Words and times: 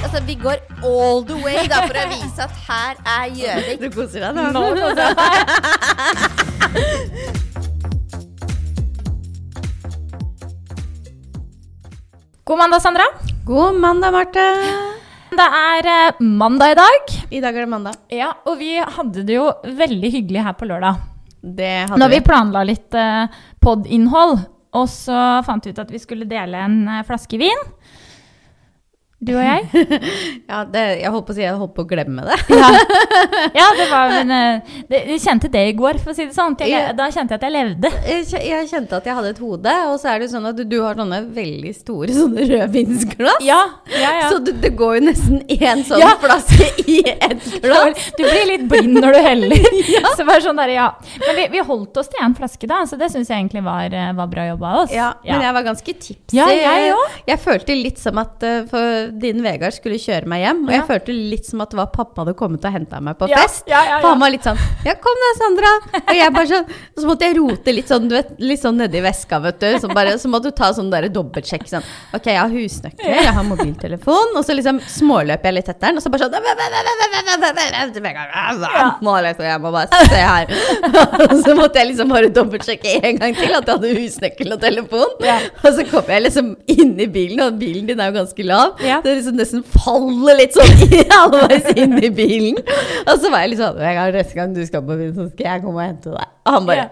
Altså, 0.00 0.20
vi 0.26 0.34
går 0.34 0.56
all 0.82 1.24
the 1.28 1.36
way 1.44 1.66
da, 1.68 1.82
for 1.84 1.96
å 2.00 2.04
vise 2.10 2.40
at 2.46 2.54
her 2.66 2.94
er 3.04 3.26
Gjøvik. 3.36 3.80
Du 3.82 3.88
koser 3.94 4.20
deg 4.24 4.32
nå? 4.38 4.42
Nå 4.54 4.62
koser 4.78 5.02
jeg 5.04 5.14
meg. 5.20 5.36
God 12.50 12.58
mandag, 12.58 12.80
Sandra. 12.82 13.06
God 13.46 13.74
mandag, 13.78 14.10
Marte. 14.16 14.46
Det 15.30 15.46
er 15.60 15.86
eh, 15.86 16.22
mandag 16.24 16.72
i 16.72 16.78
dag. 16.80 17.12
I 17.30 17.40
dag 17.44 17.54
er 17.54 17.60
det 17.62 17.70
mandag. 17.70 17.94
Ja, 18.10 18.32
og 18.48 18.56
vi 18.58 18.72
hadde 18.80 19.22
det 19.28 19.36
jo 19.36 19.46
veldig 19.78 20.10
hyggelig 20.16 20.42
her 20.48 20.56
på 20.58 20.66
lørdag. 20.66 20.94
Det 21.40 21.74
hadde 21.86 22.00
Når 22.02 22.10
vi 22.16 22.22
planla 22.26 22.64
litt 22.66 22.96
eh, 22.98 23.28
pod-innhold, 23.62 24.40
og 24.74 24.86
så 24.90 25.20
fant 25.46 25.64
vi 25.66 25.70
ut 25.74 25.78
at 25.82 25.92
vi 25.94 26.00
skulle 26.02 26.26
dele 26.30 26.64
en 26.66 26.82
eh, 26.88 27.04
flaske 27.06 27.38
vin. 27.40 27.62
Du 29.20 29.34
og 29.34 29.42
jeg. 29.44 29.66
Ja, 30.50 30.64
det, 30.66 30.82
jeg 31.02 31.10
holdt 31.12 31.26
på 31.28 31.34
å 31.34 31.36
si 31.36 31.42
jeg 31.44 31.54
holdt 31.60 31.74
på 31.76 31.84
å 31.84 31.88
glemme 31.88 32.24
det. 32.26 32.36
Ja, 32.56 32.68
ja 33.60 33.66
det 33.76 33.86
var 33.90 34.10
men, 34.10 34.30
eh, 34.34 34.78
det, 34.88 35.02
Jeg 35.12 35.20
kjente 35.22 35.50
det 35.52 35.62
i 35.68 35.74
går, 35.78 36.00
for 36.02 36.10
å 36.10 36.16
si 36.16 36.24
det 36.26 36.34
sånn. 36.34 36.56
Jeg, 36.58 36.94
Da 36.98 37.06
kjente 37.12 37.36
jeg 37.36 37.38
at 37.38 37.44
jeg 37.46 37.54
levde. 37.54 37.90
Jeg 38.08 38.70
kjente 38.70 38.96
at 38.98 39.06
jeg 39.06 39.16
hadde 39.18 39.32
et 39.34 39.42
hode, 39.44 39.74
og 39.92 39.98
så 40.00 40.14
er 40.14 40.24
det 40.24 40.30
sånn 40.32 40.48
at 40.48 40.56
du, 40.58 40.64
du 40.66 40.78
har 40.82 40.98
sånne 40.98 41.20
veldig 41.36 41.74
store 41.76 42.16
sånne 42.16 42.46
rødvinsglass. 42.48 43.44
Ja, 43.46 43.60
ja, 43.92 44.14
ja. 44.22 44.30
Så 44.32 44.40
det, 44.46 44.56
det 44.64 44.72
går 44.80 44.96
jo 44.98 45.04
nesten 45.10 45.44
én 45.52 45.84
sånn 45.86 46.02
Ja. 46.02 46.14
flaske 46.22 46.70
i 46.86 46.98
et 47.12 47.46
glass. 47.66 48.10
Du 48.16 48.24
blir 48.24 48.48
litt 48.54 48.66
blind 48.72 48.98
når 48.98 49.18
du 49.18 49.20
heller. 49.28 49.68
Så 50.16 50.26
bare 50.26 50.40
sånn 50.44 50.58
der, 50.58 50.74
ja. 50.74 50.88
Men 51.26 51.38
vi, 51.38 51.46
vi 51.54 51.64
holdt 51.68 52.00
oss 52.00 52.10
til 52.10 52.24
én 52.24 52.34
flaske, 52.40 52.66
da, 52.70 52.82
så 52.88 52.98
det 52.98 53.12
syns 53.12 53.30
jeg 53.30 53.44
egentlig 53.44 53.62
var, 53.68 53.92
eh, 53.92 54.10
var 54.16 54.32
bra 54.32 54.48
jobba 54.50 54.72
av 54.72 54.82
oss. 54.86 54.96
Ja, 54.96 55.12
men 55.28 55.44
jeg 55.46 55.58
var 55.60 55.68
ganske 55.70 55.96
tipsy. 56.08 56.40
Ja, 56.40 56.48
jeg 56.50 56.88
jeg, 56.88 57.22
Jeg 57.28 57.44
følte 57.44 57.76
litt 57.76 58.00
som 58.00 58.18
at 58.22 58.42
uh, 58.42 58.64
for 58.70 59.09
din 59.18 59.42
Vegard 59.42 59.72
skulle 59.76 59.98
kjøre 60.00 60.26
meg 60.30 60.44
hjem, 60.44 60.64
og 60.66 60.70
Ja. 60.70 60.76
jeg 60.80 60.86
følte 60.88 61.14
litt 61.30 61.46
som 61.46 61.60
at 61.64 61.70
det 61.70 61.76
var 61.80 61.86
pappa 61.94 62.22
hadde 62.24 62.34
kommet 62.38 62.64
og 62.64 62.72
henta 62.72 63.00
meg 63.00 63.18
på 63.18 63.28
fest. 63.30 63.64
ja, 63.66 63.82
ja, 63.84 63.90
ja. 63.96 64.00
For 64.00 64.08
han 64.14 64.20
var 64.20 64.30
litt 64.30 64.42
sånn 64.46 64.58
Ja, 64.84 64.94
kom 64.94 65.16
da, 65.24 65.30
Sandra. 65.40 65.72
Og 66.00 66.14
jeg 66.16 66.32
bare 66.34 66.46
sånn 66.46 66.66
Så 67.00 67.06
måtte 67.08 67.26
jeg 67.28 67.36
rote 67.38 67.72
litt 67.74 67.88
sånn, 67.88 68.08
du 68.08 68.14
vet, 68.16 68.30
litt 68.38 68.60
sånn 68.60 68.76
nedi 68.76 69.00
veska, 69.02 69.40
vet 69.42 69.58
du. 69.60 69.78
Så, 69.80 69.88
bare, 69.94 70.16
så 70.18 70.28
måtte 70.28 70.50
du 70.50 70.56
ta 70.56 70.72
sånn 70.76 70.90
der 70.90 71.08
dobbeltsjekk 71.08 71.66
sånn 71.68 71.82
Ok, 72.14 72.26
jeg 72.30 72.38
har 72.40 72.48
husnøkler, 72.48 73.22
jeg 73.24 73.34
har 73.34 73.44
mobiltelefon, 73.44 74.36
og 74.36 74.44
så 74.44 74.54
liksom 74.56 74.80
småløper 74.86 75.50
jeg 75.50 75.54
litt 75.60 75.68
etter 75.68 75.86
den, 75.88 75.96
og 75.96 76.02
så 76.02 76.10
bare 76.10 76.28
sånn 76.28 76.38
Nå 79.00 79.14
liksom, 79.24 79.44
jeg 79.46 79.60
må 79.62 79.70
bare 79.72 79.88
se 80.10 80.20
her. 80.20 80.46
Og 81.30 81.36
så 81.44 81.54
måtte 81.56 81.80
jeg 81.80 81.90
liksom 81.92 82.10
bare 82.12 82.30
dobbeltsjekke 82.34 82.96
en 83.06 83.18
gang 83.20 83.34
til 83.36 83.54
at 83.56 83.66
jeg 83.66 83.74
hadde 83.76 83.92
husnøkkel 83.96 84.54
og 84.56 84.60
telefon. 84.62 85.14
Og 85.64 85.70
så 85.76 85.84
kom 85.90 86.10
jeg 86.12 86.24
liksom 86.26 86.50
inn 86.70 86.94
i 87.00 87.06
bilen, 87.10 87.40
og 87.46 87.58
bilen 87.60 87.88
din 87.90 88.00
er 88.02 88.10
jo 88.12 88.18
ganske 88.20 88.46
lav. 88.46 88.80
Ja. 88.84 88.99
Det 89.04 89.14
liksom 89.20 89.36
nesten 89.40 89.62
faller 89.76 90.36
litt 90.40 90.54
sånn 90.56 90.74
i- 90.88 91.06
halvveis 91.14 91.70
inn 91.76 91.96
i 92.04 92.10
bilen. 92.14 92.58
Og 93.06 93.14
så 93.22 93.30
var 93.32 93.44
jeg 93.46 93.54
litt 93.54 93.62
sånn 93.62 93.78
«Vegard, 93.80 94.14
Neste 94.18 94.34
gang 94.38 94.52
du 94.56 94.60
skal 94.66 94.82
på 94.84 94.96
byen, 94.98 95.14
så 95.16 95.28
skal 95.32 95.46
jeg 95.54 95.64
komme 95.64 95.78
og 95.80 95.86
hente 95.88 96.12
deg. 96.12 96.28
Og 96.46 96.54
han 96.58 96.68
bare 96.68 96.84
ja. 96.84 96.88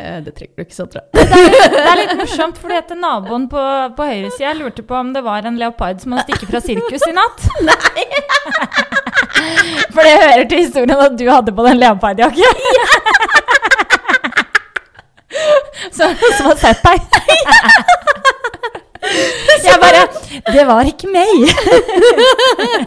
Det 0.00 0.32
trenger 0.32 0.54
du 0.56 0.62
ikke, 0.62 0.72
Sandra. 0.72 1.00
Det 1.12 1.80
er 1.82 1.98
litt 1.98 2.12
morsomt, 2.16 2.56
fordi 2.62 2.76
at 2.78 2.92
naboen 2.96 3.48
på, 3.52 3.60
på 3.98 4.02
høyresida 4.08 4.52
lurte 4.56 4.84
på 4.86 4.94
om 4.96 5.10
det 5.12 5.20
var 5.26 5.44
en 5.50 5.58
leopard 5.60 5.98
som 6.00 6.14
hadde 6.14 6.24
stukket 6.30 6.48
fra 6.54 6.60
sirkus 6.64 7.04
i 7.04 7.12
natt. 7.12 7.42
Nei! 7.68 8.04
For 9.90 10.00
det 10.06 10.14
hører 10.14 10.46
til 10.48 10.62
historien 10.62 10.94
at 11.04 11.18
du 11.20 11.26
hadde 11.28 11.52
på 11.52 11.66
den 11.68 11.82
leopardjakke. 11.82 12.48
Så 15.92 16.06
som 16.38 16.46
har 16.48 16.56
sett 16.58 16.80
deg. 16.86 16.98
Jeg 19.66 19.76
bare 19.82 20.02
Det 20.54 20.62
var 20.68 20.88
ikke 20.88 21.08
meg! 21.12 21.50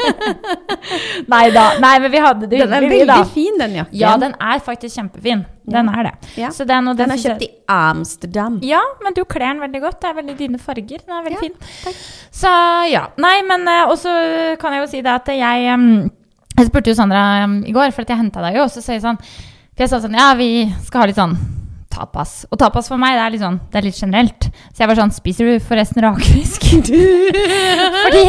Nei 1.33 1.43
da. 1.53 1.66
Nei, 1.81 1.93
men 2.03 2.11
vi 2.13 2.21
hadde 2.23 2.47
det 2.49 2.59
Den 2.63 2.73
er 2.75 2.85
veldig 2.85 3.07
da. 3.09 3.17
fin, 3.29 3.57
den 3.59 3.75
jakken. 3.79 3.97
Ja, 3.99 4.13
den 4.21 4.33
er 4.41 4.61
faktisk 4.63 4.95
kjempefin. 4.97 5.44
Den 5.69 5.89
er 5.91 6.09
det. 6.09 6.13
Ja. 6.39 6.50
Så 6.56 6.66
den, 6.67 6.88
og 6.91 6.97
Den 7.00 7.13
er 7.13 7.19
kjøpt 7.22 7.45
i 7.45 7.50
Amsterdam. 7.72 8.59
ja, 8.66 8.81
men 9.03 9.16
du 9.16 9.23
kler 9.25 9.47
den 9.53 9.61
veldig 9.63 9.81
godt. 9.85 10.01
Det 10.01 10.09
er 10.11 10.17
veldig 10.19 10.38
dine 10.39 10.59
farger. 10.59 11.00
Den 11.06 11.16
er 11.17 11.23
veldig 11.29 11.39
Ja, 11.39 11.45
fin. 11.47 11.97
Så 12.34 12.51
ja. 12.91 13.05
Nei, 13.22 13.38
men 13.47 13.67
eh, 13.67 13.85
Og 13.90 13.97
så 14.01 14.11
kan 14.61 14.73
jeg 14.75 14.84
jo 14.85 14.91
si 14.91 15.01
det 15.05 15.13
at 15.13 15.28
jeg 15.34 15.66
Jeg 16.57 16.67
spurte 16.69 16.90
jo 16.91 16.95
Sandra 16.97 17.23
i 17.66 17.72
går, 17.73 17.91
for 17.91 18.01
at 18.05 18.09
jeg 18.13 18.17
henta 18.23 18.41
deg 18.45 18.59
jo, 18.59 18.67
og 18.67 18.72
så 18.73 18.81
sier 18.84 19.00
jeg 19.00 19.05
sånn 19.05 19.17
For 19.23 19.85
jeg 19.85 19.90
sa 19.94 20.00
sånn 20.03 20.17
Ja, 20.17 20.31
vi 20.38 20.50
skal 20.85 21.03
ha 21.03 21.09
litt 21.09 21.19
sånn 21.22 21.38
tapas. 21.93 22.43
Og 22.49 22.59
tapas 22.59 22.89
for 22.91 23.01
meg, 23.01 23.15
det 23.17 23.23
er 23.23 23.33
litt 23.35 23.43
sånn 23.43 23.59
Det 23.71 23.79
er 23.79 23.87
litt 23.87 23.99
generelt. 23.99 24.47
Så 24.73 24.83
jeg 24.83 24.89
var 24.89 24.99
sånn 24.99 25.13
Spiser 25.13 25.49
du 25.49 25.63
forresten 25.63 26.03
rakfisk? 26.03 26.65
Fordi 28.03 28.23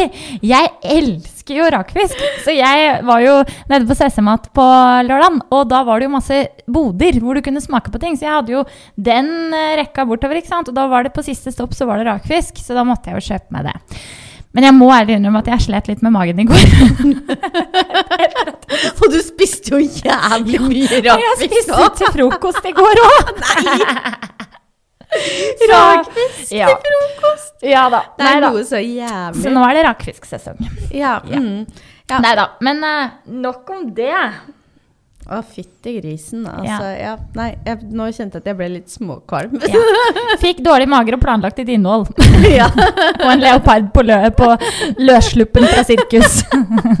jeg 0.45 0.71
elsker 0.95 1.59
jo 1.59 1.69
rakfisk. 1.73 2.21
Så 2.45 2.55
jeg 2.55 2.99
var 3.05 3.23
jo 3.23 3.37
nede 3.71 3.85
på 3.89 3.97
CC-mat 3.97 4.49
på 4.55 4.65
lørdag, 5.09 5.39
og 5.53 5.65
da 5.71 5.81
var 5.87 6.01
det 6.01 6.09
jo 6.09 6.15
masse 6.15 6.41
boder 6.65 7.19
hvor 7.21 7.37
du 7.37 7.43
kunne 7.45 7.63
smake 7.63 7.93
på 7.93 8.01
ting. 8.01 8.17
Så 8.17 8.27
jeg 8.27 8.37
hadde 8.37 8.55
jo 8.55 8.65
den 8.95 9.31
eh, 9.53 9.75
rekka 9.81 10.07
bortover, 10.09 10.39
ikke 10.39 10.53
sant. 10.53 10.71
Og 10.71 10.77
da 10.77 10.87
var 10.91 11.05
det 11.05 11.15
på 11.15 11.25
siste 11.25 11.53
stopp 11.53 11.75
så 11.77 11.89
var 11.89 12.01
det 12.01 12.09
rakfisk, 12.09 12.61
så 12.61 12.77
da 12.77 12.85
måtte 12.87 13.11
jeg 13.11 13.19
jo 13.19 13.33
kjøpe 13.33 13.57
meg 13.57 13.69
det. 13.69 13.75
Men 14.55 14.63
jeg 14.69 14.75
må 14.77 14.87
ærlig 14.95 15.17
innrømme 15.17 15.41
at 15.43 15.49
jeg 15.51 15.65
slet 15.67 15.89
litt 15.91 16.03
med 16.05 16.13
magen 16.15 16.39
i 16.39 16.45
går. 16.47 16.63
Og 19.01 19.11
du 19.11 19.17
spiste 19.23 19.75
jo 19.75 19.81
jævlig 19.81 20.61
mye 20.63 21.01
Og 21.01 21.25
jeg 21.25 21.35
spiste 21.43 21.89
til 21.99 22.13
frokost 22.15 22.69
i 22.69 22.73
går 22.75 23.01
òg. 23.03 23.33
Rakfisk 25.71 26.51
ja. 26.51 26.67
til 26.67 26.81
frokost. 26.87 27.53
Ja 27.63 27.85
da. 27.91 28.01
Det 28.17 28.25
er 28.25 28.41
Nei, 28.41 28.49
noe 28.49 28.63
så 28.63 28.75
Så 28.75 28.81
jævlig. 28.83 29.53
nå 29.55 29.63
er 29.63 29.77
det 29.77 29.85
rakfisksesong. 29.87 30.59
Ja. 30.91 31.19
Ja. 31.29 31.39
Mm. 31.39 31.65
ja. 32.09 32.19
Nei 32.23 32.33
da. 32.39 32.49
Men 32.65 32.83
uh, 32.83 33.15
nok 33.45 33.69
om 33.75 33.87
det. 33.95 34.11
Å, 35.25 35.39
fytti 35.41 35.95
grisen. 35.95 36.43
Altså, 36.45 36.89
ja. 36.99 37.15
Nei, 37.33 37.47
jeg, 37.65 37.87
nå 37.97 38.05
kjente 38.13 38.37
jeg 38.37 38.43
at 38.43 38.49
jeg 38.51 38.57
ble 38.59 38.67
litt 38.75 38.91
småkvalm. 38.93 39.55
Ja. 39.73 39.79
Fikk 40.37 40.59
dårlig 40.65 40.85
mager 40.91 41.17
og 41.17 41.23
planlagt 41.23 41.57
ditt 41.61 41.71
innhold. 41.73 42.11
Ja. 42.45 42.67
Og 43.23 43.29
en 43.31 43.41
leopard 43.41 43.87
på, 43.95 44.03
lø 44.05 44.19
på 44.37 44.51
løssluppen 45.01 45.65
fra 45.71 45.81
sirkus. 45.87 46.43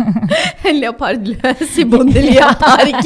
En 0.69 0.79
leopard 0.79 1.27
løs 1.27 1.77
i 1.77 1.85
Bondeliapark. 1.85 3.05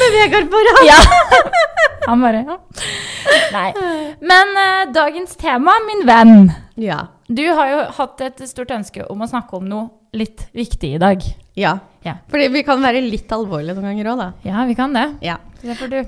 Med 0.00 0.18
Vegard 0.18 0.50
på 0.50 0.66
rad. 0.66 0.82
Ja. 0.88 0.98
Han 2.08 2.26
bare 2.26 2.42
ja. 2.42 2.58
Nei. 3.54 3.68
Men 4.18 4.54
uh, 4.58 4.92
dagens 4.92 5.38
tema, 5.38 5.78
min 5.86 6.02
venn. 6.08 6.50
Ja. 6.74 7.04
Du 7.30 7.44
har 7.54 7.70
jo 7.70 7.82
hatt 8.00 8.24
et 8.26 8.42
stort 8.50 8.74
ønske 8.74 9.06
om 9.06 9.22
å 9.22 9.30
snakke 9.30 9.60
om 9.60 9.68
noe 9.70 9.90
litt 10.12 10.46
viktig 10.52 10.94
i 10.96 10.98
dag. 11.02 11.22
ja. 11.56 11.78
Ja, 12.04 12.16
Fordi 12.28 12.48
vi 12.50 12.64
kan 12.66 12.80
være 12.82 12.98
litt 13.04 13.30
alvorlige 13.30 13.76
noen 13.76 13.84
ganger 13.92 14.08
òg, 14.10 14.18
da. 14.18 14.24
ja 14.42 14.64
vi 14.66 14.74
kan 14.74 14.90
det. 14.92 15.04
Ja. 15.22 15.36
Det 15.62 15.76
får 15.78 15.90
du 15.92 15.98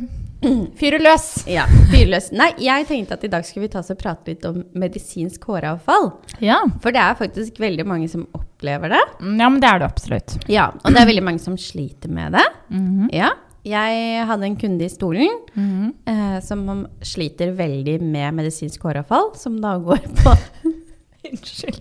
fyre 0.80 0.98
løs. 0.98 1.44
ja. 1.46 1.68
Fyrløs. 1.92 2.32
Nei, 2.34 2.48
jeg 2.58 2.88
tenkte 2.88 3.14
at 3.14 3.22
i 3.24 3.30
dag 3.30 3.44
skulle 3.46 3.68
vi 3.68 3.70
ta 3.70 3.78
oss 3.78 3.92
og 3.94 4.00
prate 4.00 4.32
litt 4.32 4.42
om 4.48 4.58
medisinsk 4.74 5.44
håravfall. 5.46 6.10
Ja. 6.42 6.56
For 6.82 6.90
det 6.90 6.98
er 7.00 7.14
faktisk 7.20 7.60
veldig 7.62 7.86
mange 7.86 8.08
som 8.10 8.26
opplever 8.34 8.90
det. 8.90 9.04
Mm, 9.22 9.38
ja, 9.38 9.48
men 9.54 9.60
det 9.62 9.70
er 9.70 9.78
det 9.84 9.86
absolutt. 9.92 10.34
Ja, 10.50 10.66
Og 10.82 10.90
det 10.90 11.00
er 11.04 11.06
veldig 11.12 11.24
mange 11.30 11.38
som 11.46 11.54
sliter 11.56 12.10
med 12.10 12.34
det. 12.34 12.44
Mhm. 12.74 13.08
Ja. 13.14 13.30
Jeg 13.64 14.26
hadde 14.26 14.44
en 14.50 14.56
kunde 14.60 14.84
i 14.84 14.90
stolen 14.92 15.30
Mhm. 15.54 15.94
eh, 16.10 16.40
som 16.40 16.88
sliter 17.00 17.54
veldig 17.56 18.00
med 18.02 18.34
medisinsk 18.34 18.82
håravfall, 18.82 19.36
som 19.38 19.60
da 19.62 19.78
går 19.78 20.02
på 20.18 20.34
Unnskyld. 21.30 21.78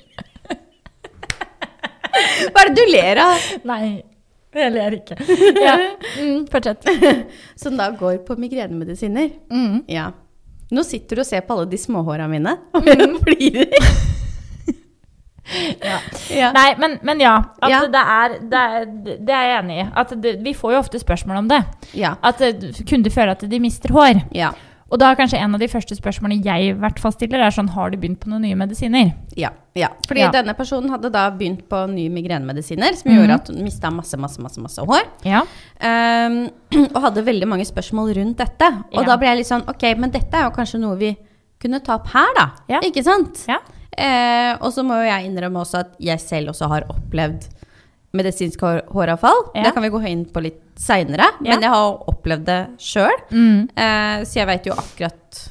Hva 2.13 2.63
er 2.63 2.69
det 2.72 2.75
du 2.78 2.91
ler 2.94 3.22
av? 3.24 3.46
Nei, 3.69 3.84
jeg 4.53 4.74
ler 4.75 4.97
ikke. 5.00 5.18
Ja. 5.62 5.78
Mm, 6.24 6.44
fortsett. 6.51 6.85
Som 7.62 7.78
da 7.79 7.90
går 7.97 8.19
på 8.28 8.35
migrenemedisiner. 8.40 9.31
Mm. 9.51 9.79
Ja. 9.90 10.12
Nå 10.74 10.84
sitter 10.85 11.18
du 11.18 11.24
og 11.24 11.28
ser 11.28 11.41
på 11.46 11.56
alle 11.57 11.66
de 11.72 11.78
småhåra 11.81 12.28
mine 12.29 12.53
og 12.78 12.85
flirer. 13.25 13.74
Ja. 15.83 15.98
Ja. 16.31 16.51
Nei, 16.56 16.69
men, 16.80 16.95
men 17.04 17.19
ja. 17.21 17.33
At 17.62 17.69
Ja. 17.74 17.80
Det, 17.92 18.04
er, 18.18 18.36
det, 18.51 18.62
er, 18.77 18.86
det 19.27 19.33
er 19.36 19.48
jeg 19.50 19.57
enig 19.63 19.80
i. 19.81 19.88
At 20.00 20.13
det, 20.24 20.36
vi 20.45 20.54
får 20.56 20.75
jo 20.75 20.80
ofte 20.80 21.01
spørsmål 21.01 21.42
om 21.44 21.50
det. 21.51 21.59
Ja. 22.00 22.13
At 22.24 22.42
eh, 22.42 22.54
kunder 22.89 23.12
føler 23.12 23.33
at 23.36 23.44
de 23.51 23.59
mister 23.59 23.92
hår. 23.94 24.21
Ja. 24.38 24.54
Og 24.94 25.00
da 25.01 25.10
er 25.10 25.18
kanskje 25.18 25.40
en 25.42 25.57
av 25.57 25.62
de 25.62 25.68
første 25.72 25.95
spørsmålene 25.98 26.45
jeg 26.45 26.69
i 26.69 26.74
hvert 26.78 27.00
fall 27.01 27.13
stiller, 27.16 27.42
er 27.42 27.54
sånn 27.56 27.72
Har 27.74 27.90
du 27.90 27.98
begynt 27.98 28.19
på 28.22 28.30
noen 28.30 28.44
nye 28.45 28.57
medisiner? 28.60 29.16
Ja. 29.40 29.50
ja. 29.74 29.90
Fordi 30.06 30.22
Ja. 30.22 30.30
denne 30.36 30.54
personen 30.54 30.94
hadde 30.94 31.10
da 31.10 31.25
begynt 31.34 31.63
på 31.68 31.80
nye 31.90 32.12
migrenemedisiner, 32.13 32.94
som 33.00 33.10
mm. 33.10 33.16
gjorde 33.18 33.38
at 33.40 33.50
hun 33.50 33.63
mista 33.66 33.90
masse, 33.90 34.19
masse, 34.22 34.38
masse, 34.44 34.62
masse 34.62 34.86
hår. 34.86 35.07
Ja. 35.25 35.42
Um, 35.81 36.38
og 36.94 37.00
hadde 37.07 37.25
veldig 37.25 37.50
mange 37.50 37.66
spørsmål 37.66 38.13
rundt 38.19 38.38
dette. 38.38 38.69
Og 38.94 39.01
Ja. 39.01 39.07
da 39.10 39.18
ble 39.18 39.31
jeg 39.31 39.42
litt 39.42 39.50
sånn 39.50 39.66
Ok, 39.68 39.88
men 39.98 40.13
dette 40.13 40.38
er 40.38 40.45
jo 40.45 40.54
kanskje 40.54 40.84
noe 40.84 41.00
vi 41.01 41.16
kunne 41.63 41.81
ta 41.81 41.98
opp 41.98 42.12
her, 42.13 42.30
da. 42.38 42.48
Ja. 42.69 42.84
Ikke 42.86 43.01
sant? 43.04 43.48
Ja. 43.50 43.57
Eh, 43.98 44.54
og 44.62 44.74
så 44.74 44.86
må 44.86 45.01
jo 45.01 45.10
jeg 45.10 45.25
innrømme 45.30 45.62
også 45.62 45.81
at 45.84 45.98
jeg 46.01 46.22
selv 46.22 46.54
også 46.54 46.69
har 46.69 46.86
opplevd 46.90 47.50
medisinsk 48.13 48.62
hår, 48.62 48.81
håravfall. 48.94 49.39
Ja. 49.56 49.63
Det 49.63 49.71
kan 49.74 49.83
vi 49.83 49.89
gå 49.89 50.01
inn 50.07 50.25
på 50.30 50.42
litt 50.45 50.60
seinere, 50.77 51.25
Ja. 51.42 51.54
men 51.56 51.62
jeg 51.62 51.69
har 51.69 52.04
opplevd 52.12 52.45
det 52.45 52.60
sjøl. 52.77 53.15
Mm. 53.31 53.69
Eh, 53.75 54.24
så 54.25 54.33
jeg 54.42 54.48
veit 54.48 54.65
jo 54.69 54.74
akkurat 54.74 55.50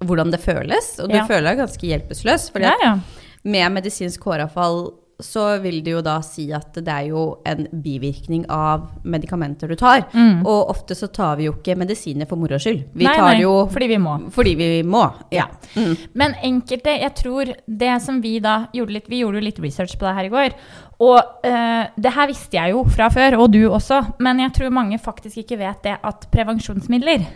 hvordan 0.00 0.30
det 0.30 0.40
føles, 0.40 0.98
og 1.00 1.08
du 1.10 1.16
Ja. 1.16 1.26
føler 1.26 1.50
deg 1.50 1.58
ganske 1.58 1.84
hjelpeløs. 1.88 2.50
Fordi 2.52 2.64
ja, 2.64 2.74
ja. 2.82 2.98
med 3.44 3.72
medisinsk 3.72 4.20
håravfall 4.24 4.92
så 5.18 5.44
vil 5.58 5.80
det 5.82 5.90
jo 5.96 6.00
da 6.04 6.20
si 6.22 6.44
at 6.54 6.76
det 6.78 6.92
er 6.94 7.08
jo 7.10 7.22
en 7.48 7.64
bivirkning 7.82 8.44
av 8.54 8.84
medikamenter 9.02 9.66
du 9.70 9.74
tar. 9.78 10.04
Og 10.46 10.70
ofte 10.70 10.94
så 10.94 11.08
tar 11.10 11.40
vi 11.40 11.48
jo 11.48 11.56
ikke 11.56 11.74
medisiner 11.80 12.28
for 12.30 12.38
moro 12.38 12.58
skyld. 12.62 12.84
Vi 12.94 13.06
Nei, 13.08 13.14
tar 13.18 13.32
nei, 13.32 13.40
jo 13.42 13.54
fordi 13.72 13.88
vi 13.90 13.98
må. 13.98 14.12
fordi 14.34 14.52
vi 14.60 14.68
må. 14.86 15.02
Ja. 15.34 15.48
Mm. 15.74 15.96
Men 16.22 16.36
enkelte, 16.46 16.94
jeg 17.02 17.14
tror 17.18 17.50
det 17.66 17.96
som 18.04 18.20
vi 18.22 18.36
da 18.44 18.68
gjorde 18.72 18.94
litt 18.94 19.10
Vi 19.10 19.24
gjorde 19.24 19.40
jo 19.42 19.46
litt 19.48 19.58
research 19.64 19.98
på 19.98 20.06
det 20.06 20.14
her 20.20 20.28
i 20.28 20.32
går. 20.36 20.54
Og 21.02 21.46
eh, 21.46 21.90
det 21.98 22.14
her 22.14 22.30
visste 22.30 22.58
jeg 22.60 22.76
jo 22.76 22.84
fra 22.86 23.10
før, 23.10 23.40
og 23.42 23.50
du 23.54 23.64
også. 23.68 24.00
Men 24.22 24.38
jeg 24.46 24.54
tror 24.54 24.70
mange 24.74 24.98
faktisk 25.02 25.42
ikke 25.42 25.58
vet 25.58 25.82
det 25.82 25.98
at 25.98 26.28
prevensjonsmidler 26.30 27.26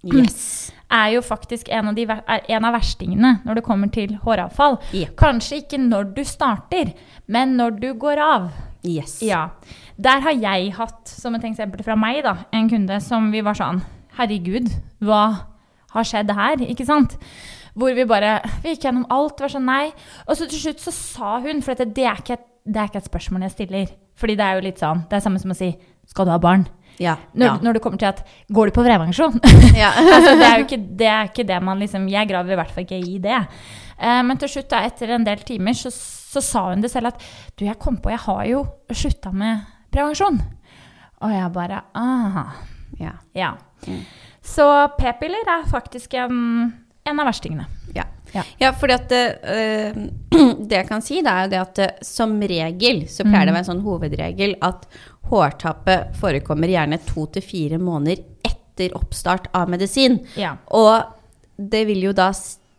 Yes. 0.00 0.72
Er 0.90 1.12
jo 1.14 1.22
faktisk 1.24 1.68
en 1.72 1.90
av, 1.90 1.94
de, 1.96 2.06
en 2.06 2.66
av 2.66 2.74
verstingene 2.74 3.36
når 3.46 3.60
det 3.60 3.66
kommer 3.66 3.92
til 3.94 4.16
håravfall. 4.24 4.78
Ja. 4.96 5.10
Kanskje 5.18 5.62
ikke 5.62 5.80
når 5.82 6.10
du 6.16 6.24
starter, 6.26 6.92
men 7.30 7.56
når 7.60 7.78
du 7.82 7.88
går 8.00 8.22
av. 8.24 8.50
Yes. 8.86 9.18
Ja. 9.22 9.50
Der 10.00 10.22
har 10.24 10.36
jeg 10.36 10.72
hatt, 10.78 11.04
som 11.08 11.36
et 11.36 11.44
eksempel 11.44 11.84
fra 11.84 11.96
meg, 12.00 12.22
da, 12.24 12.38
en 12.56 12.68
kunde 12.70 13.00
som 13.04 13.28
vi 13.32 13.42
var 13.44 13.58
sånn 13.58 13.82
Herregud, 14.16 14.68
hva 15.04 15.24
har 15.94 16.06
skjedd 16.06 16.32
her? 16.34 16.62
Ikke 16.66 16.86
sant? 16.88 17.14
Hvor 17.78 17.94
vi 17.94 18.06
bare 18.08 18.40
Vi 18.64 18.74
gikk 18.74 18.88
gjennom 18.88 19.06
alt, 19.12 19.40
var 19.40 19.52
sånn 19.52 19.68
nei. 19.68 19.92
Og 20.26 20.36
så 20.36 20.48
til 20.50 20.60
slutt 20.60 20.82
så 20.82 20.94
sa 20.94 21.38
hun, 21.44 21.62
for 21.62 21.76
dette, 21.76 21.92
det, 21.94 22.06
er 22.08 22.18
ikke 22.20 22.38
et, 22.38 22.46
det 22.66 22.80
er 22.80 22.90
ikke 22.90 23.02
et 23.04 23.10
spørsmål 23.12 23.46
jeg 23.46 23.56
stiller. 23.56 23.92
Fordi 24.20 24.36
det 24.36 24.46
er 24.46 24.58
jo 24.58 24.66
litt 24.66 24.82
sånn 24.82 25.04
Det 25.08 25.16
er 25.16 25.24
samme 25.24 25.40
som 25.40 25.54
å 25.54 25.56
si 25.56 25.70
Skal 26.10 26.26
du 26.28 26.32
ha 26.34 26.40
barn? 26.42 26.66
Ja. 27.00 27.16
Når, 27.32 27.46
ja. 27.46 27.56
når 27.64 27.76
det 27.76 27.82
kommer 27.84 28.00
til 28.00 28.10
at 28.10 28.20
Går 28.52 28.68
du 28.68 28.74
på 28.76 28.84
prevensjon? 28.84 29.38
ja. 29.78 29.90
altså, 30.16 30.34
det, 30.36 30.46
er 30.46 30.64
ikke, 30.66 30.80
det 31.00 31.08
er 31.08 31.30
ikke 31.30 31.46
det 31.48 31.60
man 31.64 31.80
liksom 31.80 32.08
Jeg 32.12 32.28
graver 32.28 32.52
i 32.52 32.58
hvert 32.60 32.74
fall 32.74 32.84
ikke 32.84 33.00
i 33.00 33.16
det. 33.22 33.40
Uh, 34.00 34.20
men 34.28 34.40
til 34.40 34.52
slutt, 34.52 34.70
da, 34.72 34.82
etter 34.88 35.14
en 35.16 35.24
del 35.24 35.40
timer, 35.48 35.76
så, 35.76 35.92
så 35.92 36.42
sa 36.44 36.66
hun 36.68 36.84
det 36.84 36.92
selv 36.92 37.12
at 37.12 37.24
Du, 37.56 37.64
jeg 37.64 37.78
kom 37.80 37.98
på, 38.00 38.12
jeg 38.12 38.24
har 38.26 38.44
jo 38.50 38.64
slutta 38.92 39.32
med 39.32 39.64
prevensjon. 39.92 40.40
Og 41.20 41.34
jeg 41.34 41.52
bare 41.56 41.82
Aha. 41.96 42.46
ja. 43.00 43.16
Ja. 43.36 43.54
Mm. 43.86 44.04
Så 44.44 44.64
p-piller 44.98 45.48
er 45.56 45.68
faktisk 45.68 46.14
en, 46.20 46.38
en 47.04 47.20
av 47.20 47.28
verstingene. 47.28 47.66
Ja. 48.34 48.44
Ja. 48.60 48.72
fordi 48.72 48.94
at 48.94 49.12
eh, 49.12 49.96
Det 50.70 50.76
jeg 50.76 50.86
kan 50.88 51.02
si, 51.02 51.20
det 51.22 51.30
er 51.32 51.44
jo 51.46 51.50
det 51.50 51.60
at 51.60 51.78
eh, 51.82 51.96
som 52.06 52.36
regel 52.40 53.02
så 53.10 53.24
pleier 53.26 53.48
det 53.48 53.52
å 53.52 53.56
være 53.56 53.64
en 53.64 53.70
sånn 53.72 53.82
hovedregel 53.84 54.54
at 54.62 54.86
hårtappet 55.30 56.14
forekommer 56.20 56.70
gjerne 56.70 56.98
to 57.06 57.26
til 57.34 57.42
fire 57.42 57.78
måneder 57.82 58.22
etter 58.46 58.94
oppstart 58.96 59.48
av 59.54 59.68
medisin. 59.72 60.20
Ja. 60.38 60.56
Og 60.74 61.02
det 61.60 61.84
vil 61.90 62.06
jo 62.08 62.12
da 62.16 62.30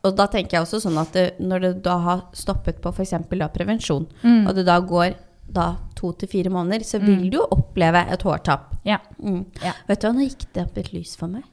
Og 0.03 0.15
da 0.17 0.25
tenker 0.33 0.55
jeg 0.57 0.63
også 0.65 0.79
sånn 0.81 0.95
at 0.97 1.11
det, 1.13 1.25
når 1.45 1.59
du 1.61 1.73
da 1.85 1.97
har 2.01 2.21
stoppet 2.33 2.79
på 2.81 2.89
f.eks. 2.89 3.11
prevensjon, 3.53 4.07
Mm. 4.23 4.47
og 4.49 4.55
det 4.57 4.63
da 4.65 4.79
går 4.81 5.11
da 5.45 5.75
to 5.95 6.09
til 6.17 6.27
fire 6.31 6.49
måneder, 6.49 6.81
så 6.83 6.97
vil 6.99 7.29
du 7.29 7.37
jo 7.37 7.43
oppleve 7.53 8.01
et 8.09 8.23
hårtapp. 8.25 8.71
Ja. 8.83 8.97
Mm. 9.21 9.45
Ja. 9.61 9.73
Vet 9.87 10.01
du 10.01 10.07
hva, 10.07 10.13
nå 10.15 10.25
gikk 10.25 10.47
det 10.53 10.63
opp 10.63 10.77
et 10.81 10.89
lys 10.93 11.13
for 11.15 11.27
meg. 11.29 11.43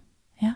ja. 0.40 0.54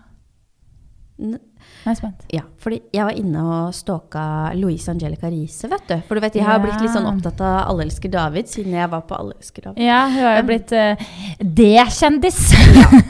N 1.21 1.37
Nå 1.83 1.91
er 1.91 1.95
jeg 1.95 1.99
spent. 1.99 2.21
Ja, 2.31 2.43
fordi 2.63 2.81
jeg 2.95 3.05
var 3.09 3.17
inne 3.19 3.41
og 3.43 3.73
stalka 3.75 4.25
Louise 4.55 4.89
Angelica 4.93 5.27
Riise, 5.33 5.67
vet 5.73 5.89
du. 5.89 5.97
For 6.07 6.15
du 6.15 6.21
vet, 6.23 6.35
jeg 6.39 6.45
har 6.47 6.59
Ja. 6.61 6.63
blitt 6.65 6.81
litt 6.85 6.93
sånn 6.95 7.09
opptatt 7.11 7.41
av 7.43 7.69
Alle 7.73 7.85
elsker 7.89 8.11
David, 8.13 8.47
siden 8.49 8.73
jeg 8.79 8.89
var 8.93 9.01
på 9.09 9.19
Alle 9.19 9.35
elsker 9.39 9.63
David. 9.67 9.83
Ja, 9.83 10.07
hun 10.09 10.23
har 10.23 10.37
jo 10.39 10.47
blitt 10.47 10.73
uh, 10.73 10.95
D-kjendis. 11.43 12.39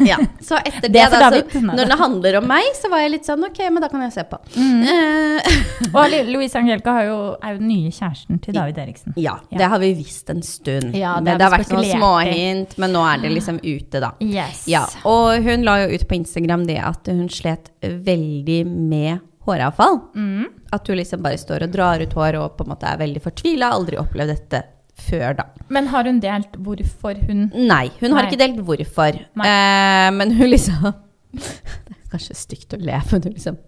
Ja, 0.06 0.16
Så 0.40 0.56
etter 0.64 0.88
det, 0.88 0.93
Det 0.93 1.10
da, 1.12 1.28
så, 1.31 1.60
når 1.62 1.90
det 1.93 1.99
handler 2.00 2.38
om 2.40 2.46
meg, 2.49 2.64
så 2.81 2.88
var 2.93 3.04
jeg 3.04 3.12
litt 3.19 3.28
sånn 3.28 3.44
Ok, 3.46 3.60
men 3.70 3.82
da 3.84 3.88
kan 3.93 4.02
jeg 4.06 4.12
se 4.16 4.25
på. 4.31 4.38
Eh, 4.56 5.58
Og 5.99 6.16
Louise 6.32 6.56
Angelica 6.58 6.94
har 6.96 7.04
jo, 7.10 7.19
er 7.43 7.54
jo 7.56 7.60
den 7.60 7.69
nye 7.69 7.93
kjæresten 7.93 8.40
til 8.43 8.56
David 8.56 8.78
Eriksen. 8.82 9.12
ja, 9.20 9.37
Ja. 9.50 9.58
det 9.58 9.69
har 9.72 9.78
vi 9.82 9.93
visst 10.00 10.31
en 10.32 10.43
stund. 10.43 10.94
Ja, 10.96 11.16
det 11.20 11.25
men 11.28 11.38
det 11.38 11.46
har 11.46 11.52
vært 11.58 11.72
noen 11.75 11.90
småhint, 11.93 12.76
men 12.81 12.93
nå 12.96 13.02
er 13.06 13.20
det 13.22 13.32
liksom 13.37 13.60
ute, 13.62 14.00
da. 14.00 14.12
Yes. 14.25 14.64
Ja, 14.70 14.87
og 15.04 15.43
hun 15.44 15.62
la 15.66 15.76
jo 15.84 15.93
ut 15.96 16.06
på 16.08 16.16
Instagram 16.16 16.64
det 16.66 16.78
at 16.82 17.06
hun 17.12 17.28
slet 17.32 17.69
veldig 17.82 18.42
med 18.67 19.21
håravfall. 19.47 19.99
Mm. 20.15 20.44
At 20.73 20.89
hun 20.89 20.97
liksom 20.97 21.23
bare 21.25 21.39
står 21.41 21.67
og 21.67 21.73
drar 21.75 22.03
ut 22.03 22.12
hår 22.17 22.39
og 22.41 22.55
på 22.59 22.67
en 22.67 22.73
måte 22.75 22.87
er 22.89 23.00
veldig 23.00 23.23
fortvila. 23.25 23.73
Aldri 23.75 23.99
opplevd 24.00 24.35
dette 24.35 24.62
før, 25.03 25.33
da. 25.39 25.47
Men 25.73 25.89
har 25.93 26.05
hun 26.09 26.21
delt 26.23 26.55
hvorfor 26.62 27.19
hun 27.27 27.47
Nei, 27.55 27.89
hun 28.00 28.12
har 28.12 28.23
Nei. 28.23 28.29
ikke 28.31 28.41
delt 28.43 28.61
hvorfor. 28.67 29.19
Eh, 29.19 30.09
men 30.15 30.35
hun 30.39 30.50
liksom 30.53 30.93
Det 31.33 31.97
er 31.97 32.12
kanskje 32.12 32.37
stygt 32.37 32.77
å 32.77 32.81
le, 32.81 33.00
men 33.11 33.25
hun 33.25 33.33
liksom 33.33 33.59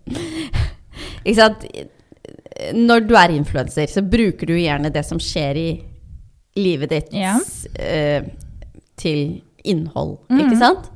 Ikke 1.25 1.38
sant? 1.41 1.65
Når 2.77 3.06
du 3.09 3.15
er 3.19 3.32
influenser, 3.35 3.88
så 3.91 4.03
bruker 4.05 4.47
du 4.49 4.55
gjerne 4.56 4.93
det 4.93 5.03
som 5.09 5.19
skjer 5.20 5.59
i 5.59 5.69
livet 6.61 6.93
ditt, 6.93 7.15
Ja. 7.19 7.35
eh, 7.81 8.29
til 9.00 9.41
innhold, 9.67 10.19
mm. 10.31 10.38
ikke 10.44 10.59
sant? 10.61 10.87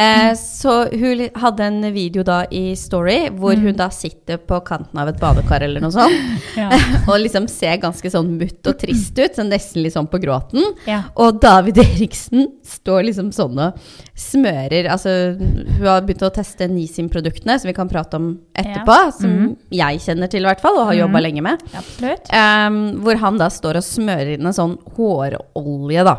Eh, 0.00 0.34
så 0.34 0.74
hun 0.92 1.26
hadde 1.42 1.64
en 1.64 1.92
video 1.92 2.22
da 2.24 2.42
i 2.50 2.72
Story 2.78 3.18
hvor 3.36 3.52
mm. 3.52 3.66
hun 3.66 3.76
da 3.76 3.90
sitter 3.92 4.38
på 4.40 4.60
kanten 4.64 4.96
av 5.00 5.10
et 5.10 5.18
badekar 5.20 5.66
eller 5.66 5.82
noe 5.84 5.92
sånt, 5.92 6.16
Ja. 6.60 6.70
og 7.10 7.20
liksom 7.20 7.46
ser 7.50 7.76
ganske 7.82 8.10
sånn 8.10 8.32
mutt 8.40 8.66
og 8.66 8.78
trist 8.80 9.18
ut, 9.18 9.36
så 9.36 9.44
nesten 9.46 9.84
litt 9.84 9.94
sånn 9.94 10.08
på 10.10 10.20
gråten. 10.22 10.64
Ja. 10.88 11.02
Og 11.20 11.40
David 11.42 11.82
Eriksen 11.82 12.48
står 12.66 13.04
liksom 13.10 13.30
sånn 13.34 13.60
og 13.60 13.78
smører 14.18 14.88
Altså, 14.90 15.12
hun 15.36 15.86
har 15.86 16.02
begynt 16.04 16.24
å 16.26 16.32
teste 16.34 16.68
Nisim-produktene, 16.70 17.58
som 17.60 17.68
vi 17.68 17.76
kan 17.76 17.90
prate 17.90 18.18
om 18.18 18.32
etterpå. 18.56 18.96
Ja. 18.96 19.12
Som 19.14 19.36
mm. 19.36 19.52
jeg 19.74 20.02
kjenner 20.04 20.30
til, 20.32 20.44
i 20.44 20.50
hvert 20.50 20.62
fall, 20.64 20.80
og 20.80 20.90
har 20.90 20.98
jobba 20.98 21.22
lenge 21.22 21.44
med. 21.44 21.62
Absolutt. 21.76 22.30
Um, 22.32 22.80
hvor 23.04 23.20
han 23.22 23.40
da 23.40 23.50
står 23.52 23.80
og 23.80 23.86
smører 23.86 24.34
inn 24.36 24.48
en 24.48 24.56
sånn 24.56 24.76
hårolje 24.96 26.04
da, 26.06 26.16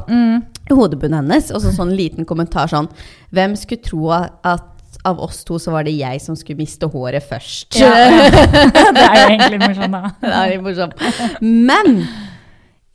Mm. 0.75 0.79
hodebunnen 0.81 1.19
hennes. 1.23 1.51
Og 1.51 1.61
så 1.63 1.71
sånn 1.79 1.95
liten 1.95 2.25
kommentar 2.25 2.67
sånn 2.71 2.87
Hvem 3.31 3.55
skulle 3.59 3.81
tro 3.83 4.09
at 4.11 4.67
av 5.07 5.19
oss 5.23 5.43
to 5.47 5.55
så 5.57 5.71
var 5.71 5.83
det 5.87 5.93
jeg 5.97 6.19
som 6.21 6.35
skulle 6.35 6.59
miste 6.61 6.85
håret 6.91 7.23
først? 7.25 7.77
Ja, 7.79 7.89
ja. 7.89 8.29
Det 8.97 9.05
er 9.05 9.15
jo 9.17 9.27
egentlig 9.31 9.61
morsomt, 9.63 9.95
da. 9.95 10.11
det 10.21 10.33
er 10.55 10.61
morsomt. 10.61 11.41
Men 11.41 12.03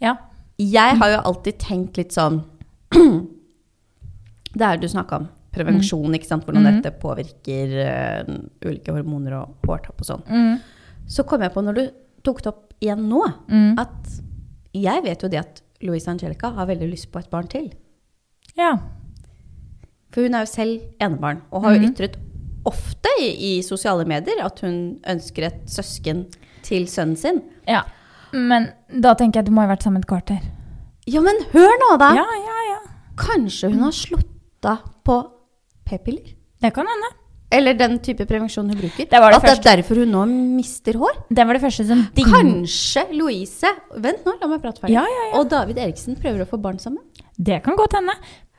Ja. 0.01 0.17
Jeg 0.59 0.97
har 1.01 1.11
jo 1.13 1.19
alltid 1.33 1.59
tenkt 1.61 1.97
litt 2.01 2.13
sånn 2.17 2.43
Det 4.57 4.65
er 4.65 4.79
du 4.81 4.87
snakka 4.89 5.19
om. 5.21 5.27
Prevensjon, 5.57 6.15
ikke 6.17 6.29
sant. 6.29 6.45
Hvordan 6.47 6.65
Mm. 6.65 6.79
dette 6.83 6.93
påvirker 7.01 7.75
uh, 7.81 8.35
ulike 8.65 8.93
hormoner 8.93 9.35
og 9.41 9.55
hårtapp 9.69 10.01
og 10.01 10.07
sånn. 10.09 10.23
Mm. 10.29 10.59
Så 11.09 11.25
kom 11.29 11.41
jeg 11.45 11.53
på 11.53 11.63
når 11.65 11.75
du 11.77 11.83
tok 12.25 12.43
det 12.45 12.51
opp 12.53 12.73
igjen 12.81 13.05
nå, 13.09 13.23
Mm. 13.49 13.79
at 13.79 14.21
jeg 14.77 15.03
vet 15.05 15.23
jo 15.23 15.29
det 15.33 15.39
at 15.41 15.63
Louise 15.83 16.09
Angelica 16.11 16.51
har 16.57 16.67
veldig 16.67 16.89
lyst 16.91 17.11
på 17.13 17.19
et 17.19 17.31
barn 17.31 17.49
til. 17.49 17.73
ja. 18.57 18.77
For 20.15 20.23
hun 20.23 20.35
er 20.35 20.47
jo 20.47 20.49
selv 20.49 20.81
enebarn, 21.03 21.43
og 21.53 21.63
har 21.63 21.75
jo 21.75 21.81
Mhm. 21.81 21.91
ytret 21.93 22.15
ofte 22.65 23.09
i, 23.21 23.59
i 23.59 23.63
sosiale 23.63 24.05
medier 24.09 24.39
at 24.45 24.61
hun 24.61 24.99
ønsker 25.07 25.47
et 25.47 25.67
søsken 25.69 26.23
til 26.63 26.87
sønnen 26.89 27.17
sin. 27.17 27.43
Ja. 27.69 27.83
Men 28.33 28.71
da 29.03 29.13
tenker 29.15 29.41
jeg 29.43 29.47
du 29.47 29.53
må 29.53 29.61
ha 29.61 29.69
vært 29.75 29.83
sammen 29.83 30.01
et 30.01 30.07
kvarter. 30.09 30.41
Ja, 31.07 31.21
men 31.21 31.37
hør 31.53 31.69
nå, 31.83 31.99
da! 31.99 32.15
Ja, 32.15 32.25
ja, 32.25 32.57
ja. 32.71 32.79
Kanskje 33.17 33.71
hun 33.71 33.81
har 33.85 33.93
slutta 33.93 34.79
på 35.05 35.19
p-piller? 35.85 36.33
Det 36.63 36.73
kan 36.73 36.87
hende. 36.87 37.13
Eller 37.57 37.77
den 37.79 37.99
type 38.05 38.27
prevensjon 38.29 38.69
hun 38.71 38.79
bruker. 38.81 39.09
Det 39.11 39.21
var 39.23 39.33
det 39.33 39.41
At 39.41 39.47
det 39.49 39.73
er 39.73 39.81
derfor 39.83 40.01
hun 40.03 40.13
nå 40.15 40.25
mister 40.61 40.99
hår. 41.01 41.19
Den 41.31 41.49
var 41.49 41.59
det 41.59 41.65
første 41.65 41.87
som 41.89 42.03
ding... 42.17 42.29
Kanskje 42.33 43.07
Louise 43.17 43.71
Vent 43.97 44.27
nå, 44.29 44.37
la 44.41 44.51
meg 44.53 44.63
prate 44.65 44.83
ferdig. 44.85 44.97
Ja, 44.99 45.05
ja, 45.09 45.23
ja. 45.31 45.35
Og 45.41 45.49
David 45.53 45.79
Eriksen 45.87 46.19
prøver 46.21 46.45
å 46.45 46.51
få 46.51 46.61
barn 46.63 46.79
sammen. 46.83 47.03
Det 47.37 47.63
kan 47.65 47.77
godt 47.79 47.97
hende. 47.99 48.15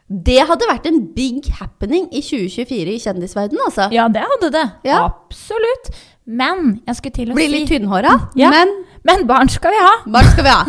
Det 0.08 0.40
hadde 0.48 0.68
vært 0.70 0.86
en 0.88 1.02
big 1.16 1.50
happening 1.60 2.06
i 2.16 2.22
2024 2.24 2.94
i 2.96 3.00
kjendisverdenen, 3.04 3.64
altså. 3.68 3.90
Ja, 3.92 4.06
det 4.08 4.22
hadde 4.24 4.52
det. 4.56 4.66
Ja. 4.88 5.02
Absolutt. 5.10 5.90
Men 6.28 6.78
jeg 6.88 6.96
skulle 7.00 7.16
til 7.16 7.32
å 7.32 7.36
Blir 7.36 7.48
si 7.52 7.58
litt 7.58 7.70
tynnhåra, 7.72 8.14
Ja. 8.40 8.50
men 8.52 8.72
Men 9.08 9.22
barn 9.28 9.48
skal 9.48 9.72
vi 9.72 9.78
ha. 9.80 9.92
barn 10.12 10.26
skal 10.34 10.44
vi 10.44 10.52
ha. 10.52 10.66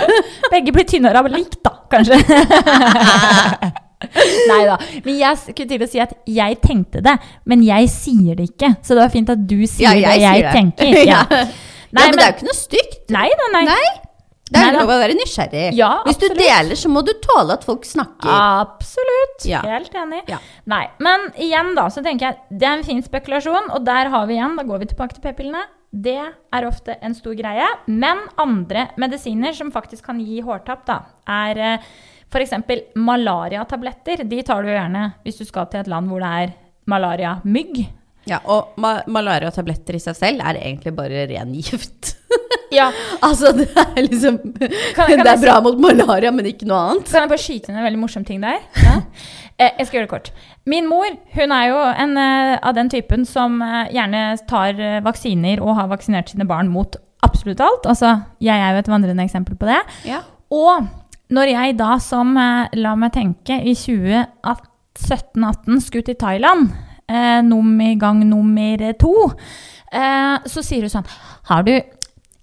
Begge 0.54 0.72
blir 0.72 0.86
tynnhåra 0.88 1.20
likt, 1.28 1.58
da, 1.64 1.72
kanskje. 1.92 2.16
Nei 4.50 4.60
da. 4.68 4.78
Men 5.04 5.18
jeg 5.18 5.40
skulle 5.42 5.68
til 5.74 5.84
å 5.86 5.90
si 5.90 6.00
at 6.04 6.14
jeg 6.30 6.58
tenkte 6.62 7.02
det, 7.04 7.16
men 7.50 7.62
jeg 7.66 7.90
sier 7.92 8.38
det 8.38 8.50
ikke. 8.52 8.74
Så 8.82 8.94
det 8.96 9.02
var 9.04 9.12
fint 9.14 9.30
at 9.34 9.44
du 9.50 9.60
sier 9.66 9.90
Ja, 9.90 9.94
jeg 9.94 10.04
det 10.06 10.24
jeg 10.24 10.40
sier 10.40 10.48
det. 10.48 10.56
tenker. 10.58 11.04
Ja. 11.14 11.20
ja, 11.30 11.44
Nei, 11.94 12.08
men 12.10 12.18
det 12.18 12.24
er 12.24 12.30
jo 12.32 12.34
ikke 12.38 12.48
noe 12.48 12.58
stygt. 12.58 13.04
Nei 13.14 13.28
da, 13.38 13.50
nei. 13.54 13.64
Nei. 13.68 13.84
Det 14.54 14.60
er 14.60 14.72
Nei 14.74 14.80
lov 14.82 14.90
å 14.92 14.96
være 15.00 15.14
nysgjerrig. 15.16 15.68
Ja, 15.78 15.90
Hvis 16.04 16.18
du 16.20 16.26
deler, 16.36 16.74
så 16.78 16.90
må 16.92 17.00
du 17.06 17.12
tåle 17.22 17.54
at 17.56 17.62
folk 17.66 17.86
snakker. 17.88 18.28
Absolutt. 18.34 19.46
Ja. 19.48 19.62
Helt 19.64 19.94
enig. 19.98 20.20
Ja. 20.30 20.38
Nei, 20.70 20.82
men 21.02 21.28
igjen 21.40 21.72
da, 21.78 21.86
så 21.90 22.02
tenker 22.04 22.28
jeg 22.28 22.60
det 22.60 22.68
er 22.68 22.76
en 22.78 22.84
fin 22.86 23.00
spekulasjon, 23.02 23.70
og 23.74 23.86
der 23.86 24.10
har 24.12 24.26
vi 24.28 24.36
igjen, 24.36 24.54
da 24.58 24.66
går 24.68 24.82
vi 24.82 24.90
tilbake 24.92 25.16
til 25.16 25.24
p-pillene. 25.24 25.64
Det 25.94 26.16
er 26.20 26.66
ofte 26.66 26.96
en 27.06 27.14
stor 27.14 27.36
greie, 27.38 27.66
men 27.86 28.24
andre 28.42 28.88
medisiner 29.00 29.54
som 29.56 29.70
faktisk 29.74 30.04
kan 30.10 30.18
gi 30.22 30.40
hårtapp, 30.44 30.82
da, 30.90 30.98
er 31.30 31.78
eksempel 32.42 32.82
malariatabletter. 32.96 34.24
De 34.28 34.42
tar 34.42 34.62
du 34.64 34.68
gjerne 34.72 35.12
hvis 35.24 35.38
du 35.38 35.44
skal 35.48 35.68
til 35.70 35.80
et 35.84 35.90
land 35.92 36.08
hvor 36.10 36.22
det 36.24 36.32
er 36.44 36.54
malariamygg. 36.90 37.84
Ja, 38.24 38.38
og 38.48 38.72
ma 38.80 39.02
malariatabletter 39.12 39.98
i 39.98 40.00
seg 40.00 40.16
selv 40.16 40.40
er 40.48 40.56
egentlig 40.56 40.94
bare 40.96 41.26
ren 41.28 41.52
gift. 41.54 42.14
Ja, 42.72 42.88
Altså, 43.26 43.52
det 43.54 43.68
er 43.76 44.00
liksom 44.02 44.38
Kan- 44.96 45.06
kan 45.12 45.20
Det 45.20 45.28
er 45.34 45.42
bra 45.44 45.58
mot 45.62 45.76
malaria, 45.78 46.32
men 46.32 46.48
ikke 46.48 46.66
noe 46.66 46.80
annet. 46.94 47.10
Kan 47.12 47.26
jeg 47.26 47.32
bare 47.34 47.42
skyte 47.44 47.70
inn 47.70 47.78
en 47.78 47.84
veldig 47.86 48.00
morsom 48.00 48.24
ting 48.26 48.40
der? 48.44 48.60
Eh, 49.54 49.70
jeg 49.78 49.86
skal 49.86 50.00
gjøre 50.00 50.06
det 50.08 50.10
kort. 50.10 50.28
Min 50.66 50.88
mor 50.90 51.04
hun 51.36 51.52
er 51.54 51.68
jo 51.68 51.76
en 52.02 52.16
eh, 52.18 52.54
av 52.58 52.72
den 52.74 52.88
typen 52.90 53.22
som 53.22 53.60
eh, 53.62 53.84
gjerne 53.94 54.22
tar 54.50 54.80
eh, 54.82 54.96
vaksiner 55.06 55.60
og 55.62 55.76
har 55.78 55.86
vaksinert 55.92 56.32
sine 56.32 56.42
barn 56.50 56.72
mot 56.74 56.96
absolutt 57.22 57.62
alt. 57.62 57.86
Altså, 57.86 58.16
jeg 58.42 58.50
er 58.58 58.74
jo 58.74 58.80
et 58.82 58.90
vandrende 58.90 59.22
eksempel 59.22 59.54
på 59.60 59.68
det. 59.70 59.78
Ja. 60.10 60.24
Og 60.50 60.88
når 61.30 61.46
jeg 61.52 61.76
da 61.78 61.98
som, 61.98 62.36
eh, 62.36 62.68
la 62.74 62.94
meg 62.94 63.12
tenke, 63.12 63.64
i 63.64 63.74
2017-18 63.74 65.80
skulle 65.80 66.04
til 66.04 66.16
Thailand, 66.20 66.70
eh, 67.08 67.42
nummer 67.42 67.98
gang 67.98 68.28
nummer 68.28 68.92
to, 68.98 69.32
eh, 69.92 70.38
så 70.44 70.62
sier 70.62 70.80
hun 70.80 70.90
sånn 70.90 71.06
Har 71.44 71.62
du 71.62 71.80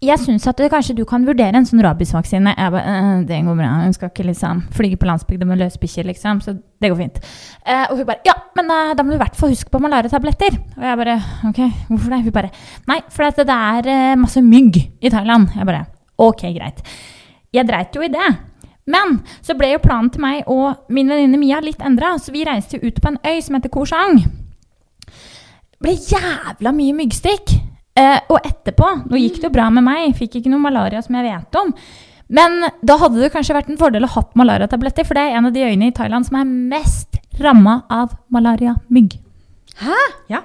jeg 0.01 0.17
syns 0.17 0.47
at 0.49 0.57
det, 0.57 0.71
kanskje 0.73 0.95
du 0.97 1.03
kan 1.05 1.21
vurdere 1.27 1.53
en 1.53 1.65
sånn 1.67 1.83
rabiesvaksine. 1.85 2.55
Jeg 2.57 2.73
bare, 2.73 2.89
«Eh, 2.89 3.19
det 3.29 3.37
går 3.45 3.57
bra, 3.59 3.69
hun 3.83 3.93
skal 3.93 4.09
ikke 4.09 4.25
liksom 4.25 4.63
flyge 4.73 4.97
på 4.97 5.05
landsbygda 5.05 5.45
med 5.45 5.61
løsbikkjer, 5.61 6.07
liksom, 6.09 6.41
så 6.41 6.55
det 6.57 6.89
går 6.89 6.97
fint. 6.97 7.19
Eh, 7.67 7.85
og 7.85 7.99
hun 7.99 8.07
bare, 8.09 8.25
ja, 8.25 8.33
men 8.57 8.73
eh, 8.73 8.95
da 8.97 9.03
må 9.03 9.13
du 9.13 9.19
i 9.19 9.21
hvert 9.21 9.37
fall 9.37 9.53
huske 9.53 9.69
på 9.69 9.83
malariatabletter. 9.83 10.57
Og 10.57 10.87
jeg 10.89 11.01
bare, 11.03 11.19
ok, 11.51 11.61
hvorfor 11.91 12.15
det? 12.15 12.21
Hun 12.25 12.37
bare, 12.39 12.53
nei, 12.89 12.99
for 13.13 13.29
det 13.29 13.59
er 13.59 13.93
eh, 13.93 14.17
masse 14.17 14.41
mygg 14.41 14.81
i 14.81 15.13
Thailand. 15.13 15.53
Jeg 15.53 15.69
bare, 15.69 15.85
ok, 16.17 16.47
greit. 16.57 16.81
Jeg 17.53 17.69
dreit 17.69 17.93
jo 17.93 18.01
i 18.01 18.09
det. 18.09 18.31
Men 18.91 19.19
så 19.45 19.55
ble 19.57 19.71
jo 19.75 19.81
planen 19.83 20.09
til 20.13 20.23
meg 20.23 20.43
og 20.51 20.85
min 20.91 21.07
venninne 21.11 21.39
Mia 21.39 21.59
litt 21.63 21.81
endra, 21.85 22.13
så 22.19 22.33
vi 22.35 22.43
reiste 22.47 22.77
jo 22.79 22.89
ut 22.91 22.99
på 23.01 23.11
en 23.13 23.19
øy 23.23 23.39
som 23.45 23.55
heter 23.57 23.71
Koh 23.73 23.85
Chang. 23.87 24.19
ble 25.81 25.95
jævla 25.97 26.71
mye 26.77 26.93
myggstikk. 26.97 27.55
Eh, 27.97 28.19
og 28.31 28.45
etterpå, 28.47 28.87
nå 29.11 29.19
gikk 29.19 29.41
det 29.41 29.49
jo 29.49 29.55
bra 29.55 29.65
med 29.73 29.83
meg, 29.83 30.13
fikk 30.15 30.37
ikke 30.39 30.51
noe 30.53 30.63
malaria 30.63 31.01
som 31.03 31.15
jeg 31.17 31.25
vet 31.27 31.57
om. 31.59 31.73
Men 32.31 32.61
da 32.87 32.95
hadde 33.01 33.19
det 33.19 33.31
kanskje 33.33 33.55
vært 33.57 33.71
en 33.73 33.79
fordel 33.81 34.05
å 34.07 34.11
ha 34.13 34.21
malariatabletter, 34.39 35.03
for 35.07 35.17
det 35.19 35.25
er 35.25 35.35
en 35.39 35.49
av 35.49 35.55
de 35.55 35.65
øyene 35.67 35.89
i 35.89 35.95
Thailand 35.97 36.27
som 36.29 36.37
er 36.39 36.45
mest 36.47 37.17
ramma 37.41 37.81
av 37.91 38.13
malariamygg. 38.31 39.17
Hæ? 39.81 39.97
Ja. 40.31 40.43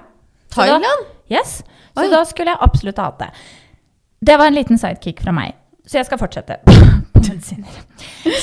Så 0.51 0.65
da- 0.65 0.73
Thailand? 0.73 1.05
Yes. 1.31 1.61
Så 1.95 2.03
Oi. 2.03 2.09
da 2.11 2.23
skulle 2.27 2.51
jeg 2.51 2.59
absolutt 2.67 2.97
ha 2.99 3.05
hatt 3.11 3.19
det. 3.19 3.29
Det 4.27 4.35
var 4.37 4.47
en 4.51 4.57
liten 4.57 4.77
sidekick 4.81 5.21
fra 5.23 5.31
meg. 5.31 5.53
Så 5.87 6.01
jeg 6.01 6.07
skal 6.09 6.19
fortsette 6.19 6.59
på 7.13 7.21
medisiner. 7.23 7.79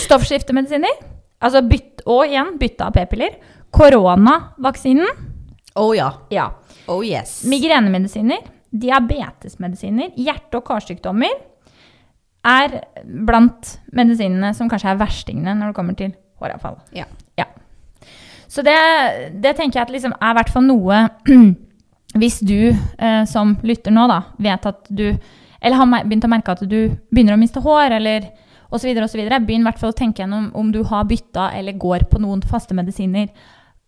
Stoffskiftemedisiner. 0.04 1.02
Altså 1.44 1.60
bytt, 1.68 2.04
og 2.08 2.24
igjen 2.26 2.54
bytte 2.60 2.86
av 2.86 2.94
p-piller. 2.96 3.36
Koronavaksinen. 3.74 5.08
Oh 5.76 5.92
ja. 5.96 6.10
Ja. 6.32 6.50
Oh 6.88 7.02
yes. 7.04 7.42
Migrenemedisiner. 7.50 8.46
Diabetesmedisiner. 8.74 10.14
Hjerte- 10.16 10.60
og 10.60 10.64
karsykdommer 10.68 11.34
er 12.44 12.78
blant 13.04 13.78
medisinene 13.96 14.52
som 14.56 14.68
kanskje 14.68 14.92
er 14.92 15.00
verstingene 15.00 15.54
når 15.56 15.72
det 15.72 15.76
kommer 15.78 15.96
til 15.98 16.14
håravfall. 16.42 16.76
Ja. 16.96 17.06
Ja. 17.40 17.46
Så 18.48 18.62
det, 18.62 18.76
det 19.42 19.56
tenker 19.56 19.80
jeg 19.80 19.88
at 19.88 19.94
liksom 19.94 20.16
er 20.16 20.34
i 20.34 20.38
hvert 20.38 20.52
fall 20.52 20.66
noe 20.68 21.04
Hvis 22.14 22.36
du 22.46 22.70
eh, 22.70 23.24
som 23.26 23.56
lytter 23.66 23.90
nå, 23.90 24.04
da, 24.06 24.20
vet 24.38 24.66
at 24.70 24.84
du 24.86 25.08
Eller 25.64 25.80
har 25.80 25.88
begynt 26.04 26.26
å 26.26 26.30
merke 26.30 26.52
at 26.52 26.62
du 26.68 26.78
begynner 27.11 27.35
å 27.38 27.40
miste 27.40 27.62
hår, 27.64 27.94
eller 27.97 28.26
osv., 28.75 28.90
osv., 29.00 29.21
begynn 29.47 29.62
i 29.64 29.68
hvert 29.68 29.80
fall 29.80 29.94
å 29.94 29.97
tenke 29.97 30.21
gjennom 30.23 30.50
om 30.61 30.73
du 30.75 30.83
har 30.90 31.06
bytta 31.09 31.49
eller 31.56 31.78
går 31.80 32.04
på 32.11 32.21
noen 32.21 32.42
faste 32.44 32.76
medisiner. 32.76 33.30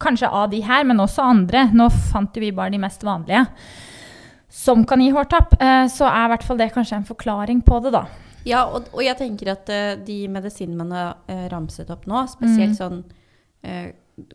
Kanskje 0.01 0.29
av 0.29 0.51
de 0.53 0.63
her, 0.65 0.85
men 0.89 1.01
også 1.01 1.25
andre. 1.25 1.67
Nå 1.77 1.91
fant 2.11 2.35
jo 2.37 2.41
vi 2.45 2.53
bare 2.57 2.73
de 2.73 2.81
mest 2.81 3.05
vanlige. 3.05 3.45
Som 4.49 4.85
kan 4.89 5.01
gi 5.03 5.11
hårtapp. 5.13 5.57
Eh, 5.61 5.85
så 5.93 6.07
er 6.09 6.25
i 6.27 6.33
hvert 6.33 6.47
fall 6.47 6.61
det 6.61 6.71
kanskje 6.75 6.97
en 7.01 7.09
forklaring 7.09 7.61
på 7.67 7.81
det, 7.85 7.93
da. 7.97 8.05
Ja, 8.47 8.63
og, 8.71 8.87
og 8.95 9.03
jeg 9.03 9.19
tenker 9.19 9.53
at 9.57 9.69
eh, 9.75 9.97
de 10.07 10.21
medisinene 10.33 10.79
man 10.85 10.93
har 10.95 11.15
eh, 11.29 11.47
ramset 11.53 11.91
opp 11.93 12.07
nå, 12.09 12.25
spesielt 12.31 12.77
Mm. 12.77 12.79
sånn 12.79 13.01
eh, 13.67 13.89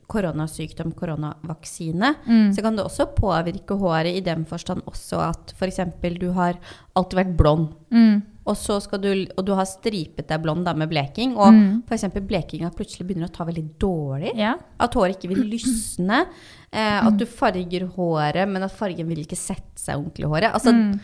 koronasykdom, 0.07 0.91
koronavaksine, 0.93 2.15
Mm. 2.27 2.51
så 2.53 2.61
kan 2.61 2.75
det 2.75 2.85
også 2.85 3.07
påvirke 3.15 3.77
håret 3.79 4.15
i 4.15 4.21
den 4.21 4.45
forstand 4.45 4.81
også 4.85 5.19
at 5.29 5.53
f.eks. 5.57 5.79
du 6.19 6.31
har 6.33 6.59
alltid 6.95 7.17
vært 7.17 7.37
blond, 7.37 7.73
Mm. 7.91 8.21
og, 8.45 9.01
du, 9.01 9.25
og 9.37 9.45
du 9.45 9.53
har 9.55 9.65
stripet 9.65 10.27
deg 10.27 10.41
blond 10.41 10.65
da 10.65 10.73
med 10.73 10.89
bleking, 10.89 11.35
og 11.37 11.53
Mm. 11.53 11.83
f.eks. 11.87 12.03
blekinga 12.27 12.69
plutselig 12.75 13.07
begynner 13.07 13.27
å 13.29 13.33
ta 13.33 13.43
veldig 13.45 13.77
dårlig. 13.79 14.35
Ja. 14.35 14.55
At 14.79 14.93
håret 14.93 15.17
ikke 15.17 15.29
vil 15.35 15.49
lysne. 15.49 16.25
Eh, 16.73 17.05
at 17.05 17.17
du 17.17 17.25
farger 17.25 17.85
håret, 17.97 18.47
men 18.47 18.63
at 18.63 18.71
fargen 18.71 19.05
vil 19.05 19.17
ikke 19.25 19.35
sette 19.35 19.75
seg 19.75 19.97
ordentlig 19.97 20.23
i 20.23 20.29
håret. 20.29 20.53
Altså, 20.53 20.71
Mm. 20.71 20.99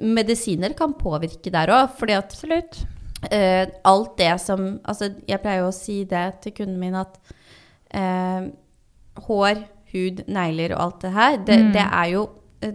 medisiner 0.00 0.74
kan 0.76 0.92
påvirke 0.92 1.50
der 1.50 1.68
òg, 1.68 1.94
fordi 1.96 2.12
at 2.12 2.30
Absolutt. 2.30 2.84
eh, 3.30 3.66
alt 3.84 4.16
det 4.18 4.38
som 4.40 4.80
Altså, 4.84 5.14
jeg 5.26 5.40
pleier 5.40 5.60
jo 5.62 5.68
å 5.68 5.72
si 5.74 6.04
det 6.04 6.42
til 6.42 6.52
kundene 6.52 6.78
mine 6.78 7.00
at 7.00 7.16
eh, 7.94 8.50
hår, 9.26 9.62
hud, 9.92 10.22
negler 10.32 10.72
og 10.76 10.80
alt 10.86 11.00
det 11.04 11.12
her, 11.16 11.36
det, 11.46 11.58
Mm. 11.60 11.72
det 11.74 11.86
er 11.86 12.06
jo 12.14 12.22
eh, 12.62 12.72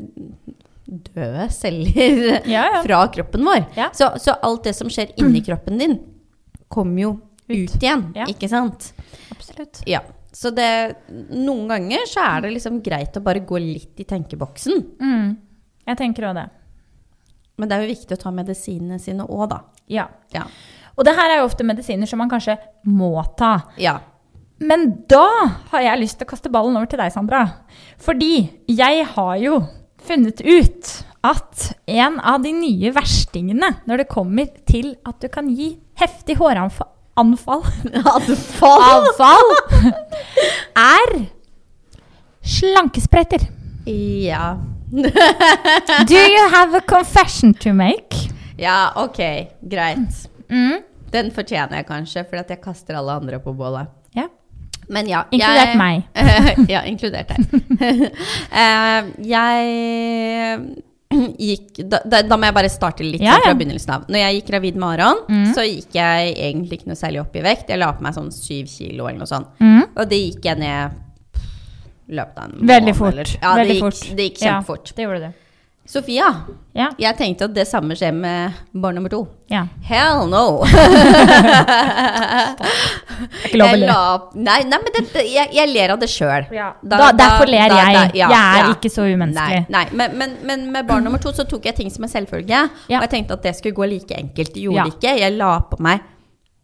døde 0.88 1.48
celler 1.52 2.42
Ja, 2.56 2.66
ja. 2.72 2.82
fra 2.86 3.00
kroppen 3.12 3.44
vår. 3.48 3.66
Ja. 3.76 3.90
Så, 3.94 4.12
så 4.22 4.36
alt 4.46 4.64
det 4.70 4.76
som 4.78 4.90
skjer 4.94 5.12
inni 5.20 5.42
kroppen 5.46 5.78
din, 5.82 5.98
kommer 6.70 7.02
jo 7.02 7.12
Ut. 7.48 7.72
ut, 7.72 7.76
igjen, 7.82 8.06
ikke 8.28 8.50
sant? 8.52 8.92
Absolutt. 9.32 9.82
Ja. 9.88 10.02
Så 10.36 10.52
det 10.54 10.68
Noen 11.32 11.68
ganger 11.72 12.04
så 12.12 12.22
er 12.36 12.42
det 12.44 12.52
liksom 12.58 12.82
greit 12.86 13.16
å 13.18 13.24
bare 13.24 13.40
gå 13.48 13.58
litt 13.64 14.00
i 14.04 14.06
tenkeboksen. 14.06 14.82
Mm. 15.02 15.30
Jeg 15.88 15.98
tenker 15.98 16.28
òg 16.30 16.36
det. 16.38 16.44
Men 17.58 17.70
det 17.72 17.78
er 17.78 17.86
jo 17.88 17.94
viktig 17.96 18.14
å 18.18 18.20
ta 18.22 18.30
medisinene 18.36 19.00
sine 19.02 19.24
òg, 19.26 19.48
da. 19.50 19.62
Ja. 19.90 20.04
Ja. 20.36 20.44
Og 20.98 21.08
det 21.08 21.16
her 21.18 21.32
er 21.32 21.40
jo 21.40 21.48
ofte 21.48 21.66
medisiner 21.66 22.06
som 22.10 22.20
man 22.22 22.30
kanskje 22.30 22.58
må 22.86 23.16
ta. 23.40 23.56
ja. 23.82 23.96
Men 24.60 24.88
da 25.10 25.26
har 25.72 25.84
jeg 25.86 26.02
lyst 26.02 26.18
til 26.20 26.28
å 26.28 26.32
kaste 26.32 26.52
ballen 26.54 26.78
over 26.80 26.90
til 26.90 27.02
deg, 27.02 27.14
Sandra. 27.14 27.44
Fordi 28.02 28.48
jeg 28.72 29.06
har 29.14 29.36
jo 29.42 29.60
funnet 30.08 30.42
ut 30.42 30.94
at 31.28 31.72
en 31.92 32.20
av 32.24 32.44
de 32.46 32.54
nye 32.56 32.92
verstingene 32.96 33.74
når 33.90 34.04
det 34.04 34.12
kommer 34.12 34.50
til 34.70 34.94
at 35.08 35.18
du 35.22 35.28
kan 35.34 35.50
gi 35.52 35.74
heftig 36.00 36.38
håranfall 36.40 36.94
anfall, 37.18 37.64
Anfall. 37.98 39.54
er 40.98 41.14
slankespretter. 42.46 43.48
Ja. 44.28 44.60
Do 44.92 46.16
you 46.16 46.50
have 46.54 46.78
a 46.78 46.82
confession 46.82 47.54
to 47.54 47.74
make? 47.74 48.30
Ja, 48.58 48.94
ok. 48.96 49.18
Greit. 49.62 50.30
Mm. 50.50 50.84
Den 51.12 51.32
fortjener 51.34 51.82
jeg 51.82 51.88
kanskje, 51.90 52.22
at 52.38 52.54
jeg 52.54 52.62
kaster 52.62 53.00
alle 53.00 53.18
andre 53.18 53.40
på 53.42 53.56
bålet. 53.58 53.90
Ja. 54.88 54.94
Men 54.94 55.08
ja. 55.10 55.24
Inkludert 55.32 55.68
jeg, 55.68 55.78
meg. 55.78 56.04
ja, 56.74 56.82
inkludert 56.88 57.28
deg. 57.28 57.40
Eh, 58.58 59.10
jeg 59.28 60.84
gikk 61.40 61.78
da, 61.88 62.02
da, 62.28 62.36
må 62.38 62.44
jeg 62.50 62.56
bare 62.58 62.70
starte 62.72 63.04
litt 63.06 63.22
Ja, 63.24 63.38
sånn 63.38 63.44
fra 63.46 63.52
ja. 63.54 63.58
begynnelsen 63.60 63.94
av. 63.96 64.06
Når 64.12 64.20
jeg 64.22 64.38
gikk 64.38 64.50
gravid 64.52 64.76
med 64.80 64.88
Aron, 65.00 65.22
Mm. 65.30 65.46
så 65.56 65.64
gikk 65.66 65.96
jeg 65.96 66.34
egentlig 66.36 66.80
ikke 66.82 66.88
noe 66.92 67.00
særlig 67.00 67.22
opp 67.24 67.36
i 67.36 67.44
vekt. 67.46 67.70
Jeg 67.72 67.80
la 67.80 67.92
på 67.96 68.04
meg 68.04 68.14
sånn 68.16 68.32
syv 68.36 68.68
kilo 68.72 69.08
eller 69.08 69.20
noe 69.24 69.30
sånt. 69.32 69.48
Mm. 69.60 69.84
Og 69.96 70.10
det 70.12 70.20
gikk 70.24 70.46
jeg 70.50 70.60
ned 70.60 70.98
løpet 72.08 72.38
av 72.38 72.44
en 72.48 72.68
Veldig 72.68 72.94
måned, 72.94 72.96
fort. 72.96 73.14
eller- 73.14 73.34
Ja, 73.42 73.56
Veldig 73.56 73.68
det, 73.68 73.76
gikk, 73.76 73.84
fort. 73.84 74.16
det 74.18 74.24
gikk 74.30 74.42
Ja. 74.42 74.48
kjempefort. 74.52 74.94
Det 74.96 75.04
gjorde 75.06 75.20
du. 75.20 75.34
Sofia, 75.88 76.28
Ja. 76.76 76.90
jeg 77.00 77.16
tenkte 77.18 77.46
at 77.48 77.54
det 77.56 77.64
samme 77.68 77.96
skjer 77.96 78.12
med 78.14 78.54
barn 78.76 78.96
nummer 79.00 79.10
to. 79.10 79.22
ja. 79.50 79.62
Hell 79.88 80.28
no! 80.30 80.64
Det 83.48 83.58
Jeg 83.58 83.80
la- 83.80 84.30
Nei, 84.36 84.60
nei, 84.68 84.78
men 84.84 84.92
det, 84.94 85.24
jeg, 85.32 85.50
jeg 85.56 85.70
ler 85.72 85.94
av 85.96 86.00
det 86.02 86.10
sjøl. 86.12 86.46
Ja. 86.54 86.68
Derfor 86.84 87.48
ler 87.50 87.72
jeg. 87.74 88.12
ja, 88.20 88.28
jeg 88.30 88.60
er 88.66 88.74
ikke 88.76 88.92
så 88.94 89.08
umenneskelig. 89.08 89.64
Nei, 89.74 89.84
nei. 89.86 89.96
Men, 89.98 90.18
men, 90.20 90.36
men 90.46 90.68
med 90.76 90.88
barn 90.90 91.04
nummer 91.08 91.22
to 91.24 91.32
så 91.36 91.48
tok 91.50 91.66
jeg 91.70 91.76
ting 91.80 91.90
som 91.94 92.06
en 92.06 92.12
selvfølge. 92.12 92.60
Og 92.92 93.00
jeg 93.00 93.10
tenkte 93.16 93.38
at 93.40 93.48
det 93.48 93.56
skulle 93.58 93.78
gå 93.80 93.88
like 93.90 94.14
enkelt. 94.20 94.54
Det 94.54 94.68
gjorde 94.68 94.90
ikke. 94.94 95.16
Jeg 95.24 95.34
la 95.38 95.54
på 95.72 95.80
meg 95.84 96.04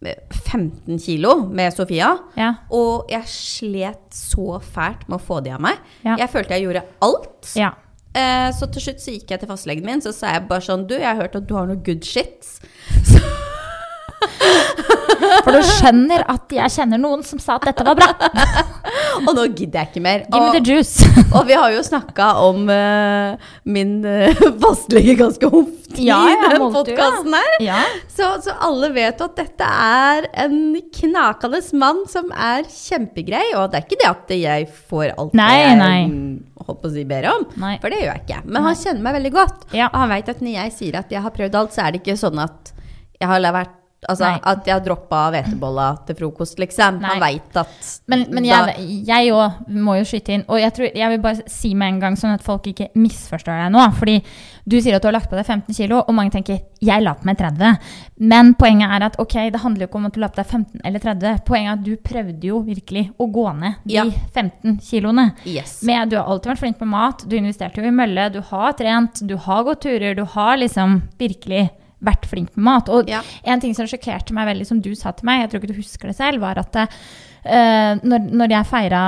eh, 0.06 0.20
15 0.44 1.00
kilo 1.02 1.36
med 1.50 1.74
Sofia. 1.74 2.12
Ja. 2.38 2.52
Og 2.76 3.10
jeg 3.12 3.24
slet 3.32 4.04
så 4.14 4.60
fælt 4.62 5.08
med 5.10 5.18
å 5.18 5.24
få 5.24 5.40
de 5.46 5.56
av 5.56 5.64
meg. 5.64 5.82
Jeg 6.06 6.30
følte 6.34 6.58
jeg 6.60 6.68
gjorde 6.68 6.86
alt. 7.10 7.54
Ja. 7.58 7.72
Eh, 8.14 8.50
så 8.54 8.68
til 8.70 8.82
slutt 8.86 9.02
så 9.02 9.14
gikk 9.16 9.32
jeg 9.34 9.42
til 9.42 9.50
fastlegen 9.50 9.86
min, 9.88 10.02
så 10.04 10.12
sa 10.14 10.36
jeg 10.36 10.46
bare 10.50 10.62
sånn 10.62 10.84
Du, 10.90 10.94
jeg 10.94 11.08
har 11.10 11.18
hørt 11.18 11.36
at 11.40 11.48
du 11.50 11.56
har 11.58 11.66
noe 11.70 11.80
good 11.86 12.06
shit. 12.06 12.46
For 15.44 15.52
du 15.56 15.60
skjønner 15.66 16.24
at 16.32 16.52
jeg 16.54 16.72
kjenner 16.76 17.00
noen 17.02 17.24
som 17.26 17.40
sa 17.42 17.58
at 17.58 17.66
dette 17.70 17.84
var 17.86 17.96
bra. 17.98 18.10
Og 19.28 19.32
nå 19.36 19.46
gidder 19.56 19.84
jeg 19.84 19.92
ikke 19.92 20.04
mer. 20.04 20.24
Give 20.28 20.42
me 20.42 20.50
Og- 20.50 20.58
the 20.58 20.64
juice. 20.64 21.08
Og 21.36 21.48
vi 21.50 21.58
har 21.58 21.70
jo 21.74 21.84
snakka 21.86 22.30
om 22.44 22.68
uh, 22.70 23.52
min 23.66 24.00
uh, 24.06 24.44
fastlege 24.64 25.16
ganske 25.20 25.50
ofte. 25.50 25.83
I 26.00 26.08
Ja, 26.08 26.20
i 26.32 26.38
den 26.42 26.66
podkasten 26.74 27.36
her. 27.38 27.56
Ja. 27.64 27.82
Så, 28.12 28.30
så 28.46 28.56
alle 28.64 28.90
vet 28.96 29.22
at 29.26 29.36
dette 29.40 29.68
er 29.68 30.28
en 30.46 30.58
knakende 30.98 31.62
mann 31.82 32.04
som 32.12 32.32
er 32.34 32.66
kjempegrei. 32.70 33.46
Og 33.60 33.70
det 33.72 33.82
er 33.82 33.88
ikke 33.88 34.02
det 34.02 34.10
at 34.12 34.34
jeg 34.38 34.68
får 34.90 35.14
alt 35.18 35.38
Nei, 35.38 35.52
jeg 35.62 35.78
nei. 35.82 36.00
håper 36.68 36.90
å 36.90 36.94
si 36.96 37.06
ber 37.10 37.30
om. 37.34 37.46
Nei. 37.62 37.76
For 37.84 37.94
det 37.94 38.02
gjør 38.04 38.12
jeg 38.14 38.26
ikke. 38.26 38.42
Men 38.50 38.68
han 38.70 38.82
kjenner 38.84 39.06
meg 39.08 39.18
veldig 39.20 39.34
godt. 39.38 39.68
Ja. 39.76 39.92
Og 39.92 40.02
han 40.04 40.14
vet 40.16 40.34
at 40.34 40.44
når 40.44 40.58
jeg 40.58 40.76
sier 40.80 41.00
at 41.04 41.14
jeg 41.14 41.26
har 41.28 41.38
prøvd 41.38 41.62
alt, 41.62 41.76
så 41.76 41.86
er 41.86 41.94
det 41.96 42.04
ikke 42.04 42.20
sånn 42.20 42.44
at 42.44 42.74
jeg 43.20 43.30
har 43.30 43.50
vært 43.56 43.80
Altså 44.10 44.26
Nei. 44.30 44.40
at 44.44 44.68
jeg 44.68 44.84
droppa 44.86 45.22
hvetebolla 45.34 45.88
til 46.08 46.16
frokost, 46.20 46.60
liksom. 46.60 47.00
Nei. 47.02 47.14
Man 47.14 47.24
veit 47.24 47.58
at 47.62 47.92
Men, 48.08 48.26
men 48.30 48.46
jeg 48.46 49.34
òg 49.34 49.70
må 49.70 49.98
jo 50.00 50.08
skyte 50.08 50.34
inn. 50.38 50.46
Og 50.48 50.60
jeg, 50.60 50.74
tror, 50.74 50.90
jeg 50.96 51.10
vil 51.14 51.22
bare 51.24 51.48
si 51.48 51.74
med 51.74 51.94
en 51.94 52.00
gang, 52.00 52.18
sånn 52.20 52.36
at 52.36 52.44
folk 52.46 52.68
ikke 52.68 52.90
misforstår 52.96 53.64
deg 53.66 53.72
nå. 53.76 53.86
Fordi 54.00 54.18
du 54.66 54.78
sier 54.80 54.96
at 54.96 55.04
du 55.04 55.10
har 55.10 55.18
lagt 55.18 55.30
på 55.32 55.36
deg 55.36 55.46
15 55.46 55.76
kilo, 55.76 56.02
og 56.08 56.14
mange 56.16 56.32
tenker 56.32 56.62
'jeg 56.82 57.04
la 57.04 57.14
på 57.14 57.26
meg 57.26 57.38
30'. 57.38 57.78
Men 58.20 58.54
poenget 58.56 58.90
er 58.92 59.04
at 59.04 59.16
ok, 59.20 59.34
det 59.52 59.60
handler 59.62 59.86
jo 59.86 59.88
ikke 59.88 59.96
om 59.96 60.06
at 60.06 60.14
du 60.14 60.20
la 60.20 60.28
på 60.28 60.36
deg 60.36 60.46
15 60.48 60.82
eller 60.84 61.00
30. 61.00 61.40
Poenget 61.46 61.70
er 61.70 61.74
at 61.74 61.84
du 61.84 61.96
prøvde 61.98 62.48
jo 62.48 62.62
virkelig 62.64 63.12
å 63.20 63.28
gå 63.32 63.46
ned 63.60 63.76
de 63.86 63.94
Ja. 63.94 64.06
15 64.34 64.80
kiloene. 64.80 65.34
Yes. 65.46 65.82
Men 65.84 66.10
du 66.10 66.16
har 66.18 66.26
alltid 66.26 66.52
vært 66.52 66.60
flink 66.60 66.78
på 66.80 66.88
mat, 66.88 67.24
du 67.28 67.36
investerte 67.38 67.82
jo 67.82 67.88
i 67.88 67.92
mølle, 67.92 68.32
du 68.32 68.42
har 68.42 68.74
trent, 68.74 69.26
du 69.26 69.36
har 69.38 69.64
gått 69.64 69.82
turer, 69.82 70.16
du 70.16 70.24
har 70.26 70.58
liksom 70.58 71.02
virkelig 71.20 71.70
vært 72.04 72.28
flink 72.30 72.54
med 72.56 72.66
mat. 72.68 72.90
Og 72.94 73.10
Ja. 73.10 73.22
en 73.44 73.60
ting 73.64 73.74
som 73.76 73.88
sjokkerte 73.90 74.36
meg 74.36 74.48
veldig, 74.52 74.68
som 74.68 74.82
du 74.82 74.94
sa 74.96 75.12
til 75.12 75.26
meg, 75.26 75.42
jeg 75.42 75.52
tror 75.52 75.62
ikke 75.62 75.74
du 75.74 75.80
husker 75.82 76.12
det 76.12 76.16
selv, 76.18 76.42
var 76.44 76.60
at 76.60 76.76
uh, 76.76 77.94
når, 78.04 78.30
når 78.32 78.56
jeg 78.58 78.70
feira 78.70 79.04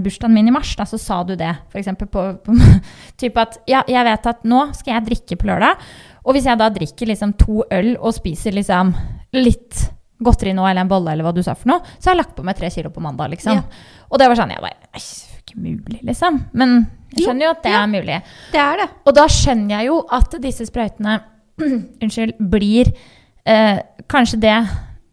bursdagen 0.00 0.34
min 0.34 0.48
i 0.48 0.54
mars, 0.54 0.74
da, 0.76 0.84
så 0.88 1.00
sa 1.00 1.22
du 1.24 1.34
det. 1.36 1.52
Eksempel 1.74 2.08
på, 2.08 2.26
på 2.44 2.56
typ 3.20 3.36
at 3.40 3.58
ja, 3.70 3.82
jeg 3.88 4.04
vet 4.04 4.30
at 4.34 4.44
nå 4.44 4.66
skal 4.76 4.98
jeg 4.98 5.08
drikke 5.10 5.40
på 5.40 5.50
lørdag, 5.50 5.82
og 6.24 6.32
hvis 6.36 6.46
jeg 6.48 6.60
da 6.60 6.70
drikker 6.72 7.10
liksom 7.10 7.34
to 7.40 7.64
øl 7.70 7.96
og 7.98 8.14
spiser 8.16 8.56
liksom 8.56 8.94
litt 9.36 9.90
godteri 10.24 10.54
nå, 10.56 10.64
eller 10.64 10.84
en 10.86 10.88
bolle, 10.88 11.12
eller 11.12 11.26
hva 11.26 11.34
du 11.36 11.42
sa 11.44 11.52
for 11.58 11.68
noe, 11.68 11.84
så 11.98 12.08
har 12.08 12.14
jeg 12.14 12.22
lagt 12.22 12.36
på 12.38 12.44
meg 12.46 12.56
tre 12.56 12.70
kilo 12.72 12.88
på 12.94 13.02
mandag, 13.04 13.32
liksom. 13.34 13.58
Ja. 13.58 13.64
Og 14.08 14.20
det 14.20 14.28
var 14.30 14.38
sånn, 14.38 14.54
jeg 14.54 14.62
bare 14.62 15.02
ikke 15.44 15.58
mulig, 15.60 16.00
liksom. 16.06 16.38
Men 16.56 16.86
jeg 17.12 17.26
skjønner 17.26 17.46
jo 17.48 17.52
at 17.52 17.62
det 17.66 17.74
er 17.76 17.90
mulig. 17.90 18.18
Det 18.54 18.60
er 18.62 18.80
det. 18.80 18.88
Og 19.04 19.16
da 19.18 19.26
skjønner 19.30 19.76
jeg 19.76 19.90
jo 19.90 19.98
at 20.16 20.36
disse 20.42 20.66
sprøytene 20.70 21.18
unnskyld, 22.02 22.34
blir 22.38 22.90
eh, 23.46 23.78
kanskje 24.10 24.40
det 24.42 24.54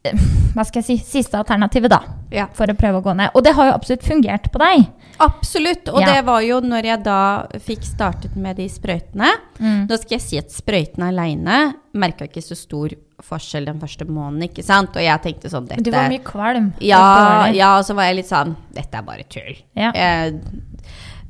eh, 0.05 0.23
hva 0.55 0.65
skal 0.67 0.81
jeg 0.81 0.87
si, 0.87 0.95
siste 1.19 1.37
alternativet, 1.39 1.91
da. 1.93 2.01
Ja. 2.31 2.47
For 2.55 2.67
å 2.71 2.75
prøve 2.75 2.99
å 2.99 3.03
gå 3.05 3.13
ned. 3.15 3.31
Og 3.35 3.43
det 3.45 3.53
har 3.55 3.69
jo 3.69 3.75
absolutt 3.75 4.03
fungert 4.07 4.49
på 4.51 4.59
deg. 4.59 4.85
Absolutt. 5.21 5.87
Og 5.93 6.01
Ja. 6.01 6.13
det 6.15 6.25
var 6.25 6.41
jo 6.41 6.57
når 6.63 6.87
jeg 6.89 7.03
da 7.05 7.19
fikk 7.59 7.83
startet 7.85 8.35
med 8.35 8.57
de 8.57 8.65
sprøytene. 8.71 9.29
Mm. 9.59 9.85
Nå 9.87 9.97
skal 10.01 10.17
jeg 10.17 10.21
si 10.25 10.39
at 10.41 10.49
sprøytene 10.51 11.11
aleine 11.11 11.59
merka 11.93 12.25
ikke 12.27 12.41
så 12.43 12.55
stor 12.57 12.95
forskjell 13.21 13.67
den 13.69 13.79
første 13.79 14.07
måneden, 14.09 14.47
ikke 14.49 14.63
sant? 14.65 14.95
Og 14.97 15.03
jeg 15.05 15.21
tenkte 15.21 15.51
sånn 15.53 15.67
dette 15.69 15.83
Du 15.85 15.91
var 15.93 16.09
mye 16.09 16.23
kvalm. 16.25 16.71
ja, 16.81 17.47
ja, 17.53 17.77
og 17.77 17.85
så 17.85 17.93
var 17.93 18.09
jeg 18.09 18.15
litt 18.23 18.31
sånn 18.31 18.55
Dette 18.73 18.97
er 18.97 19.05
bare 19.05 19.27
tull. 19.29 19.55
Ja. 19.77 19.91
Eh, 19.93 20.31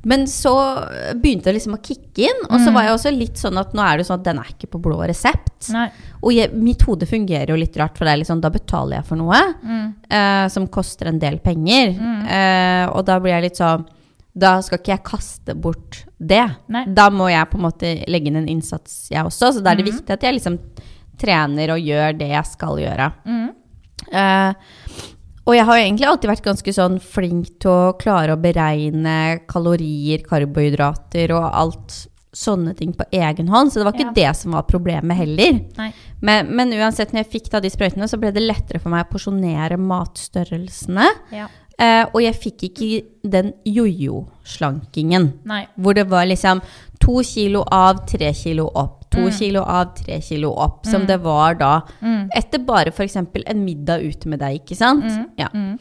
men 0.04 0.24
så 0.26 0.52
begynte 1.14 1.44
det 1.44 1.54
liksom 1.60 1.74
å 1.76 1.82
kicke 1.82 2.24
inn. 2.28 2.40
Og 2.50 2.58
så 2.60 2.68
Mm. 2.70 2.74
var 2.74 2.82
jeg 2.84 2.92
også 2.96 3.18
litt 3.18 3.34
sånn 3.38 3.58
at 3.60 3.72
nå 3.72 3.82
er 3.82 3.96
det 3.98 4.06
sånn 4.06 4.18
at 4.18 4.24
den 4.24 4.38
er 4.38 4.44
ikke 4.50 4.70
på 4.70 4.80
blå 4.82 4.98
resept. 5.06 5.70
Nei. 5.72 5.88
Og 6.22 6.32
jeg, 6.34 6.52
mitt 6.54 6.82
hode 6.82 7.06
fungerer 7.06 7.48
jo 7.48 7.56
litt 7.56 7.76
rart, 7.76 7.96
for 7.96 8.04
det 8.04 8.18
er 8.20 8.24
sånn, 8.24 8.40
da 8.40 8.50
betaler 8.50 8.96
jeg 8.96 9.04
for 9.06 9.16
noe 9.16 9.54
Mm. 9.64 9.94
eh, 10.10 10.48
som 10.48 10.66
koster 10.66 11.06
en 11.06 11.18
del 11.18 11.38
penger. 11.38 11.94
Eh, 12.28 12.86
og 12.92 13.04
da 13.06 13.18
blir 13.20 13.30
jeg 13.40 13.42
litt 13.42 13.56
sånn 13.56 13.86
Da 14.34 14.62
skal 14.62 14.78
ikke 14.78 14.96
jeg 14.96 15.04
kaste 15.04 15.54
bort 15.60 16.06
det. 16.18 16.56
Nei. 16.66 16.86
Da 16.86 17.10
må 17.10 17.28
jeg 17.30 17.50
på 17.50 17.56
en 17.56 17.70
måte 17.70 18.08
legge 18.08 18.28
inn 18.28 18.36
en 18.36 18.46
innsats, 18.48 19.10
jeg 19.10 19.22
også. 19.22 19.52
Så 19.52 19.62
da 19.62 19.72
er 19.72 19.74
det 19.76 19.84
Mm. 19.84 19.92
viktig 19.92 20.10
at 20.10 20.20
jeg 20.22 20.34
liksom 20.40 20.58
trener 21.18 21.68
og 21.74 21.78
gjør 21.78 22.16
det 22.18 22.28
jeg 22.30 22.46
skal 22.46 22.76
gjøre. 22.78 23.12
Mm. 23.26 23.50
Eh, 24.10 24.54
og 25.42 25.56
jeg 25.56 25.66
har 25.66 25.80
egentlig 25.80 26.06
alltid 26.06 26.30
vært 26.30 26.46
ganske 26.46 26.74
sånn 26.76 27.00
flink 27.02 27.52
til 27.62 27.72
å 27.72 27.92
klare 27.98 28.36
å 28.36 28.40
beregne 28.40 29.42
kalorier, 29.50 30.22
karbohydrater 30.28 31.34
og 31.34 31.48
alt 31.50 31.96
sånne 32.32 32.72
ting 32.78 32.94
på 32.96 33.04
egen 33.12 33.50
hånd, 33.52 33.72
så 33.72 33.80
det 33.80 33.86
var 33.86 33.96
ikke 33.96 34.14
det 34.16 34.30
som 34.38 34.54
var 34.56 34.64
problemet 34.68 35.18
heller. 35.18 35.58
Men, 36.24 36.48
men 36.56 36.72
uansett, 36.78 37.12
når 37.12 37.26
jeg 37.26 37.32
fikk 37.34 37.50
da 37.52 37.60
de 37.60 37.70
sprøytene, 37.72 38.08
så 38.08 38.16
ble 38.20 38.30
det 38.32 38.44
lettere 38.44 38.80
for 38.80 38.92
meg 38.94 39.04
å 39.04 39.10
porsjonere 39.12 39.76
matstørrelsene. 39.80 41.10
Ja. 41.34 41.50
Eh, 41.78 42.04
og 42.12 42.20
jeg 42.22 42.34
fikk 42.34 42.62
ikke 42.68 43.04
den 43.32 43.52
jojo-slankingen. 43.66 45.30
Hvor 45.76 45.94
det 45.94 46.06
var 46.10 46.26
liksom 46.26 46.60
to 47.00 47.22
kilo 47.26 47.64
av, 47.72 48.04
tre 48.06 48.32
kilo 48.34 48.68
opp. 48.74 48.98
To 49.12 49.26
kilo 49.30 49.60
av, 49.68 49.90
tre 49.98 50.20
kilo 50.24 50.52
opp. 50.56 50.86
Som 50.86 51.06
det 51.06 51.18
var 51.20 51.54
da 51.54 51.80
Mm. 52.00 52.28
etter 52.34 52.58
bare 52.64 52.88
f.eks. 52.92 53.16
en 53.16 53.64
middag 53.64 54.00
ute 54.02 54.28
med 54.28 54.38
deg, 54.40 54.60
ikke 54.62 54.76
sant? 54.76 55.04
Ja. 55.38 55.48
Mm. 55.52 55.78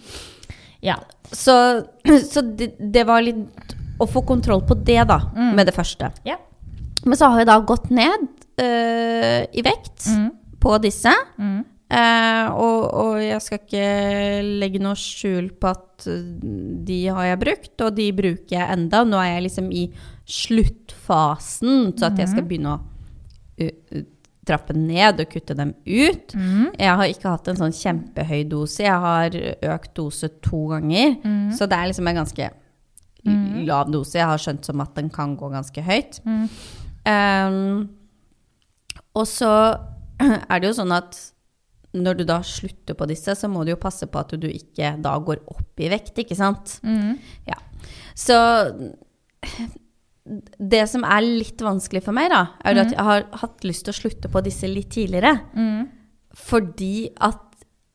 Ja. 0.82 0.95
Så, 1.32 1.84
så 2.34 2.41
det, 2.58 2.73
det 2.91 3.06
var 3.08 3.21
litt 3.21 3.38
å 3.99 4.08
få 4.10 4.25
kontroll 4.25 4.62
på 4.67 4.75
det, 4.84 5.08
da, 5.08 5.19
med 5.36 5.65
det 5.67 5.75
første. 5.75 6.12
Ja. 6.25 6.36
Men 7.06 7.17
så 7.17 7.30
har 7.32 7.39
jeg 7.39 7.47
da 7.47 7.60
gått 7.62 7.89
ned 7.89 8.27
øh, 8.62 9.45
i 9.54 9.62
vekt 9.62 10.08
Mm. 10.10 10.32
på 10.60 10.75
disse. 10.82 11.13
Mm. 11.39 11.63
Eh, 11.91 12.47
og, 12.56 12.86
og 12.95 13.17
jeg 13.19 13.43
skal 13.43 13.60
ikke 13.60 13.88
legge 14.62 14.80
noe 14.80 14.95
skjul 14.95 15.49
på 15.60 15.73
at 15.73 16.06
øh, 16.08 16.21
de 16.88 16.99
har 17.12 17.25
jeg 17.27 17.41
brukt, 17.41 17.73
og 17.84 17.97
de 17.97 18.08
bruker 18.15 18.56
jeg 18.56 18.77
enda. 18.77 19.04
Nå 19.08 19.19
er 19.19 19.34
jeg 19.34 19.45
liksom 19.49 19.67
i 19.75 19.89
sluttfasen, 20.23 21.91
så 21.97 22.08
at 22.08 22.21
jeg 22.21 22.32
skal 22.32 22.47
begynne 22.47 22.77
å 22.77 22.80
uh, 22.80 24.04
trappe 24.47 24.73
ned 24.77 25.19
og 25.19 25.34
kutte 25.34 25.58
dem 25.58 25.73
ut. 25.84 26.32
Mm. 26.38 26.69
Jeg 26.80 26.95
har 27.01 27.12
ikke 27.12 27.34
hatt 27.34 27.51
en 27.51 27.60
sånn 27.60 27.75
kjempehøy 27.75 28.45
dose. 28.49 28.86
Jeg 28.86 29.04
har 29.04 29.36
økt 29.75 29.91
dose 29.99 30.32
to 30.45 30.63
ganger. 30.71 31.17
Mm. 31.25 31.51
Så 31.58 31.67
det 31.67 31.77
er 31.77 31.91
liksom 31.91 32.08
en 32.08 32.21
ganske 32.21 32.47
lav 33.67 33.91
dose. 33.91 34.15
Jeg 34.17 34.30
har 34.32 34.41
skjønt 34.41 34.71
som 34.71 34.82
at 34.82 34.95
den 34.95 35.12
kan 35.13 35.36
gå 35.38 35.51
ganske 35.51 35.84
høyt. 35.86 36.21
Um, 36.25 37.91
og 39.17 39.27
så 39.27 39.51
er 40.23 40.62
det 40.62 40.71
jo 40.71 40.80
sånn 40.80 40.95
at 40.95 41.19
når 41.97 42.21
du 42.21 42.25
da 42.27 42.39
slutter 42.45 42.95
på 42.97 43.08
disse, 43.10 43.36
så 43.36 43.49
må 43.51 43.65
du 43.65 43.73
jo 43.73 43.82
passe 43.82 44.08
på 44.08 44.21
at 44.21 44.34
du 44.39 44.47
ikke 44.47 44.93
da 45.04 45.15
går 45.19 45.43
opp 45.51 45.84
i 45.84 45.89
vekt, 45.91 46.21
ikke 46.23 46.38
sant? 46.39 46.77
Mm. 46.88 47.17
Ja. 47.49 47.58
Så 48.15 48.38
det 50.71 50.84
som 50.88 51.04
er 51.08 51.25
litt 51.25 51.62
vanskelig 51.65 52.04
for 52.06 52.15
meg, 52.15 52.30
da, 52.32 52.43
er 52.63 52.77
mm. 52.77 52.82
at 52.84 52.93
jeg 52.95 53.08
har 53.10 53.25
hatt 53.43 53.65
lyst 53.67 53.88
til 53.88 53.95
å 53.95 53.99
slutte 53.99 54.32
på 54.32 54.43
disse 54.45 54.69
litt 54.69 54.91
tidligere. 54.93 55.34
Mm. 55.58 55.89
Fordi 56.38 56.95
at 57.27 57.50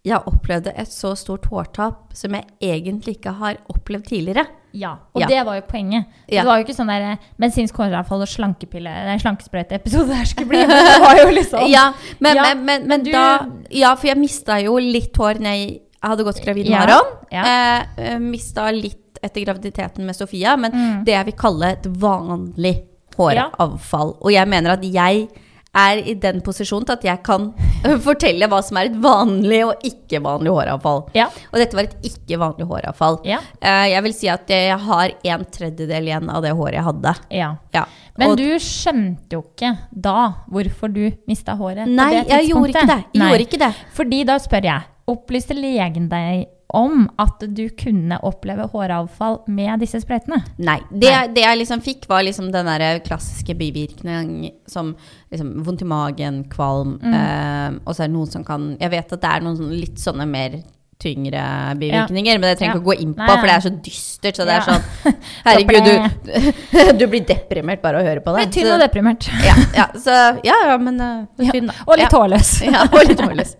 jeg 0.06 0.20
opplevde 0.30 0.70
et 0.78 0.88
så 0.92 1.10
stort 1.18 1.48
hårtap 1.50 2.12
som 2.14 2.34
jeg 2.36 2.44
egentlig 2.62 3.16
ikke 3.18 3.32
har 3.40 3.56
opplevd 3.72 4.06
tidligere. 4.06 4.44
Ja, 4.76 4.92
og 5.16 5.22
Ja. 5.22 5.26
det 5.26 5.40
var 5.48 5.56
jo 5.56 5.62
poenget. 5.66 6.04
Ja. 6.28 6.42
Det 6.42 6.46
var 6.46 6.58
jo 6.60 6.64
ikke 6.66 6.76
sånn 6.76 6.90
der 6.92 7.06
eh, 7.12 7.16
medisinsk 7.42 7.74
håravfall 7.80 8.20
og 8.22 8.28
slankepille 8.28 8.92
Nei, 9.06 9.16
slankesprøyte-episode 9.22 10.14
her 10.14 10.24
skulle 10.28 10.50
bli, 10.52 10.60
men 10.68 10.84
det 10.90 10.98
var 11.02 11.16
jo 11.22 11.30
liksom 11.32 11.66
Ja, 11.72 11.86
men, 12.20 12.36
Ja, 12.36 12.42
men, 12.42 12.64
men, 12.68 12.86
men 12.88 13.02
du- 13.06 13.10
da 13.12 13.46
Ja, 13.72 13.94
for 13.96 14.06
jeg 14.12 14.18
mista 14.20 14.60
jo 14.62 14.76
litt 14.78 15.16
hår 15.16 15.40
når 15.40 15.56
jeg 15.56 15.80
hadde 16.04 16.24
gått 16.28 16.42
gravid 16.44 16.68
med 16.70 16.78
Aron. 16.90 17.08
Eh, 17.32 17.86
eh, 18.12 18.18
mista 18.22 18.68
litt 18.70 19.18
etter 19.24 19.42
graviditeten 19.46 20.04
med 20.06 20.14
Sofia, 20.14 20.56
men 20.60 20.70
Mm. 20.72 21.04
det 21.04 21.14
jeg 21.16 21.24
vil 21.24 21.34
kalle 21.40 21.72
et 21.72 21.82
vanlig 21.88 22.76
håravfall. 23.16 24.16
Og 24.20 24.30
jeg 24.30 24.46
mener 24.48 24.76
at 24.76 24.84
jeg 24.84 25.28
er 25.76 25.98
i 26.04 26.14
den 26.20 26.40
posisjonen 26.44 26.86
til 26.86 26.92
at 26.96 27.04
jeg 27.04 27.22
kan 27.26 27.50
fortelle 28.08 28.48
hva 28.50 28.62
som 28.64 28.78
er 28.80 28.90
et 28.90 28.96
vanlig 29.02 29.60
og 29.66 29.84
ikke 29.86 30.20
vanlig 30.24 30.52
håravfall. 30.54 31.04
Ja. 31.16 31.28
Og 31.52 31.58
dette 31.60 31.76
var 31.78 31.88
et 31.88 31.96
ikke 32.10 32.38
vanlig 32.40 32.66
håravfall. 32.70 33.20
Ja. 33.28 33.38
Eh, 33.60 33.86
jeg 33.92 34.02
vil 34.06 34.16
si 34.16 34.28
at 34.32 34.48
jeg 34.52 34.78
har 34.86 35.14
en 35.32 35.44
tredjedel 35.58 36.10
igjen 36.10 36.30
av 36.32 36.42
det 36.46 36.52
håret 36.56 36.78
jeg 36.80 36.88
hadde. 36.90 37.14
ja. 37.30 37.54
Ja. 37.76 37.86
Men 38.18 38.30
Og- 38.30 38.38
du 38.38 38.54
skjønte 38.58 39.36
jo 39.36 39.42
ikke 39.42 39.74
da 39.92 40.32
hvorfor 40.48 40.88
du 40.92 41.10
mista 41.28 41.52
håret. 41.54 41.86
Nei, 41.86 42.22
jeg 42.24 42.48
gjorde 42.48 42.70
ikke 42.72 42.86
det. 42.88 43.04
Jeg 43.12 43.22
gjorde 43.22 43.44
ikke 43.44 43.58
det. 43.60 43.72
Fordi 43.92 44.20
da 44.24 44.38
spør 44.40 44.64
jeg, 44.64 44.82
opplyste 45.06 45.54
legen 45.54 46.08
deg 46.08 46.46
om 46.74 47.04
at 47.22 47.40
du 47.54 47.68
kunne 47.78 48.18
oppleve 48.26 48.66
håravfall 48.72 49.38
med 49.46 49.80
disse 49.80 50.00
sprøytene? 50.02 50.40
Nei. 50.58 50.78
Det, 50.90 51.10
Nei. 51.12 51.26
det 51.36 51.44
jeg 51.44 51.58
liksom 51.60 51.80
fikk, 51.84 52.08
var 52.10 52.24
liksom 52.26 52.50
den 52.52 52.66
der 52.66 52.98
klassiske 53.06 53.54
bivirkning 53.54 54.50
som 54.66 54.94
liksom 55.30 55.52
vondt 55.66 55.82
i 55.82 55.90
magen, 55.90 56.44
kvalm, 56.50 56.98
Mm. 57.02 57.14
eh, 57.14 57.78
og 57.86 57.94
så 57.94 58.02
er 58.04 58.08
det 58.08 58.14
noen 58.16 58.30
som 58.32 58.44
kan 58.44 58.76
Jeg 58.80 58.90
vet 58.90 59.12
at 59.12 59.20
det 59.20 59.30
er 59.30 59.40
noen 59.46 59.70
litt 59.78 59.98
sånne 60.02 60.26
mer 60.26 60.62
tyngre 61.02 61.42
bivirkninger, 61.76 62.38
men 62.40 62.46
det 62.48 62.58
trenger 62.58 62.74
Ja. 62.74 62.80
ikke 62.80 62.84
å 62.84 62.88
gå 62.88 62.94
inn 63.04 63.12
på, 63.14 63.26
for 63.28 63.46
det 63.46 63.52
er 63.54 63.64
så 63.66 63.72
dystert. 63.84 64.36
Så 64.40 64.46
det 64.48 64.54
Ja. 64.54 64.60
er 64.60 64.64
sånn 64.64 64.82
Herregud, 65.46 65.84
du, 66.24 66.92
du 67.00 67.06
blir 67.12 67.24
deprimert 67.28 67.82
bare 67.82 68.00
av 68.00 68.06
å 68.06 68.08
høre 68.08 68.22
på 68.24 68.32
det. 68.34 68.46
Litt 68.46 68.54
tynn 68.56 68.70
og 68.72 68.80
deprimert. 68.80 69.28
Ja, 69.44 69.54
ja, 69.76 69.86
så, 69.94 70.16
ja, 70.46 70.56
ja 70.70 70.76
men 70.80 70.96
Ja, 70.98 71.50
fin, 71.52 71.66
da. 71.68 71.74
Og 71.86 71.98
litt 72.00 72.08
ja. 72.08 72.18
hårløs. 72.18 72.52
Ja, 72.72 72.86
og 72.88 73.04
litt 73.06 73.20
hårløs. 73.20 73.52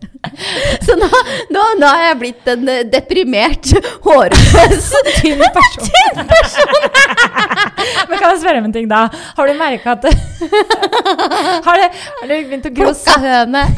Så 0.82 0.96
nå, 0.98 1.06
nå, 1.54 1.62
nå 1.78 1.86
har 1.86 2.02
jeg 2.08 2.18
blitt 2.24 2.48
en 2.50 2.68
eh, 2.72 2.82
deprimert, 2.90 3.68
hårløs 4.06 4.88
Tynn 5.20 5.44
person. 5.54 5.92
Men 8.08 8.18
kan 8.18 8.32
jeg 8.32 8.40
spørre 8.40 8.58
om 8.62 8.66
en 8.70 8.74
ting, 8.74 8.88
da? 8.90 9.04
Har 9.36 9.46
du 9.46 9.54
merka 9.60 9.94
at 9.94 10.08
Har 11.66 11.80
det, 11.80 11.88
det 12.28 12.38
begynt 12.50 12.68
å 12.70 12.74
gro 12.76 12.92
høne. 13.24 13.66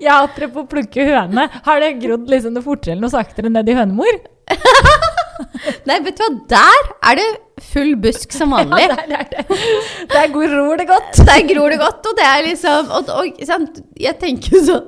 Ja, 0.00 0.22
apropos 0.24 0.64
plukke 0.70 1.04
høne. 1.04 1.46
Har 1.66 1.82
det 1.82 1.96
grodd 2.00 2.30
liksom 2.30 2.54
noe 2.56 2.64
fortere 2.64 2.94
eller 2.94 3.04
noe 3.04 3.12
saktere 3.12 3.50
ned 3.52 3.68
i 3.68 3.76
hønemor? 3.76 4.20
Nei, 5.88 5.98
vet 6.04 6.16
du 6.16 6.22
hva, 6.24 6.30
der 6.50 6.88
er 7.10 7.20
det 7.20 7.28
full 7.70 7.92
busk 8.00 8.32
som 8.34 8.54
vanlig. 8.56 8.86
Ja, 8.86 8.96
der, 8.96 9.10
der, 9.10 9.28
der. 9.34 9.68
Der 10.14 10.32
gror 10.32 10.80
det 10.80 10.88
godt. 10.88 11.20
Der 11.28 11.44
gror 11.50 11.74
det 11.74 11.80
godt, 11.82 12.08
og 12.08 12.18
det 12.18 12.26
er 12.26 12.44
liksom 12.48 12.92
Og, 12.96 13.12
og 13.20 13.40
jeg 14.00 14.16
tenker 14.20 14.64
sånn 14.64 14.86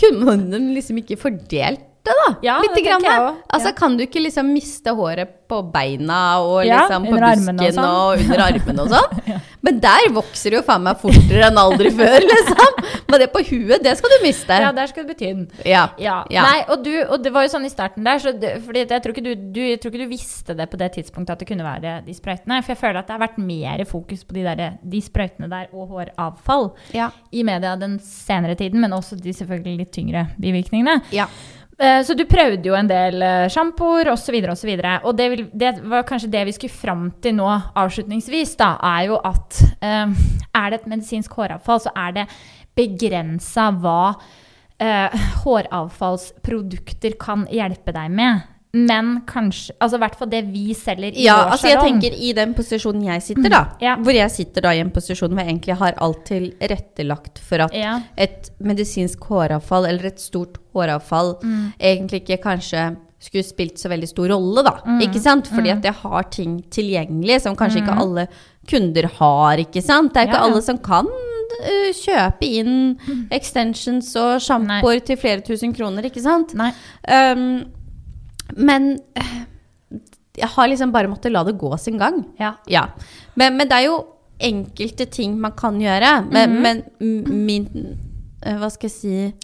Kunne 0.00 0.24
man 0.24 0.46
liksom 0.72 1.02
ikke 1.02 1.20
fordelt 1.20 1.84
det, 2.04 2.14
da? 2.18 2.34
Ja, 2.42 2.56
Litt 2.64 2.78
grann, 2.84 3.04
også. 3.04 3.36
Altså, 3.54 3.68
Ja. 3.68 3.72
kan 3.78 3.96
du 3.96 4.02
ikke 4.06 4.22
liksom 4.24 4.48
miste 4.52 4.90
håret 4.98 5.28
på 5.52 5.58
beina 5.72 6.40
og 6.40 6.64
Ja, 6.64 6.80
liksom 6.88 7.04
på 7.06 7.18
busken 7.20 7.60
og 7.60 7.74
sånn. 7.76 7.84
og, 7.84 8.18
under 8.24 8.40
armene 8.40 8.80
og 8.82 8.88
sånn? 8.88 9.40
Men 9.64 9.78
der 9.78 10.08
vokser 10.10 10.50
det 10.50 10.56
jo 10.58 10.62
faen 10.66 10.82
meg 10.82 10.96
fortere 10.98 11.44
enn 11.46 11.58
aldri 11.60 11.90
før, 12.00 12.24
liksom. 12.26 12.80
Men 13.12 13.20
det 13.22 13.28
på 13.34 13.42
huet, 13.46 13.82
det 13.84 13.92
skal 13.98 14.10
du 14.10 14.16
miste. 14.24 14.56
Ja, 14.64 14.72
der 14.74 14.90
skal 14.90 15.04
det 15.06 15.12
bety 15.14 15.28
tynn. 15.28 15.44
Ja. 15.68 15.84
Ja. 16.02 16.16
Ja. 16.32 16.42
Nei, 16.48 16.64
og, 16.68 16.82
du, 16.82 16.90
og 17.04 17.22
det 17.22 17.30
var 17.36 17.46
jo 17.46 17.52
sånn 17.54 17.68
i 17.68 17.70
starten 17.70 18.02
der, 18.08 18.18
så 18.18 18.32
det, 18.34 18.56
fordi 18.66 18.82
jeg, 18.88 19.02
tror 19.04 19.14
du, 19.22 19.30
du, 19.54 19.60
jeg 19.62 19.78
tror 19.80 19.92
ikke 19.94 20.02
du 20.02 20.10
visste 20.10 20.56
det 20.58 20.66
på 20.72 20.80
det 20.80 20.90
tidspunktet 20.98 21.36
at 21.36 21.38
det 21.44 21.48
kunne 21.52 21.62
være 21.68 22.00
de 22.06 22.14
sprøytene. 22.18 22.58
For 22.64 22.74
jeg 22.74 22.80
føler 22.82 22.98
at 23.04 23.06
det 23.06 23.14
har 23.18 23.22
vært 23.28 23.38
mer 23.38 23.84
fokus 23.86 24.24
på 24.26 24.34
de, 24.40 24.42
der, 24.48 24.78
de 24.82 25.00
sprøytene 25.06 25.50
der 25.52 25.70
og 25.72 25.92
håravfall 25.94 26.72
Ja. 26.96 27.10
i 27.30 27.44
media 27.46 27.76
den 27.78 28.00
senere 28.02 28.56
tiden, 28.58 28.80
men 28.82 28.90
også 28.96 29.20
de 29.22 29.30
selvfølgelig 29.36 29.78
litt 29.84 29.92
tyngre 29.94 30.26
bivirkningene. 30.42 31.02
ja. 31.14 31.28
Eh, 31.82 32.02
Så 32.06 32.14
du 32.14 32.22
prøvde 32.30 32.68
jo 32.68 32.76
en 32.78 32.86
del 32.86 33.22
eh, 33.26 33.48
sjampoer 33.50 34.12
osv. 34.12 34.36
osv. 34.52 34.70
Og 35.02 35.16
det, 35.18 35.26
vil, 35.32 35.42
det 35.52 35.72
var 35.90 36.06
kanskje 36.06 36.30
det 36.30 36.44
vi 36.46 36.54
skulle 36.54 36.80
fram 36.82 37.08
til 37.22 37.34
nå 37.40 37.48
avslutningsvis, 37.50 38.54
da, 38.60 38.76
er 38.92 39.08
jo 39.10 39.18
at 39.18 39.58
eh, 39.82 40.14
er 40.54 40.70
det 40.70 40.80
et 40.80 40.88
medisinsk 40.94 41.34
håravfall, 41.34 41.82
så 41.82 41.94
er 41.98 42.14
det 42.20 42.28
begrensa 42.78 43.72
hva 43.82 44.14
eh, 44.78 45.26
håravfallsprodukter 45.42 47.18
kan 47.20 47.48
hjelpe 47.50 47.94
deg 47.96 48.14
med. 48.14 48.46
Men 48.74 49.20
kanskje 49.28 49.74
Altså 49.84 49.98
i 49.98 50.00
hvert 50.00 50.14
fall 50.16 50.30
det 50.32 50.40
vi 50.48 50.72
selger 50.72 51.12
i 51.12 51.26
Ja, 51.26 51.34
vår 51.42 51.50
altså 51.52 51.68
jeg 51.68 51.80
tenker 51.84 52.14
i 52.16 52.30
den 52.38 52.54
posisjonen 52.56 53.02
jeg 53.04 53.22
sitter, 53.26 53.50
da. 53.52 53.60
Ja. 53.84 53.96
Hvor 54.00 54.16
jeg 54.16 54.30
sitter 54.32 54.64
da 54.64 54.72
i 54.72 54.80
en 54.80 54.90
posisjon 54.94 55.28
hvor 55.34 55.42
jeg 55.44 55.50
egentlig 55.52 55.76
har 55.82 55.98
alt 56.00 56.22
tilrettelagt 56.30 57.38
for 57.44 57.66
at 57.66 57.74
Ja. 57.76 57.98
et 58.16 58.48
medisinsk 58.64 59.20
håravfall 59.28 59.84
eller 59.90 60.06
et 60.06 60.20
stort 60.20 60.56
håravfall 60.74 61.34
Mm. 61.42 61.72
egentlig 61.78 62.22
ikke 62.24 62.40
kanskje 62.42 62.96
skulle 63.22 63.44
spilt 63.44 63.76
så 63.78 63.88
veldig 63.88 64.08
stor 64.08 64.28
rolle, 64.32 64.64
da. 64.64 64.72
Mm. 64.86 65.00
Ikke 65.04 65.20
sant? 65.20 65.46
Fordi 65.46 65.70
at 65.70 65.84
jeg 65.84 65.94
har 65.94 66.22
ting 66.24 66.56
tilgjengelig 66.74 67.40
som 67.42 67.54
kanskje 67.54 67.82
ikke 67.84 67.98
alle 68.00 68.24
kunder 68.66 69.06
har, 69.20 69.56
ikke 69.62 69.82
sant. 69.82 70.12
Det 70.14 70.22
er 70.24 70.26
ikke 70.26 70.40
Ja, 70.40 70.48
alle 70.48 70.62
som 70.62 70.78
kan 70.78 71.06
øh, 71.06 71.92
kjøpe 71.92 72.42
inn 72.42 72.98
extensions 73.30 74.16
og 74.16 74.40
sjampoer 74.40 75.04
til 75.04 75.16
flere 75.16 75.40
tusen 75.44 75.72
kroner, 75.76 76.02
ikke 76.08 76.20
sant. 76.24 76.54
Nei. 76.58 76.72
Um, 77.06 77.64
men 78.56 78.98
eh, 79.18 79.34
jeg 80.36 80.48
har 80.48 80.68
liksom 80.68 80.92
bare 80.92 81.10
måttet 81.12 81.32
la 81.32 81.44
det 81.44 81.58
gå 81.60 81.76
sin 81.80 81.98
gang. 82.00 82.22
Ja. 82.40 82.54
Ja. 82.66 82.86
Men, 83.34 83.56
men 83.56 83.68
det 83.68 83.78
er 83.78 83.86
jo 83.90 83.98
enkelte 84.42 85.06
ting 85.12 85.36
man 85.40 85.52
kan 85.56 85.80
gjøre. 85.80 86.24
Men, 86.32 86.56
Mhm. 86.56 86.62
men 86.62 87.46
min 87.46 87.66
eh, 88.42 88.56
Hva 88.58 88.70
skal 88.70 88.88
jeg 88.90 88.96
si 88.96 89.34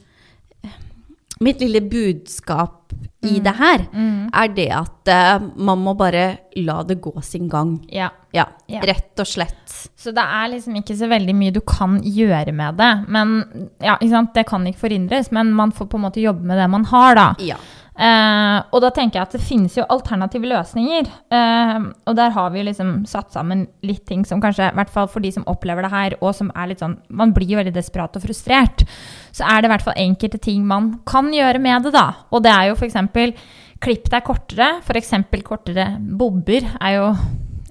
Mitt 1.40 1.60
lille 1.60 1.80
budskap 1.86 2.92
i 3.22 3.38
det 3.38 3.52
her 3.54 3.84
mm. 3.92 4.30
er 4.34 4.48
det 4.56 4.66
at 4.74 5.10
uh, 5.10 5.44
man 5.54 5.78
må 5.78 5.92
bare 5.94 6.38
la 6.56 6.82
det 6.82 6.96
gå 7.00 7.12
sin 7.22 7.48
gang. 7.48 7.76
ja. 7.92 8.10
Ja, 8.32 8.44
rett 8.68 9.18
og 9.18 9.26
slett. 9.26 9.70
Så 9.96 10.12
det 10.12 10.22
er 10.22 10.50
liksom 10.52 10.74
ikke 10.76 10.96
så 10.98 11.08
veldig 11.08 11.34
mye 11.34 11.54
du 11.54 11.60
kan 11.64 11.96
gjøre 12.04 12.52
med 12.52 12.76
det. 12.76 12.90
Men 13.08 13.38
ja, 13.80 13.96
det 14.34 14.44
kan 14.46 14.66
ikke 14.66 14.82
forhindres, 14.82 15.30
men 15.32 15.50
man 15.56 15.72
får 15.72 15.86
på 15.88 15.96
en 15.96 16.04
måte 16.04 16.20
jobbe 16.20 16.44
med 16.44 16.58
det 16.60 16.68
man 16.68 16.84
har, 16.84 17.14
da. 17.14 17.28
Ja. 17.40 17.56
Eh, 17.98 18.58
og 18.70 18.82
da 18.84 18.92
tenker 18.94 19.18
jeg 19.18 19.26
at 19.26 19.32
det 19.34 19.42
finnes 19.42 19.74
jo 19.74 19.86
alternative 19.90 20.46
løsninger. 20.46 21.08
Eh, 21.34 21.86
og 22.06 22.14
der 22.18 22.34
har 22.36 22.52
vi 22.54 22.62
liksom 22.68 23.00
satt 23.10 23.34
sammen 23.34 23.66
litt 23.86 24.04
ting 24.06 24.22
som 24.28 24.42
kanskje, 24.42 24.70
i 24.70 24.78
hvert 24.78 24.92
fall 24.94 25.08
for 25.10 25.24
de 25.24 25.32
som 25.34 25.46
opplever 25.50 25.82
det 25.82 25.92
her, 25.94 26.16
og 26.20 26.30
som 26.38 26.52
er 26.54 26.70
litt 26.70 26.84
sånn 26.84 26.98
Man 27.08 27.34
blir 27.34 27.50
jo 27.50 27.58
veldig 27.58 27.74
desperat 27.74 28.14
og 28.14 28.22
frustrert. 28.22 28.86
Så 29.34 29.42
er 29.46 29.60
det 29.60 29.70
i 29.70 29.72
hvert 29.74 29.86
fall 29.88 29.98
enkelte 29.98 30.38
ting 30.42 30.62
man 30.66 30.92
kan 31.08 31.32
gjøre 31.34 31.58
med 31.62 31.88
det, 31.88 31.94
da. 31.98 32.06
Og 32.30 32.44
det 32.46 32.54
er 32.54 32.70
jo 32.70 32.78
f.eks. 32.78 33.34
klipp 33.82 34.10
deg 34.14 34.26
kortere. 34.26 34.70
F.eks. 34.84 35.14
kortere 35.42 35.90
bobber 35.98 36.70
er 36.78 36.98
jo 37.00 37.12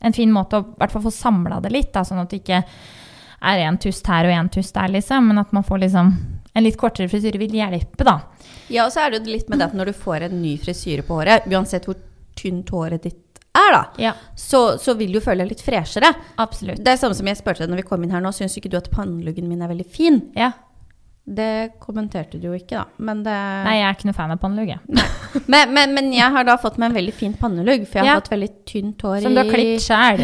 en 0.03 0.13
fin 0.13 0.31
måte 0.31 0.59
å 0.59 0.65
i 0.65 0.77
hvert 0.77 0.93
fall 0.93 1.07
få 1.07 1.13
samla 1.13 1.61
det 1.63 1.71
litt, 1.73 1.93
da, 1.95 2.03
sånn 2.05 2.21
at 2.21 2.31
det 2.31 2.43
ikke 2.43 2.61
er 3.47 3.63
en 3.63 3.77
tust 3.79 4.07
her 4.09 4.27
og 4.27 4.33
en 4.33 4.51
tust 4.51 4.75
der, 4.75 4.91
liksom. 4.91 5.31
Men 5.31 5.39
at 5.45 5.55
man 5.55 5.65
får 5.65 5.87
liksom 5.87 6.17
En 6.57 6.65
litt 6.65 6.77
kortere 6.81 7.05
frisyre 7.05 7.37
vil 7.37 7.53
hjelpe, 7.53 8.01
da. 8.01 8.15
Ja, 8.69 8.85
og 8.85 8.91
så 8.93 9.05
er 9.05 9.11
det 9.11 9.21
jo 9.25 9.33
litt 9.35 9.49
med 9.49 9.59
det 9.59 9.67
at 9.69 9.73
når 9.77 9.91
du 9.91 9.93
får 9.93 10.27
en 10.27 10.41
ny 10.41 10.57
frisyre 10.61 11.03
på 11.07 11.17
håret, 11.21 11.47
uansett 11.51 11.85
hvor 11.87 11.95
tynt 12.37 12.69
håret 12.69 13.03
ditt 13.07 13.23
er, 13.57 13.71
da, 13.73 13.83
Ja, 13.97 14.11
så, 14.37 14.77
så 14.77 14.93
vil 14.99 15.11
du 15.15 15.19
føle 15.23 15.41
deg 15.43 15.55
litt 15.55 15.63
freshere. 15.65 16.11
absolutt. 16.37 16.77
Det 16.83 16.91
er 16.93 16.97
samme 17.01 17.15
som 17.17 17.25
jeg 17.27 17.39
spurte 17.39 17.63
deg 17.65 17.71
når 17.73 17.81
vi 17.81 17.87
kom 17.89 18.03
inn 18.05 18.11
her 18.13 18.21
nå, 18.21 18.29
syns 18.35 18.57
ikke 18.59 18.69
du 18.69 18.77
at 18.77 18.91
panneluggen 18.93 19.47
min 19.49 19.61
er 19.65 19.71
veldig 19.71 19.87
fin? 19.89 20.19
Ja. 20.37 20.51
Det 21.27 21.73
kommenterte 21.83 22.37
du 22.39 22.45
jo 22.47 22.53
ikke, 22.55 22.77
da. 22.77 22.85
Men, 23.03 23.23
det... 23.25 23.33
Nei, 23.65 23.73
jeg 23.81 23.87
er 23.89 23.95
ikke 23.97 24.07
noe 24.07 24.15
fan 24.15 24.31
av 24.31 24.37
pannelugg. 24.39 24.69
men, 25.51 25.73
men, 25.75 25.91
men 25.97 26.13
jeg 26.15 26.31
har 26.37 26.45
da 26.47 26.55
fått 26.61 26.77
meg 26.79 26.91
en 26.93 26.95
veldig 27.01 27.15
fin 27.17 27.33
pannelugg, 27.35 27.83
for 27.89 27.99
jeg 27.99 28.05
har 28.05 28.13
Ja. 28.13 28.19
fått 28.21 28.31
veldig 28.31 28.51
tynt 28.69 29.01
hår 29.03 29.25
Som 29.25 29.35
du 29.35 29.41
har 29.41 29.49
klippet 29.51 29.83
sjæl. 29.83 30.23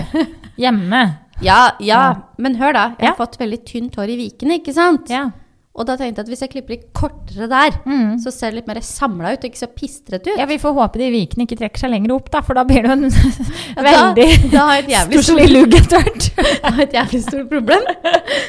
Hjemme. 0.63 1.01
Ja, 1.43 1.58
ja, 1.82 1.97
Ja. 1.97 2.13
men 2.38 2.56
hør 2.62 2.71
da. 2.77 2.86
Jeg 3.01 3.10
har 3.10 3.17
fått 3.19 3.36
veldig 3.41 3.60
tynt 3.67 3.97
hår 3.99 4.13
i 4.13 4.19
vikene, 4.21 4.62
ikke 4.62 4.71
sant? 4.77 5.10
Ja. 5.12 5.25
Og 5.73 5.88
da 5.89 5.95
tenkte 5.97 6.21
jeg 6.21 6.25
at 6.27 6.29
hvis 6.29 6.41
jeg 6.43 6.51
klipper 6.53 6.73
litt 6.75 6.83
kortere 6.93 7.47
der, 7.49 7.77
Mm. 7.89 8.19
så 8.21 8.29
ser 8.31 8.51
det 8.51 8.59
litt 8.59 8.67
mer 8.69 8.77
samla 8.86 9.31
ut, 9.33 9.41
ikke 9.47 9.57
så 9.57 9.65
pistret 9.73 10.21
ut. 10.27 10.38
ja, 10.38 10.45
vi 10.45 10.59
får 10.62 10.73
håpe 10.77 10.99
de 11.01 11.07
vikene 11.09 11.47
ikke 11.47 11.57
trekker 11.57 11.81
seg 11.81 11.89
lenger 11.89 12.13
opp, 12.13 12.29
da, 12.29 12.41
for 12.45 12.53
da 12.53 12.62
blir 12.63 12.83
det 12.86 12.91
en 12.93 13.07
ja, 13.81 14.12
veldig 14.13 14.99
stusslig 15.09 15.47
lugg 15.49 15.73
etter 15.79 16.03
hvert. 16.05 16.27
da 16.62 16.73
har 16.75 16.83
et 16.86 16.93
jævlig 16.93 17.23
stort 17.25 17.49
problem. 17.49 17.89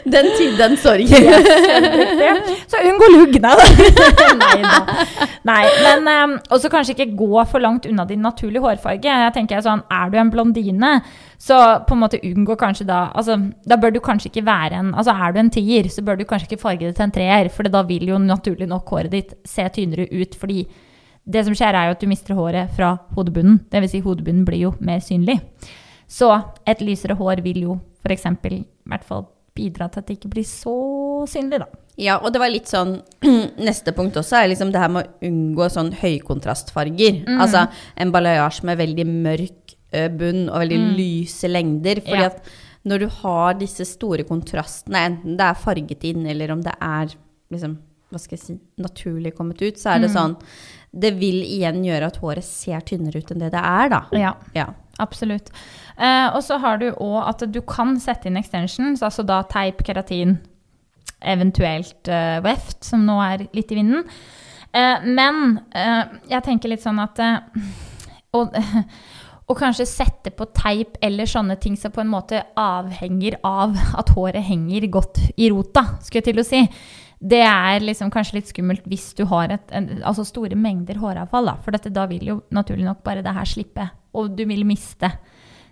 Den 0.04 0.28
tid, 0.36 0.52
den 0.60 0.76
sorgen. 0.76 1.24
Så 2.74 2.84
unngå 2.92 3.08
lugg, 3.16 3.40
da. 3.40 3.54
Nei 4.44 4.60
da. 4.60 5.06
Nei, 5.48 5.62
men 5.84 6.08
um, 6.12 6.36
også 6.52 6.68
kanskje 6.72 6.92
ikke 6.98 7.10
gå 7.18 7.44
for 7.48 7.64
langt 7.64 7.88
unna 7.88 8.04
din 8.08 8.20
naturlige 8.24 8.64
hårfarge. 8.64 9.08
Jeg 9.24 9.32
tenker 9.36 9.64
sånn, 9.64 9.82
Er 9.92 10.12
du 10.12 10.18
en 10.20 10.30
blondine, 10.32 10.98
så 11.44 11.56
på 11.84 11.92
en 11.92 12.00
måte 12.00 12.20
unngå 12.24 12.56
kanskje 12.56 12.86
da 12.88 13.10
altså, 13.12 13.36
Da 13.68 13.76
bør 13.76 13.92
du 13.92 14.00
kanskje 14.00 14.30
ikke 14.30 14.46
være 14.46 14.78
en 14.80 14.94
Altså 14.94 15.12
er 15.12 15.34
du 15.34 15.40
en 15.42 15.50
tier, 15.52 15.88
så 15.92 16.04
bør 16.04 16.16
du 16.16 16.24
kanskje 16.24 16.48
ikke 16.48 16.62
farge 16.62 16.86
det 16.86 16.94
til 16.96 17.04
en 17.04 17.12
treer, 17.12 17.50
for 17.52 17.68
da 17.68 17.82
vil 17.84 18.08
jo 18.08 18.18
naturlig 18.22 18.68
nok 18.70 18.88
håret 18.94 19.12
ditt 19.12 19.34
se 19.44 19.66
tynnere 19.74 20.08
ut. 20.08 20.34
fordi 20.40 20.66
det 21.24 21.44
som 21.46 21.54
skjer, 21.56 21.72
er 21.72 21.88
jo 21.88 21.94
at 21.96 22.02
du 22.02 22.08
mister 22.08 22.36
håret 22.36 22.72
fra 22.76 22.98
hodebunnen. 23.16 23.62
Dvs. 23.72 23.94
Si 23.94 24.00
hodebunnen 24.04 24.44
blir 24.44 24.66
jo 24.66 24.74
mer 24.84 25.00
synlig. 25.00 25.38
Så 26.08 26.28
et 26.68 26.82
lysere 26.84 27.16
hår 27.16 27.40
vil 27.44 27.62
jo 27.62 27.78
f.eks. 28.04 28.26
i 28.50 28.64
hvert 28.84 29.06
fall 29.08 29.24
bidra 29.56 29.88
til 29.88 30.02
at 30.02 30.08
det 30.08 30.18
ikke 30.18 30.34
blir 30.34 30.44
så 30.44 30.74
synlig, 31.30 31.62
da. 31.62 31.70
Ja, 31.96 32.18
og 32.18 32.32
det 32.34 32.42
var 32.42 32.50
litt 32.50 32.66
sånn 32.66 32.96
Neste 33.68 33.92
punkt 33.94 34.16
også 34.18 34.40
er 34.40 34.48
liksom 34.50 34.72
det 34.74 34.80
her 34.82 34.90
med 34.90 35.06
å 35.06 35.28
unngå 35.28 35.68
sånn 35.70 35.92
høykontrastfarger. 36.00 37.22
Mm. 37.22 37.38
Altså 37.40 37.68
en 37.96 38.12
balayage 38.14 38.66
med 38.66 38.80
veldig 38.82 39.06
mørk 39.08 39.73
bunn 40.08 40.48
og 40.50 40.60
veldig 40.64 40.78
Mm. 40.80 40.94
lyse 40.98 41.48
lengder. 41.50 42.00
Fordi 42.04 42.20
Ja. 42.22 42.26
at 42.32 42.44
når 42.84 42.98
du 42.98 43.08
har 43.08 43.54
disse 43.54 43.84
store 43.86 44.24
kontrastene, 44.24 44.96
enten 45.08 45.36
det 45.38 45.46
er 45.46 45.54
farget 45.54 46.04
inn, 46.04 46.26
eller 46.26 46.50
om 46.52 46.60
det 46.62 46.74
er 46.80 47.14
liksom 47.52 47.78
hva 48.12 48.20
skal 48.20 48.36
jeg 48.38 48.46
si, 48.46 48.58
naturlig 48.78 49.34
kommet 49.34 49.60
ut, 49.62 49.74
så 49.80 49.96
er 49.96 49.98
det 50.00 50.10
Mm. 50.10 50.16
sånn 50.16 50.36
Det 50.96 51.18
vil 51.18 51.42
igjen 51.42 51.82
gjøre 51.84 52.06
at 52.06 52.16
håret 52.18 52.44
ser 52.44 52.78
tynnere 52.80 53.16
ut 53.16 53.30
enn 53.32 53.40
det 53.40 53.50
det 53.50 53.60
er, 53.60 53.88
da. 53.88 54.04
Ja, 54.12 54.34
Ja. 54.54 54.66
absolutt. 55.00 55.50
Eh, 55.98 56.28
og 56.32 56.40
så 56.40 56.60
har 56.60 56.78
du 56.78 56.92
òg 56.92 57.28
at 57.28 57.50
du 57.50 57.60
kan 57.62 57.96
sette 57.98 58.26
inn 58.26 58.36
extensions, 58.36 59.02
altså 59.02 59.26
da 59.26 59.42
teip, 59.42 59.82
keratin, 59.82 60.38
eventuelt 61.20 62.06
eh, 62.08 62.40
weft, 62.44 62.84
som 62.84 63.04
nå 63.04 63.18
er 63.20 63.48
litt 63.52 63.72
i 63.72 63.74
vinden. 63.74 64.04
Eh, 64.72 65.00
men 65.04 65.60
eh, 65.72 66.04
jeg 66.30 66.44
tenker 66.44 66.68
litt 66.68 66.82
sånn 66.84 67.00
at 67.02 67.18
eh, 67.18 67.38
å 69.44 69.56
kanskje 69.56 69.86
sette 69.88 70.32
på 70.32 70.46
teip 70.56 70.96
eller 71.04 71.28
sånne 71.28 71.56
ting 71.60 71.76
som 71.76 71.92
på 71.92 72.00
en 72.00 72.12
måte 72.12 72.40
avhenger 72.56 73.36
av 73.44 73.76
at 74.00 74.12
håret 74.16 74.46
henger 74.46 74.86
godt 74.92 75.20
i 75.36 75.50
rota, 75.52 75.84
skulle 76.00 76.22
jeg 76.22 76.30
til 76.30 76.40
å 76.40 76.46
si. 76.48 76.62
Det 77.24 77.40
er 77.44 77.84
liksom 77.84 78.10
kanskje 78.12 78.38
litt 78.38 78.50
skummelt 78.50 78.86
hvis 78.88 79.12
du 79.16 79.24
har 79.30 79.52
et, 79.54 79.64
en, 79.76 79.88
altså 80.04 80.26
store 80.28 80.56
mengder 80.60 80.98
håravfall. 81.00 81.48
Da. 81.48 81.54
For 81.64 81.76
dette, 81.76 81.92
da 81.92 82.04
vil 82.10 82.26
jo 82.32 82.40
naturlig 82.52 82.84
nok 82.88 83.04
bare 83.06 83.24
det 83.24 83.32
her 83.36 83.48
slippe. 83.48 83.86
Og 84.16 84.34
du 84.36 84.44
vil 84.48 84.64
miste 84.68 85.08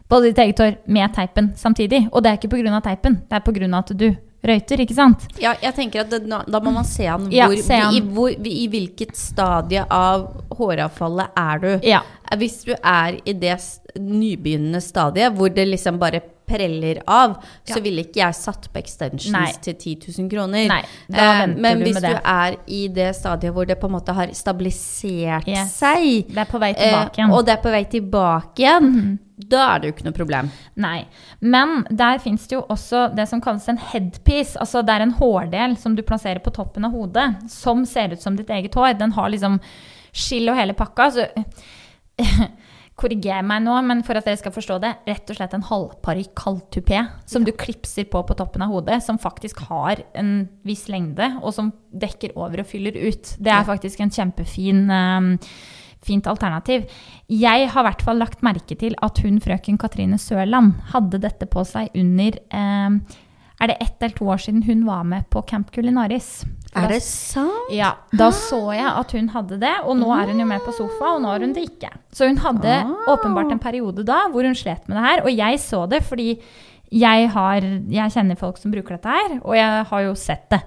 både 0.08 0.30
ditt 0.30 0.40
eget 0.44 0.60
hår 0.60 0.78
med 0.92 1.12
teipen 1.16 1.50
samtidig. 1.56 2.06
Og 2.12 2.22
det 2.24 2.30
er 2.30 2.40
ikke 2.40 2.52
pga. 2.54 2.80
teipen, 2.84 3.20
det 3.28 3.36
er 3.36 3.44
pga. 3.44 3.78
at 3.78 3.92
du 3.96 4.08
røyter, 4.44 4.80
ikke 4.82 4.94
sant? 4.94 5.26
Ja, 5.40 5.54
jeg 5.62 5.74
tenker 5.76 6.00
at 6.00 6.10
det, 6.10 6.22
Da 6.28 6.60
må 6.60 6.72
man 6.72 6.84
se 6.84 7.06
an 7.06 7.28
hvor, 7.28 7.32
Ja, 7.32 7.48
se 7.62 7.74
an. 7.74 7.94
I, 7.94 8.00
hvor, 8.00 8.30
I 8.30 8.66
hvilket 8.68 9.14
stadie 9.16 9.84
av 9.90 10.28
håravfallet 10.58 11.28
er 11.38 11.58
du. 11.62 11.70
Ja. 11.86 12.00
Hvis 12.36 12.62
du 12.64 12.72
er 12.74 13.18
i 13.28 13.32
det 13.32 13.58
nybegynnende 14.00 14.80
stadiet 14.82 15.34
hvor 15.36 15.52
det 15.52 15.66
liksom 15.68 15.98
bare 16.00 16.20
preller 16.48 16.98
av, 17.06 17.36
Ja. 17.64 17.74
så 17.74 17.80
ville 17.80 18.02
ikke 18.02 18.18
jeg 18.18 18.34
satt 18.34 18.66
på 18.72 18.78
extensions 18.80 19.32
Nei. 19.32 19.52
til 19.62 19.74
10 19.74 20.08
000 20.18 20.28
kroner. 20.32 20.66
Nei, 20.68 20.82
Eh, 21.08 21.46
Men 21.46 21.78
du 21.78 21.84
hvis 21.84 22.00
du 22.00 22.08
er 22.24 22.56
i 22.66 22.88
det 22.88 23.14
stadiet 23.16 23.52
hvor 23.54 23.64
det 23.66 23.78
på 23.80 23.86
en 23.86 23.92
måte 23.92 24.12
har 24.12 24.26
stabilisert 24.34 25.46
Yes. 25.48 25.76
seg, 25.78 26.26
Det 26.28 26.36
er 26.38 26.44
på 26.50 26.58
vei 26.58 26.70
eh, 26.70 26.76
tilbake 26.90 27.14
igjen. 27.18 27.32
Og 27.32 27.44
det 27.46 27.52
er 27.52 27.62
på 27.62 27.70
vei 27.70 27.84
tilbake 27.84 28.56
igjen, 28.58 29.18
da 29.50 29.62
er 29.72 29.80
det 29.80 29.88
jo 29.88 29.94
ikke 29.96 30.06
noe 30.08 30.16
problem. 30.16 30.50
Nei. 30.80 31.04
Men 31.40 31.82
der 31.90 32.20
fins 32.22 32.48
det 32.48 32.58
jo 32.58 32.64
også 32.72 33.08
det 33.16 33.28
som 33.30 33.42
kalles 33.44 33.68
en 33.70 33.80
headpiece. 33.80 34.58
Altså 34.60 34.84
det 34.86 34.94
er 34.94 35.06
en 35.06 35.16
hårdel 35.18 35.76
som 35.80 35.96
du 35.96 36.04
plasserer 36.06 36.42
på 36.44 36.54
toppen 36.54 36.86
av 36.88 36.94
hodet, 36.96 37.28
som 37.52 37.86
ser 37.88 38.14
ut 38.14 38.22
som 38.22 38.36
ditt 38.38 38.50
eget 38.52 38.76
hår. 38.78 38.94
Den 39.00 39.14
har 39.16 39.32
liksom 39.32 39.60
skill 40.12 40.52
og 40.52 40.60
hele 40.60 40.76
pakka. 40.78 41.08
Så 41.14 41.28
korriger 43.02 43.44
meg 43.46 43.62
nå, 43.64 43.74
men 43.88 44.02
for 44.06 44.18
at 44.18 44.26
dere 44.28 44.38
skal 44.38 44.54
forstå 44.54 44.78
det, 44.82 44.92
rett 45.08 45.30
og 45.32 45.38
slett 45.38 45.54
en 45.56 45.64
halvparykk, 45.66 46.42
halvtupé, 46.46 47.00
som 47.28 47.46
du 47.46 47.52
klipser 47.56 48.06
på 48.12 48.20
på 48.28 48.36
toppen 48.38 48.64
av 48.64 48.72
hodet, 48.74 49.00
som 49.04 49.20
faktisk 49.20 49.64
har 49.70 50.04
en 50.18 50.34
viss 50.68 50.84
lengde, 50.92 51.32
og 51.40 51.56
som 51.56 51.72
dekker 51.90 52.36
over 52.36 52.62
og 52.62 52.68
fyller 52.68 52.98
ut. 53.00 53.34
Det 53.40 53.52
er 53.52 53.68
faktisk 53.68 54.04
en 54.04 54.12
kjempefin 54.12 54.84
eh, 54.92 55.30
fint 56.06 56.26
alternativ. 56.26 56.86
Jeg 57.30 57.68
har 57.70 57.84
i 57.84 57.88
hvert 57.90 58.02
fall 58.02 58.18
lagt 58.18 58.42
merke 58.42 58.76
til 58.78 58.94
at 59.02 59.18
hun 59.24 59.40
frøken 59.40 59.78
Katrine 59.78 60.18
Sørland 60.18 60.74
hadde 60.92 61.20
dette 61.22 61.46
på 61.46 61.64
seg 61.68 61.90
under 61.94 62.38
eh, 62.50 62.96
Er 63.62 63.70
det 63.70 63.76
ett 63.80 64.02
eller 64.02 64.16
to 64.16 64.24
år 64.26 64.40
siden 64.42 64.64
hun 64.66 64.80
var 64.86 65.04
med 65.06 65.28
på 65.30 65.42
Camp 65.46 65.70
Culinaris? 65.70 66.42
Er 66.74 66.88
det 66.88 67.02
sant? 67.04 67.68
Ja, 67.70 67.92
da 68.16 68.30
så 68.34 68.72
jeg 68.74 68.88
at 68.88 69.12
hun 69.12 69.28
hadde 69.30 69.58
det, 69.60 69.74
og 69.84 69.94
nå 70.00 70.08
er 70.16 70.32
hun 70.32 70.40
jo 70.40 70.46
med 70.48 70.64
på 70.64 70.72
sofa, 70.74 71.12
og 71.14 71.20
nå 71.22 71.28
har 71.30 71.44
hun 71.44 71.52
det 71.54 71.66
ikke. 71.68 71.90
Så 72.10 72.26
hun 72.26 72.40
hadde 72.42 72.72
Ah. 72.80 72.90
åpenbart 73.12 73.52
en 73.52 73.60
periode 73.62 74.02
da 74.08 74.24
hvor 74.32 74.42
hun 74.48 74.54
slet 74.58 74.88
med 74.88 74.96
det 74.96 75.04
her, 75.04 75.22
og 75.22 75.30
jeg 75.36 75.60
så 75.60 75.84
det 75.88 76.02
fordi 76.02 76.30
jeg, 76.92 77.28
har, 77.32 77.60
jeg 77.88 78.12
kjenner 78.12 78.36
folk 78.36 78.58
som 78.58 78.72
bruker 78.72 78.96
dette 78.98 79.08
her, 79.08 79.38
og 79.44 79.54
jeg 79.56 79.84
har 79.92 80.02
jo 80.08 80.14
sett 80.18 80.48
det. 80.50 80.60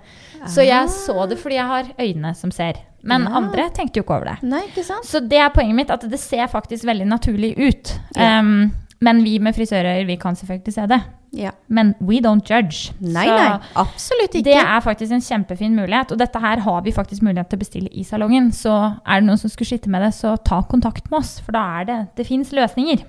Så 0.48 0.64
jeg 0.66 0.88
så 0.90 1.28
det 1.30 1.38
fordi 1.42 1.56
jeg 1.60 1.68
har 1.68 1.92
øyne 2.00 2.32
som 2.38 2.52
ser. 2.54 2.80
Men 3.06 3.22
Ja. 3.28 3.36
andre 3.38 3.70
tenkte 3.70 4.00
jo 4.00 4.04
ikke 4.04 4.16
over 4.18 4.26
det. 4.32 4.38
Nei, 4.50 4.64
ikke 4.68 4.84
sant? 4.84 5.06
Så 5.06 5.20
det 5.22 5.38
er 5.38 5.50
poenget 5.54 5.76
mitt, 5.78 5.92
at 5.94 6.02
det 6.10 6.20
ser 6.20 6.48
faktisk 6.50 6.86
veldig 6.90 7.06
naturlig 7.08 7.54
ut. 7.58 7.92
Ja. 8.18 8.40
Um, 8.40 8.72
men 9.02 9.24
vi 9.24 9.38
med 9.40 9.54
frisørøyer, 9.54 10.06
vi 10.08 10.16
kan 10.18 10.36
selvfølgelig 10.36 10.74
se 10.74 10.88
det. 10.90 11.02
Ja. 11.36 11.52
Men 11.68 11.94
we 12.00 12.22
don't 12.24 12.42
judge. 12.50 12.94
Nei, 13.02 13.26
Så 13.28 13.36
nei, 13.38 13.60
absolutt 13.76 14.36
ikke. 14.40 14.44
det 14.48 14.56
er 14.56 14.80
faktisk 14.82 15.12
en 15.12 15.22
kjempefin 15.22 15.76
mulighet. 15.76 16.12
Og 16.12 16.18
dette 16.18 16.40
her 16.40 16.58
har 16.64 16.82
vi 16.82 16.92
faktisk 16.96 17.22
mulighet 17.22 17.50
til 17.50 17.58
å 17.60 17.64
bestille 17.66 17.90
i 17.92 18.04
salongen. 18.08 18.52
Så 18.56 18.72
er 19.06 19.20
det 19.20 19.28
noen 19.28 19.38
som 19.38 19.50
skulle 19.52 19.68
skitte 19.68 19.90
med 19.92 20.02
det, 20.02 20.14
så 20.16 20.38
ta 20.44 20.62
kontakt 20.64 21.12
med 21.12 21.20
oss. 21.20 21.40
For 21.42 21.52
da 21.52 21.82
er 21.82 21.86
det 21.86 22.00
Det 22.16 22.26
fins 22.28 22.52
løsninger. 22.52 23.04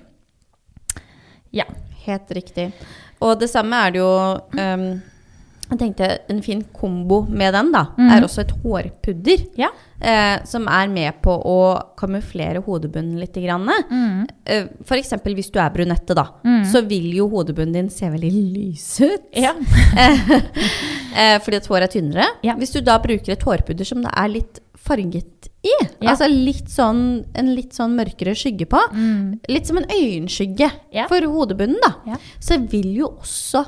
Ja. 1.53 1.63
Helt 2.05 2.29
riktig. 2.31 2.71
Og 3.21 3.39
det 3.39 3.49
samme 3.49 3.75
er 3.87 3.91
det 3.91 3.99
jo 3.99 4.11
ehm, 4.59 5.01
Jeg 5.69 5.79
tenkte 5.81 6.07
en 6.31 6.41
fin 6.41 6.61
kombo 6.73 7.25
med 7.27 7.53
den, 7.53 7.71
da, 7.73 7.85
mm. 7.97 8.09
er 8.15 8.23
også 8.23 8.45
et 8.45 8.53
hårpudder. 8.63 9.45
Ja. 9.59 9.67
Eh, 9.99 10.43
som 10.45 10.67
er 10.69 10.87
med 10.87 11.17
på 11.25 11.33
å 11.33 11.57
kamuflere 11.97 12.61
hodebunnen 12.63 13.17
litt. 13.19 13.33
Grann. 13.37 13.67
Mm. 13.91 14.21
Eh, 14.45 14.67
eksempel 14.97 15.35
hvis 15.37 15.51
du 15.51 15.59
er 15.59 15.69
brunette, 15.73 16.15
da, 16.15 16.27
Mm. 16.43 16.63
så 16.65 16.81
vil 16.87 17.11
jo 17.17 17.27
hodebunnen 17.29 17.73
din 17.73 17.89
se 17.89 18.05
veldig 18.09 18.31
lys 18.31 19.01
ut. 19.01 19.27
ja. 19.33 19.53
Eh, 21.17 21.39
fordi 21.41 21.57
at 21.57 21.65
håret 21.65 21.87
er 21.87 21.99
tynnere. 21.99 22.25
Ja. 22.45 22.53
Hvis 22.59 22.75
du 22.75 22.81
da 22.85 22.99
bruker 23.01 23.31
et 23.33 23.41
hårpudder 23.41 23.87
som 23.89 24.03
det 24.03 24.11
er 24.13 24.27
litt 24.29 24.59
farget 24.77 25.47
i, 25.65 25.71
altså 26.05 26.27
litt 26.29 26.69
sånn, 26.69 26.99
en 27.33 27.49
litt 27.57 27.73
sånn 27.73 27.95
mørkere 27.97 28.35
skygge 28.37 28.67
på, 28.69 28.77
Mm. 28.93 29.39
litt 29.49 29.65
som 29.65 29.77
en 29.77 29.87
øyenskygge 29.89 30.69
for 31.09 31.25
hodebunnen, 31.25 31.79
da, 31.81 31.93
Ja. 32.05 32.17
så 32.39 32.59
vil 32.69 32.93
jo 32.99 33.07
også 33.19 33.65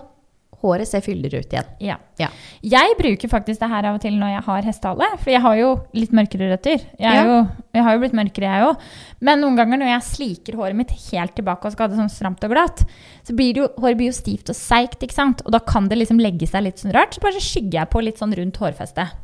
håret 0.62 0.88
ser 0.88 1.02
fyldigere 1.02 1.40
ut 1.46 1.54
igjen. 1.54 1.66
ja. 1.80 1.96
Ja. 2.20 2.28
Jeg 2.62 2.98
bruker 3.00 3.30
faktisk 3.32 3.62
det 3.62 3.70
her 3.70 3.86
av 3.88 3.96
og 3.96 4.02
til 4.02 4.12
når 4.20 4.34
jeg 4.34 4.44
har 4.44 4.62
hestehale, 4.68 5.08
for 5.22 5.30
jeg 5.32 5.40
har 5.42 5.56
jo 5.56 5.70
litt 5.94 6.12
mørkere 6.12 6.50
røtter. 6.52 6.82
Jeg, 7.00 7.14
Ja. 7.16 7.24
jo, 7.24 7.48
jeg 7.74 7.84
har 7.84 7.94
jo 7.96 8.00
blitt 8.00 8.14
mørkere, 8.14 8.50
jeg 8.52 8.64
òg. 8.68 8.78
Men 9.22 9.40
noen 9.40 9.56
ganger 9.56 9.78
når 9.80 9.88
jeg 9.94 10.02
sliker 10.10 10.58
håret 10.60 10.76
mitt 10.76 10.92
helt 11.12 11.34
tilbake 11.36 11.66
og 11.66 11.72
skal 11.72 11.88
ha 11.88 11.96
det 11.96 11.98
sånn 12.02 12.10
stramt 12.12 12.44
og 12.44 12.52
glatt, 12.52 12.84
så 13.24 13.34
blir 13.36 13.54
det 13.54 13.62
jo, 13.64 13.68
håret 13.80 13.98
blir 13.98 14.12
jo 14.12 14.18
stivt 14.20 14.50
og 14.50 14.56
seigt, 14.56 15.00
ikke 15.02 15.14
sant? 15.16 15.42
Og 15.46 15.52
da 15.52 15.60
kan 15.60 15.88
det 15.88 15.98
liksom 15.98 16.20
legge 16.20 16.46
seg 16.48 16.64
litt 16.64 16.78
sånn 16.78 16.92
rart, 16.94 17.14
så 17.16 17.22
bare 17.22 17.40
skygger 17.40 17.80
jeg 17.80 17.90
på 17.90 18.04
litt 18.04 18.18
sånn 18.20 18.36
rundt 18.36 18.58
hårfestet. 18.58 19.16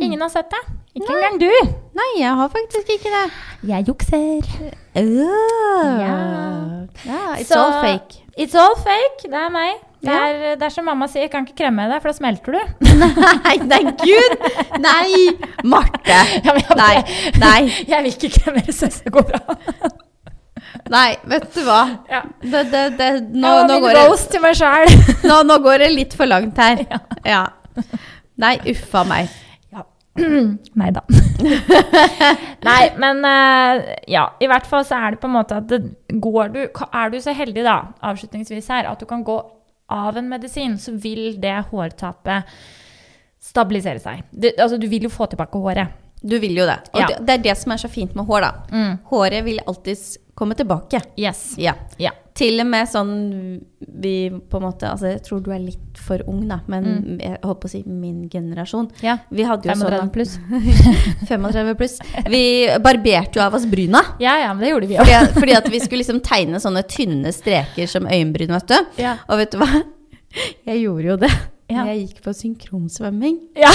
Ingen 0.00 0.20
har 0.22 0.30
sett 0.30 0.48
det. 0.48 0.60
Ikke 0.96 1.10
engang 1.12 1.38
du. 1.40 1.50
Nei, 1.92 2.20
jeg 2.22 2.32
har 2.34 2.48
faktisk 2.48 2.86
ikke 2.88 3.10
det. 3.10 3.32
Jeg 3.68 3.84
jukser. 3.86 4.70
Oh. 4.96 5.98
Yeah. 6.00 6.86
Yeah, 7.04 7.36
it's 7.40 7.48
Så- 7.48 7.58
all 7.60 7.82
fake. 7.82 8.22
It's 8.38 8.54
all 8.54 8.74
fake. 8.76 9.22
Det 9.28 9.34
er 9.34 9.50
meg. 9.50 9.76
Det 10.00 10.08
Ja. 10.08 10.20
er, 10.30 10.54
det 10.56 10.64
er 10.64 10.72
som 10.72 10.86
mamma 10.88 11.06
sier, 11.12 11.26
jeg 11.26 11.30
kan 11.32 11.44
ikke 11.44 11.58
kremme 11.60 11.84
deg, 11.90 12.00
for 12.00 12.08
da 12.08 12.16
smelter 12.16 12.54
du. 12.56 12.60
Nei, 13.44 13.56
nei, 13.68 13.80
gud! 14.00 14.46
Nei! 14.80 15.34
Marte! 15.68 16.20
Ja, 16.46 16.54
jeg 16.56 16.76
Nei, 16.78 16.94
nei, 17.42 17.58
Jeg 17.90 18.04
vil 18.06 18.14
ikke 18.14 18.30
kremme 18.38 18.62
deg, 18.64 18.72
syns 18.76 19.02
det 19.04 19.12
går 19.12 19.26
bra. 19.28 19.58
nei, 20.90 21.10
vet 21.28 21.50
du 21.54 21.60
hva? 21.66 21.80
Ja. 22.10 22.22
Det, 22.40 22.64
det, 22.72 22.84
det, 22.98 23.10
nå, 23.34 23.44
Nå, 23.44 23.66
nå, 23.68 23.78
går 23.84 24.56
sjæl. 24.56 24.96
nå, 25.28 25.42
nå 25.50 25.58
går 25.68 25.84
det 25.84 25.92
litt 25.98 26.16
for 26.16 26.30
langt 26.30 26.56
her. 26.64 26.80
Ja. 27.28 27.44
Nei, 28.40 28.54
uffa 28.72 29.04
meg. 29.04 29.28
Ja. 29.74 29.84
Nei 30.80 30.90
da. 30.96 31.04
Nei, 32.66 32.82
men 33.00 33.20
eh, 33.28 33.84
ja. 34.16 34.26
I 34.40 34.48
hvert 34.50 34.66
fall 34.68 34.84
så 34.88 34.96
er 34.98 35.14
det 35.14 35.20
på 35.22 35.28
en 35.28 35.36
måte 35.36 35.60
at 35.60 35.68
det 35.70 35.82
går 36.20 36.50
du 36.56 36.60
Er 36.64 37.12
du 37.12 37.20
så 37.20 37.32
heldig, 37.36 37.64
da, 37.68 37.78
avslutningsvis 38.00 38.68
her, 38.72 38.88
at 38.90 39.00
du 39.00 39.06
kan 39.10 39.24
gå 39.26 39.38
av 39.90 40.16
en 40.20 40.28
medisin, 40.30 40.78
så 40.78 40.92
vil 41.02 41.34
det 41.42 41.56
hårtapet 41.70 42.44
stabilisere 43.40 44.00
seg. 44.02 44.22
Det, 44.30 44.54
altså, 44.60 44.78
du 44.80 44.86
vil 44.90 45.06
jo 45.08 45.12
få 45.12 45.26
tilbake 45.32 45.58
håret. 45.60 45.98
Du 46.20 46.36
vil 46.38 46.52
jo 46.58 46.66
det. 46.68 46.78
Og 46.92 47.00
Ja. 47.00 47.06
det, 47.08 47.20
det 47.26 47.34
er 47.38 47.42
det 47.48 47.56
som 47.58 47.72
er 47.72 47.80
så 47.80 47.88
fint 47.88 48.14
med 48.14 48.26
hår, 48.28 48.40
da. 48.44 48.50
Mm. 48.72 48.98
Håret 49.08 49.44
vil 49.46 49.60
alltid 49.66 50.02
komme 50.36 50.54
tilbake. 50.54 51.00
Yes. 51.16 51.54
Ja. 51.58 51.72
Ja. 51.98 52.10
Til 52.40 52.62
og 52.62 52.68
med 52.70 52.88
sånn 52.88 53.10
vi 54.00 54.14
på 54.30 54.56
en 54.60 54.64
måte 54.64 54.88
Altså, 54.88 55.10
jeg 55.12 55.20
tror 55.26 55.42
du 55.44 55.50
er 55.52 55.60
litt 55.60 55.98
for 56.00 56.22
ung, 56.30 56.46
da, 56.48 56.60
men 56.72 57.18
jeg 57.20 57.36
holdt 57.44 57.60
på 57.60 57.68
å 57.68 57.72
si 57.74 57.82
min 57.84 58.22
generasjon. 58.32 58.88
ja. 59.04 59.18
Vi 59.28 59.44
hadde 59.44 59.68
jo 59.68 59.74
35 59.76 60.00
sånn 60.00 60.12
pluss. 60.14 60.36
35 61.28 61.72
pluss. 61.76 61.98
Vi 62.32 62.42
barberte 62.82 63.38
jo 63.40 63.44
av 63.44 63.58
oss 63.58 63.66
bryna. 63.68 64.00
Ja, 64.22 64.38
ja, 64.40 64.54
men 64.54 64.64
det 64.64 64.72
gjorde 64.72 64.88
vi 64.90 64.96
òg. 64.96 65.04
Fordi, 65.10 65.40
fordi 65.42 65.56
at 65.58 65.68
vi 65.74 65.80
skulle 65.84 66.00
liksom 66.04 66.22
tegne 66.24 66.60
sånne 66.62 66.82
tynne 66.88 67.32
streker 67.36 67.90
som 67.90 68.08
øyenbryn, 68.08 68.54
vet 68.56 68.72
du. 68.72 69.02
Ja. 69.04 69.18
Og 69.28 69.42
vet 69.42 69.52
du 69.54 69.60
hva? 69.60 69.68
Jeg 70.64 70.84
gjorde 70.84 71.08
jo 71.12 71.16
det. 71.26 71.32
Ja. 71.70 71.84
Jeg 71.92 72.06
gikk 72.06 72.24
på 72.24 72.32
synkronsvømming. 72.34 73.36
Ja. 73.60 73.70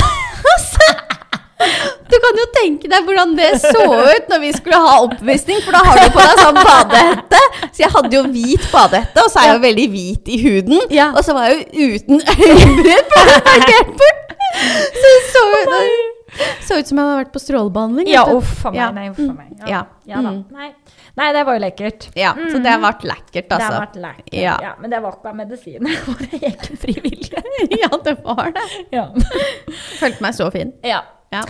Du 2.10 2.16
kan 2.22 2.38
jo 2.40 2.46
tenke 2.56 2.90
deg 2.92 3.08
hvordan 3.08 3.32
det 3.38 3.48
så 3.64 3.82
ut 3.86 4.28
når 4.30 4.42
vi 4.44 4.52
skulle 4.54 4.78
ha 4.84 4.98
oppvisning, 5.08 5.62
for 5.66 5.74
da 5.78 5.82
har 5.88 6.02
du 6.04 6.10
på 6.14 6.26
deg 6.26 6.42
sånn 6.44 6.60
badehette. 6.60 7.40
Så 7.72 7.82
jeg 7.86 7.92
hadde 7.96 8.14
jo 8.20 8.24
hvit 8.30 8.68
badehette, 8.74 9.24
og 9.26 9.32
så 9.34 9.42
er 9.42 9.48
jeg 9.50 9.56
jo 9.58 9.64
veldig 9.66 9.88
hvit 9.96 10.30
i 10.36 10.38
huden. 10.44 10.84
Ja. 10.94 11.08
Og 11.18 11.24
så 11.26 11.34
var 11.38 11.50
jeg 11.50 11.66
jo 11.74 11.88
uten 11.98 12.22
øyenbryn, 12.22 13.10
for 13.14 13.32
det 13.32 13.40
var 13.48 13.66
helt 13.72 13.96
bort. 14.04 14.36
Så 14.96 15.10
det 15.10 15.24
så 15.34 15.42
ut, 15.56 16.14
så 16.68 16.78
ut 16.80 16.88
som 16.92 17.00
jeg 17.00 17.06
hadde 17.06 17.18
vært 17.24 17.34
på 17.34 17.42
strålebehandling. 17.44 18.08
Ja, 18.12 18.24
uff 18.32 18.62
a 18.66 18.72
meg. 18.72 18.80
Ja. 18.80 18.88
Nei, 18.96 19.08
uff 19.12 19.20
a 19.26 19.34
meg. 19.34 19.50
Ja, 19.60 19.68
Ja. 19.74 19.82
ja 20.14 20.22
da. 20.22 20.32
Mm. 20.36 20.44
Nei. 20.56 20.70
Nei, 21.16 21.28
det 21.32 21.42
var 21.48 21.56
jo 21.56 21.62
lekkert. 21.64 22.08
Ja, 22.20 22.34
så 22.36 22.60
det 22.64 22.72
har 22.74 22.82
vært 22.84 23.06
lekkert, 23.08 23.46
Det 23.50 23.56
har 23.56 23.62
altså. 23.66 23.82
vært 23.86 24.00
lekkert. 24.04 24.34
Ja. 24.36 24.56
Ja. 24.62 24.74
men 24.84 24.92
det 24.92 25.00
var 25.04 25.16
ikke 25.16 25.32
av 25.32 25.38
medisin. 25.40 25.86
Det 25.90 26.02
var 26.08 26.26
egen 26.52 26.82
frivillige. 26.86 27.44
Ja, 27.84 27.90
det 28.04 28.18
var 28.26 28.52
det. 28.56 28.66
Ja. 28.92 29.06
Følte 30.00 30.22
meg 30.28 30.36
så 30.38 30.52
fin. 30.54 30.76
ja. 30.84 31.02
Ja. 31.34 31.42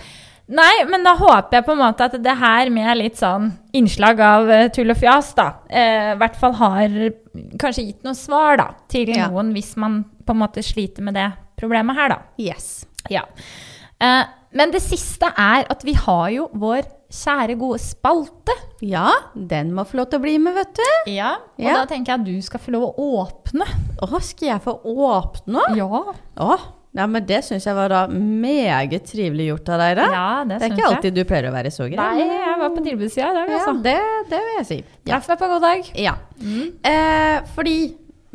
Nei, 0.48 0.84
men 0.86 1.02
da 1.02 1.16
håper 1.18 1.56
jeg 1.58 1.64
på 1.66 1.72
en 1.74 1.80
måte 1.80 2.06
at 2.06 2.12
det 2.22 2.34
her 2.38 2.68
med 2.70 2.96
litt 3.00 3.16
sånn 3.18 3.48
innslag 3.74 4.20
av 4.22 4.50
eh, 4.54 4.68
tull 4.70 4.92
og 4.94 4.96
fjas, 5.00 5.32
da, 5.34 5.48
eh, 5.68 6.12
i 6.12 6.18
hvert 6.20 6.36
fall 6.38 6.52
har 6.60 6.94
kanskje 7.58 7.86
gitt 7.88 8.04
noen 8.06 8.14
svar, 8.14 8.56
da, 8.60 8.68
til 8.88 9.10
Ja. 9.10 9.26
noen 9.28 9.50
hvis 9.56 9.72
man 9.76 10.04
på 10.24 10.30
en 10.36 10.38
måte 10.44 10.62
sliter 10.62 11.02
med 11.02 11.14
det 11.18 11.32
problemet 11.58 11.96
her, 11.98 12.08
da. 12.14 12.18
Yes. 12.38 12.86
Ja. 13.10 13.24
Eh, 14.00 14.22
men 14.56 14.70
det 14.70 14.82
siste 14.82 15.32
er 15.36 15.66
at 15.68 15.82
vi 15.84 15.92
har 15.98 16.30
jo 16.30 16.46
vår 16.54 16.86
kjære 17.10 17.54
gode 17.58 17.78
spalte. 17.82 18.54
Ja, 18.82 19.10
den 19.34 19.72
må 19.74 19.84
få 19.86 19.98
lov 19.98 20.10
til 20.10 20.18
å 20.20 20.22
bli 20.22 20.38
med, 20.42 20.54
vet 20.54 20.74
du. 20.78 21.10
Ja. 21.12 21.34
Og 21.58 21.64
Ja. 21.64 21.74
da 21.74 21.84
tenker 21.86 22.12
jeg 22.14 22.20
at 22.20 22.24
du 22.26 22.40
skal 22.42 22.60
få 22.60 22.70
lov 22.72 22.94
å 22.94 23.10
åpne. 23.26 23.66
Å, 24.02 24.20
skal 24.22 24.48
jeg 24.48 24.62
få 24.62 24.78
åpne? 24.84 25.76
Ja. 25.76 25.86
Å, 26.38 26.58
ja, 26.96 27.04
men 27.06 27.26
det 27.28 27.42
syns 27.44 27.66
jeg 27.68 27.76
var 27.76 27.92
da 27.92 28.00
meget 28.08 29.04
trivelig 29.10 29.50
gjort 29.50 29.68
av 29.74 29.82
deg. 29.84 29.92
da. 30.00 30.06
Ja, 30.16 30.24
det, 30.48 30.58
det 30.62 30.66
er 30.70 30.74
ikke 30.76 30.88
alltid 30.88 31.18
du 31.18 31.22
pleier 31.28 31.50
å 31.50 31.52
være 31.54 31.70
så 31.74 31.84
grei. 31.92 32.00
Nei, 32.00 32.24
jeg 32.24 32.56
var 32.62 32.72
på 32.76 32.86
tilbudssida 32.88 33.28
i 33.30 33.36
dag, 33.36 33.52
Ja, 33.52 33.60
altså. 33.60 33.76
det, 33.84 33.98
det 34.32 34.40
vil 34.46 34.58
jeg 34.62 34.66
si. 34.72 34.80
Ja. 35.04 35.12
Traff 35.12 35.28
deg 35.34 35.38
på 35.44 35.52
god 35.54 35.62
dag. 35.68 35.92
ja. 36.08 36.16
Eh, 36.90 37.38
fordi 37.54 37.76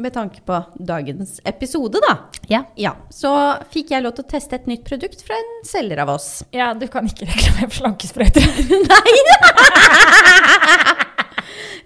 med 0.02 0.13
tanke 0.15 0.39
på 0.47 0.56
dagens 0.82 1.36
episode, 1.45 2.00
da, 2.02 2.15
Ja. 2.50 2.63
ja, 2.80 2.95
så 3.13 3.30
fikk 3.69 3.91
jeg 3.93 4.02
lov 4.02 4.15
til 4.17 4.26
å 4.26 4.30
teste 4.32 4.58
et 4.58 4.65
nytt 4.71 4.82
produkt 4.88 5.21
fra 5.28 5.36
en 5.38 5.52
selger 5.67 6.00
av 6.02 6.10
oss. 6.15 6.30
ja, 6.56 6.71
du 6.74 6.88
kan 6.88 7.06
ikke 7.06 7.28
reklamere 7.30 7.69
for 7.69 7.84
slankesprøyter. 7.84 8.41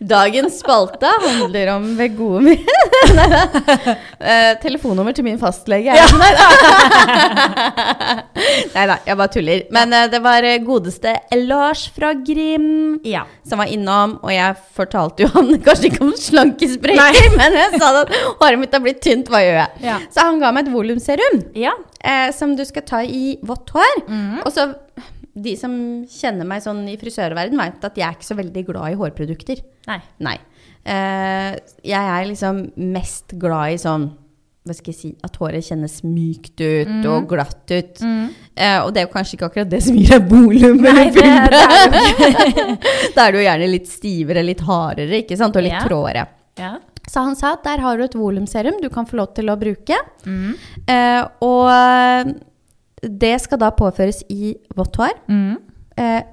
Dagens 0.05 0.59
spalte 0.61 1.09
handler 1.23 1.71
om 1.75 1.85
ved 1.97 2.13
gode 2.17 2.41
min... 2.45 2.61
uh, 3.15 4.51
telefonnummer 4.65 5.15
til 5.17 5.25
min 5.25 5.39
fastlege. 5.41 5.95
Ja. 5.97 6.05
Nei 8.75 8.85
da, 8.89 8.97
jeg 9.07 9.17
bare 9.19 9.31
tuller. 9.33 9.63
Men 9.75 9.93
uh, 9.95 10.03
det 10.11 10.19
var 10.23 10.45
eh, 10.47 10.59
godeste 10.65 11.15
Lars 11.45 11.85
fra 11.95 12.13
Grim 12.27 12.99
Ja. 13.07 13.23
som 13.47 13.61
var 13.61 13.71
innom, 13.71 14.17
og 14.23 14.31
jeg 14.33 14.55
fortalte 14.77 15.25
jo 15.25 15.31
han 15.35 15.51
kanskje 15.65 15.89
ikke 15.91 16.03
om 16.05 16.13
slankesprekker, 16.19 17.31
men 17.39 17.57
jeg 17.59 17.79
sa 17.81 17.91
at 18.03 18.13
håret 18.41 18.61
mitt 18.61 18.73
har 18.75 18.83
blitt 18.85 19.01
tynt, 19.05 19.29
hva 19.31 19.41
gjør 19.43 19.59
jeg? 19.63 19.83
Ja. 19.89 19.97
Så 20.13 20.27
han 20.27 20.41
ga 20.43 20.51
meg 20.55 20.67
et 20.67 20.73
volumserum 20.75 21.41
Ja. 21.57 21.73
eh, 22.01 22.29
som 22.35 22.55
du 22.57 22.63
skal 22.67 22.85
ta 22.87 23.03
i 23.05 23.37
vått 23.45 23.69
hår. 23.75 23.95
Og 24.45 24.51
så 24.55 24.69
de 25.35 25.55
som 25.59 25.71
kjenner 26.07 26.47
meg 26.47 26.63
sånn 26.63 26.83
i 26.87 26.97
frisørverden, 26.99 27.59
vet 27.59 27.87
at 27.87 27.97
jeg 27.99 28.07
er 28.07 28.15
ikke 28.15 28.27
så 28.29 28.37
veldig 28.39 28.65
glad 28.69 28.93
i 28.93 28.99
hårprodukter. 28.99 29.63
Nei. 29.89 29.99
Nei. 30.23 30.37
Uh, 30.85 31.55
jeg 31.83 32.11
er 32.13 32.29
liksom 32.29 32.69
mest 32.93 33.35
glad 33.41 33.73
i 33.73 33.81
sånn 33.81 34.11
hva 34.65 34.73
skal 34.73 34.89
jeg 34.89 34.97
si, 34.97 35.09
at 35.21 35.35
håret 35.37 35.61
kjennes 35.61 35.99
mykt 36.09 36.61
ut 36.63 37.03
og 37.05 37.27
glatt 37.29 37.69
ut. 37.69 37.99
Eh, 38.01 38.79
og 38.81 38.87
det 38.95 39.03
er 39.03 39.05
jo 39.05 39.11
kanskje 39.13 39.35
ikke 39.37 39.49
akkurat 39.51 39.69
det 39.69 39.81
som 39.85 39.93
gir 39.99 40.15
deg 40.15 40.25
volum. 40.31 40.79
Eller 40.89 41.11
fylde. 41.13 41.59
da 43.13 43.27
er 43.27 43.35
det 43.35 43.37
jo 43.37 43.43
gjerne 43.45 43.67
litt 43.69 43.91
stivere, 43.91 44.41
litt 44.41 44.63
hardere, 44.65 45.19
ikke 45.21 45.37
sant? 45.37 45.59
Og 45.59 45.67
litt 45.67 45.75
Ja. 45.75 45.83
trådere. 45.85 46.25
Ja. 46.57 46.71
Så 47.05 47.21
han 47.21 47.37
sa 47.37 47.53
at 47.53 47.61
der 47.67 47.83
har 47.85 47.97
du 47.99 48.07
et 48.07 48.17
volumserum 48.17 48.81
du 48.81 48.89
kan 48.89 49.05
få 49.05 49.19
lov 49.21 49.35
til 49.37 49.53
å 49.53 49.57
bruke. 49.61 49.99
Mm. 50.25 50.55
Eh, 50.89 51.21
og 51.45 52.33
det 53.01 53.41
skal 53.41 53.57
da 53.59 53.71
påføres 53.71 54.23
i 54.29 54.55
vått 54.75 54.95
hår. 55.01 55.11
Mm. 55.29 55.57
Eh, 55.97 56.23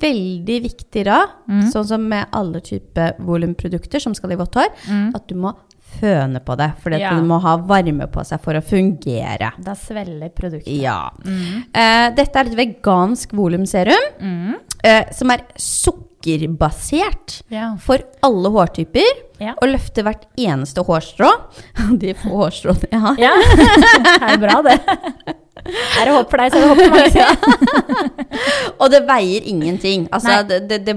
veldig 0.00 0.56
viktig 0.62 1.04
da, 1.08 1.22
sånn 1.72 1.86
som 1.88 2.02
med 2.08 2.26
alle 2.36 2.60
typer 2.60 3.14
volumprodukter 3.24 3.98
som 4.02 4.12
skal 4.14 4.32
i 4.32 4.36
vått 4.36 4.54
hår, 4.58 4.68
at 5.16 5.26
du 5.28 5.34
må 5.40 5.54
føne 6.00 6.40
på 6.44 6.56
det. 6.58 6.72
For 6.82 6.90
Mm. 6.90 7.00
Ja. 7.00 7.10
du 7.14 7.22
må 7.24 7.38
ha 7.40 7.56
varme 7.56 8.06
på 8.12 8.24
seg 8.26 8.40
for 8.42 8.52
å 8.54 8.60
fungere. 8.60 9.52
Da 9.62 9.72
svelger 9.74 10.28
produktet. 10.34 10.68
Ja. 10.82 11.10
Eh, 11.24 12.10
dette 12.14 12.36
er 12.36 12.44
et 12.50 12.56
vegansk 12.58 13.32
volumserum 13.32 14.04
Mm. 14.20 14.54
eh, 14.84 15.04
som 15.12 15.30
er 15.30 15.40
sukkerbasert 15.56 17.42
Ja. 17.48 17.76
for 17.76 17.98
alle 18.22 18.48
hårtyper. 18.50 19.06
Ja. 19.40 19.54
Og 19.62 19.68
løfter 19.68 20.02
hvert 20.04 20.26
eneste 20.36 20.84
hårstrå. 20.84 21.30
De 21.98 22.12
få 22.14 22.28
hårstråene 22.44 22.90
jeg 22.90 23.00
har. 23.00 23.16
Ja, 23.16 23.32
det 24.20 24.30
er 24.34 24.38
bra 24.38 24.62
det. 24.62 24.78
Er 26.00 26.08
det 26.08 26.14
håp 26.16 26.30
for 26.32 26.42
deg, 26.42 26.52
så 26.52 26.56
er 26.56 26.62
det 26.62 26.70
håp 26.70 26.80
for 26.82 26.90
mange. 26.96 27.10
sier. 27.14 27.30
Og 28.82 28.90
det 28.92 29.00
veier 29.08 29.46
ingenting. 29.52 30.06
Altså, 30.12 30.40
det, 30.48 30.58
det, 30.70 30.78
det, 30.86 30.96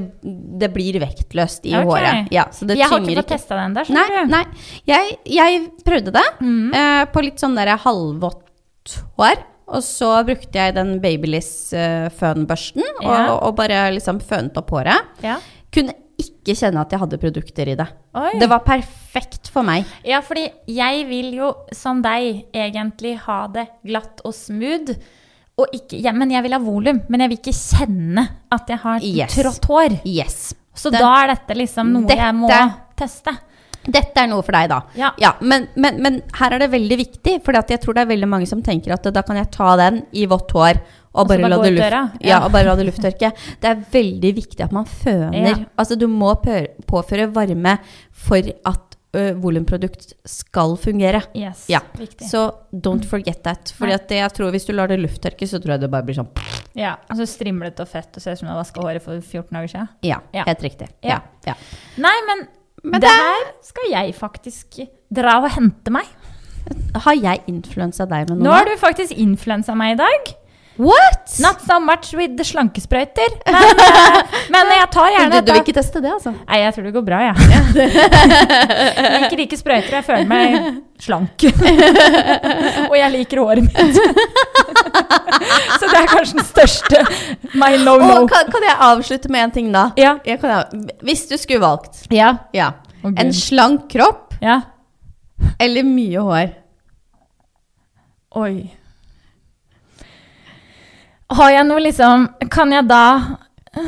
det 0.63 0.69
blir 0.73 0.99
vektløst 1.01 1.65
i 1.69 1.73
okay. 1.75 1.87
håret. 1.89 2.31
Ja, 2.35 2.47
så 2.55 2.67
det 2.69 2.77
Jeg 2.79 2.89
har 2.91 2.99
ikke 3.03 3.21
fått 3.23 3.31
testa 3.35 3.59
den 3.61 3.77
der, 3.77 3.87
skjønner 3.87 4.17
du. 4.27 4.33
nei. 4.33 4.43
Jeg, 4.89 5.15
jeg 5.39 5.61
prøvde 5.87 6.11
det 6.15 6.25
Mm. 6.39 6.71
uh, 6.75 7.05
på 7.13 7.23
litt 7.25 7.39
sånn 7.41 7.55
der 7.57 7.73
halvvått 7.79 8.97
hår. 9.19 9.41
Og 9.69 9.83
så 9.85 10.07
brukte 10.25 10.57
jeg 10.57 10.73
den 10.73 10.95
Babyliss-fønbørsten 11.03 12.81
og, 12.83 13.03
Ja. 13.05 13.35
og 13.37 13.55
bare 13.59 13.91
liksom 13.93 14.19
fønet 14.21 14.57
opp 14.57 14.71
håret. 14.73 15.11
Ja. 15.23 15.35
Kunne 15.71 15.93
ikke 16.19 16.55
kjenne 16.59 16.81
at 16.83 16.91
jeg 16.93 16.99
hadde 17.01 17.19
produkter 17.21 17.71
i 17.71 17.75
det. 17.79 17.87
Oi. 18.19 18.31
Det 18.41 18.49
var 18.51 18.59
perfekt 18.65 19.49
for 19.53 19.63
meg. 19.67 19.85
Ja, 20.07 20.19
fordi 20.25 20.47
jeg 20.67 21.05
vil 21.09 21.31
jo, 21.39 21.53
som 21.75 22.01
deg, 22.05 22.45
egentlig 22.53 23.15
ha 23.25 23.39
det 23.53 23.67
glatt 23.87 24.21
og 24.27 24.35
smooth. 24.35 24.93
Og 25.59 25.73
ikke, 25.75 25.97
ja, 25.99 26.13
men 26.15 26.31
jeg 26.31 26.43
vil 26.45 26.55
ha 26.55 26.59
volum, 26.63 27.01
men 27.11 27.19
jeg 27.25 27.31
vil 27.33 27.39
ikke 27.41 27.55
kjenne 27.57 28.27
at 28.55 28.69
jeg 28.71 28.79
har 28.85 28.99
Yes. 29.03 29.35
trått 29.35 29.65
hår. 29.67 29.97
Yes. 30.05 30.53
Så 30.75 30.91
Det- 30.91 30.99
da 31.01 31.23
er 31.23 31.33
dette 31.35 31.57
liksom 31.57 31.91
noe 31.91 32.07
jeg 32.07 32.35
må 32.35 32.47
teste. 32.95 33.33
Dette 33.91 34.21
er 34.23 34.27
noe 34.31 34.43
for 34.45 34.55
deg, 34.55 34.69
da. 34.71 34.81
Ja. 34.99 35.31
men, 35.41 35.67
men, 35.75 35.97
men 36.03 36.21
her 36.39 36.55
er 36.55 36.59
det 36.63 36.71
veldig 36.71 36.97
viktig, 36.99 37.37
for 37.45 37.53
jeg 37.57 37.81
tror 37.83 37.97
det 37.97 38.03
er 38.05 38.11
veldig 38.13 38.29
mange 38.29 38.47
som 38.49 38.61
tenker 38.65 38.93
at 38.95 39.07
da 39.13 39.23
kan 39.25 39.39
jeg 39.39 39.49
ta 39.55 39.75
den 39.79 40.03
i 40.13 40.25
vått 40.29 40.51
hår 40.55 40.81
og 41.09 41.25
bare, 41.27 41.41
bare 41.41 41.49
la 41.49 41.57
det 41.63 41.71
luft, 41.73 41.89
ja. 41.95 42.03
Ja. 42.21 42.37
og 42.45 42.51
bare 42.53 42.67
la 42.69 42.75
det 42.77 42.85
lufttørke. 42.85 43.31
Det 43.59 43.69
er 43.71 43.79
veldig 43.91 44.33
viktig 44.37 44.61
at 44.67 44.71
man 44.75 44.85
føner. 44.85 45.47
Ja. 45.49 45.55
Altså 45.81 45.97
du 45.97 46.05
må 46.11 46.35
påføre 46.87 47.25
varme 47.33 47.79
for 48.13 48.37
at 48.69 48.85
ø, 49.17 49.23
volumprodukt 49.41 50.13
skal 50.29 50.75
fungere. 50.77 51.23
Yes, 51.33 51.65
Ja. 51.71 51.79
viktig. 51.97 52.27
Så 52.29 52.43
don't 52.71 53.07
forget 53.09 53.41
that. 53.43 53.73
Fordi 53.75 53.93
at 53.97 54.05
det, 54.07 54.19
jeg 54.21 54.33
tror 54.37 54.51
hvis 54.53 54.67
du 54.69 54.73
lar 54.77 54.87
det 54.93 54.99
lufttørke, 55.01 55.47
så 55.49 55.57
tror 55.57 55.75
jeg 55.79 55.81
det 55.87 55.89
bare 55.91 56.05
blir 56.05 56.19
sånn 56.21 56.29
Ja, 56.77 56.93
altså 57.09 57.25
strimlete 57.25 57.81
og 57.81 57.89
fett 57.89 58.13
og 58.15 58.21
ser 58.21 58.37
ut 58.37 58.39
som 58.43 58.45
du 58.47 58.53
har 58.53 58.61
vaska 58.61 58.79
håret 58.85 59.01
for 59.01 59.17
14 59.17 59.49
dager 59.49 59.67
siden. 59.73 59.89
Ja, 60.05 60.19
Ja. 60.31 60.43
helt 60.45 60.61
riktig. 60.61 60.91
Ja. 61.01 61.17
Ja. 61.17 61.21
Ja. 61.47 61.53
Nei, 61.97 62.13
men, 62.29 62.45
Men 62.83 63.01
det 63.03 63.11
her 63.11 63.47
skal 63.65 63.89
jeg 63.91 64.15
faktisk 64.17 64.79
dra 65.15 65.39
og 65.43 65.49
hente 65.55 65.93
meg. 65.93 66.07
Har 67.05 67.17
jeg 67.17 67.41
influensa 67.49 68.05
deg 68.09 68.29
med 68.29 68.37
noe? 68.37 68.45
Nå 68.45 68.53
har 68.53 68.69
du 68.69 68.75
faktisk 68.79 69.15
influensa 69.17 69.75
meg 69.77 69.95
i 69.95 69.99
dag. 70.03 70.31
What?! 70.79 71.33
Not 71.43 71.59
so 71.61 71.79
much 71.83 72.13
with 72.15 72.37
the 72.39 72.45
slankesprøyter. 72.47 73.33
Men, 73.51 73.79
eh, 73.83 74.29
men 74.49 74.69
jeg 74.77 74.87
tar 74.93 75.09
gjerne 75.11 75.41
du, 75.41 75.45
du 75.45 75.51
vil 75.51 75.61
ikke 75.61 75.75
teste 75.75 75.99
det, 76.01 76.11
altså? 76.15 76.31
Nei, 76.47 76.59
jeg 76.63 76.73
tror 76.75 76.85
det 76.87 76.93
går 76.95 77.03
bra, 77.05 77.19
jeg. 77.27 77.35
Jeg 78.99 79.19
liker 79.25 79.43
ikke 79.43 79.59
sprøyter, 79.59 79.97
jeg 79.99 80.05
føler 80.07 80.29
meg 80.29 80.55
slank. 81.03 81.45
Og 82.87 82.95
jeg 82.97 83.11
liker 83.13 83.41
håret 83.43 83.67
mitt. 83.67 83.99
Så 85.75 85.83
det 85.83 85.99
er 85.99 86.09
kanskje 86.09 86.39
den 86.39 86.47
største 86.47 87.03
my 87.59 87.73
no-no. 87.83 88.23
Og 88.23 88.31
kan, 88.31 88.49
kan 88.51 88.65
jeg 88.65 88.77
avslutte 88.89 89.31
med 89.31 89.49
en 89.49 89.55
ting, 89.59 89.71
da? 89.75 89.89
Ja. 89.99 90.15
Jeg 90.27 90.39
hvis 91.05 91.27
du 91.29 91.35
skulle 91.37 91.61
valgt 91.63 92.05
Ja. 92.13 92.33
ja, 92.55 92.73
Oh, 92.99 93.13
en 93.15 93.29
slank 93.31 93.85
kropp 93.93 94.33
ja. 94.43 94.57
eller 95.59 95.85
mye 95.87 96.19
hår 96.19 96.49
Oi. 98.35 98.78
Har 101.37 101.49
jeg 101.53 101.63
noe 101.67 101.79
liksom 101.83 102.27
Kan 102.49 102.71
jeg 102.73 102.87
da 102.89 103.01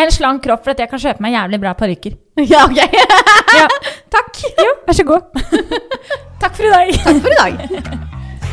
En 0.00 0.10
slank 0.14 0.42
kropp 0.44 0.62
for 0.64 0.70
at 0.74 0.78
jeg 0.84 0.88
kan 0.90 1.00
kjøpe 1.02 1.22
meg 1.24 1.32
jævlig 1.34 1.58
bra 1.60 1.72
parykker. 1.76 2.12
Ja, 2.52 2.60
ok. 2.64 2.78
Ja. 3.58 3.66
Takk. 4.14 4.32
Jo, 4.56 4.72
vær 4.86 4.94
så 4.96 5.04
god. 5.08 5.22
Takk 6.40 6.54
for 6.56 6.64
i 6.64 6.70
dag. 6.70 6.86
Takk 7.04 7.18
for 7.24 7.30
i 7.34 7.36
dag. 7.40 7.52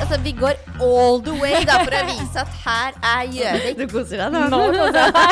Altså, 0.02 0.16
vi 0.26 0.32
går 0.38 0.54
all 0.84 1.16
the 1.26 1.34
way 1.40 1.54
da, 1.66 1.74
for 1.86 1.94
å 1.94 1.96
vise 2.10 2.38
at 2.42 2.50
her 2.66 2.92
er 3.14 3.24
Gjøvik. 3.34 3.76
Du 3.80 3.86
koser 3.94 4.18
deg 4.26 4.30
nå. 4.34 4.40
Nå 4.52 4.58
koser 4.76 5.00
jeg 5.00 5.12
meg. 5.16 5.32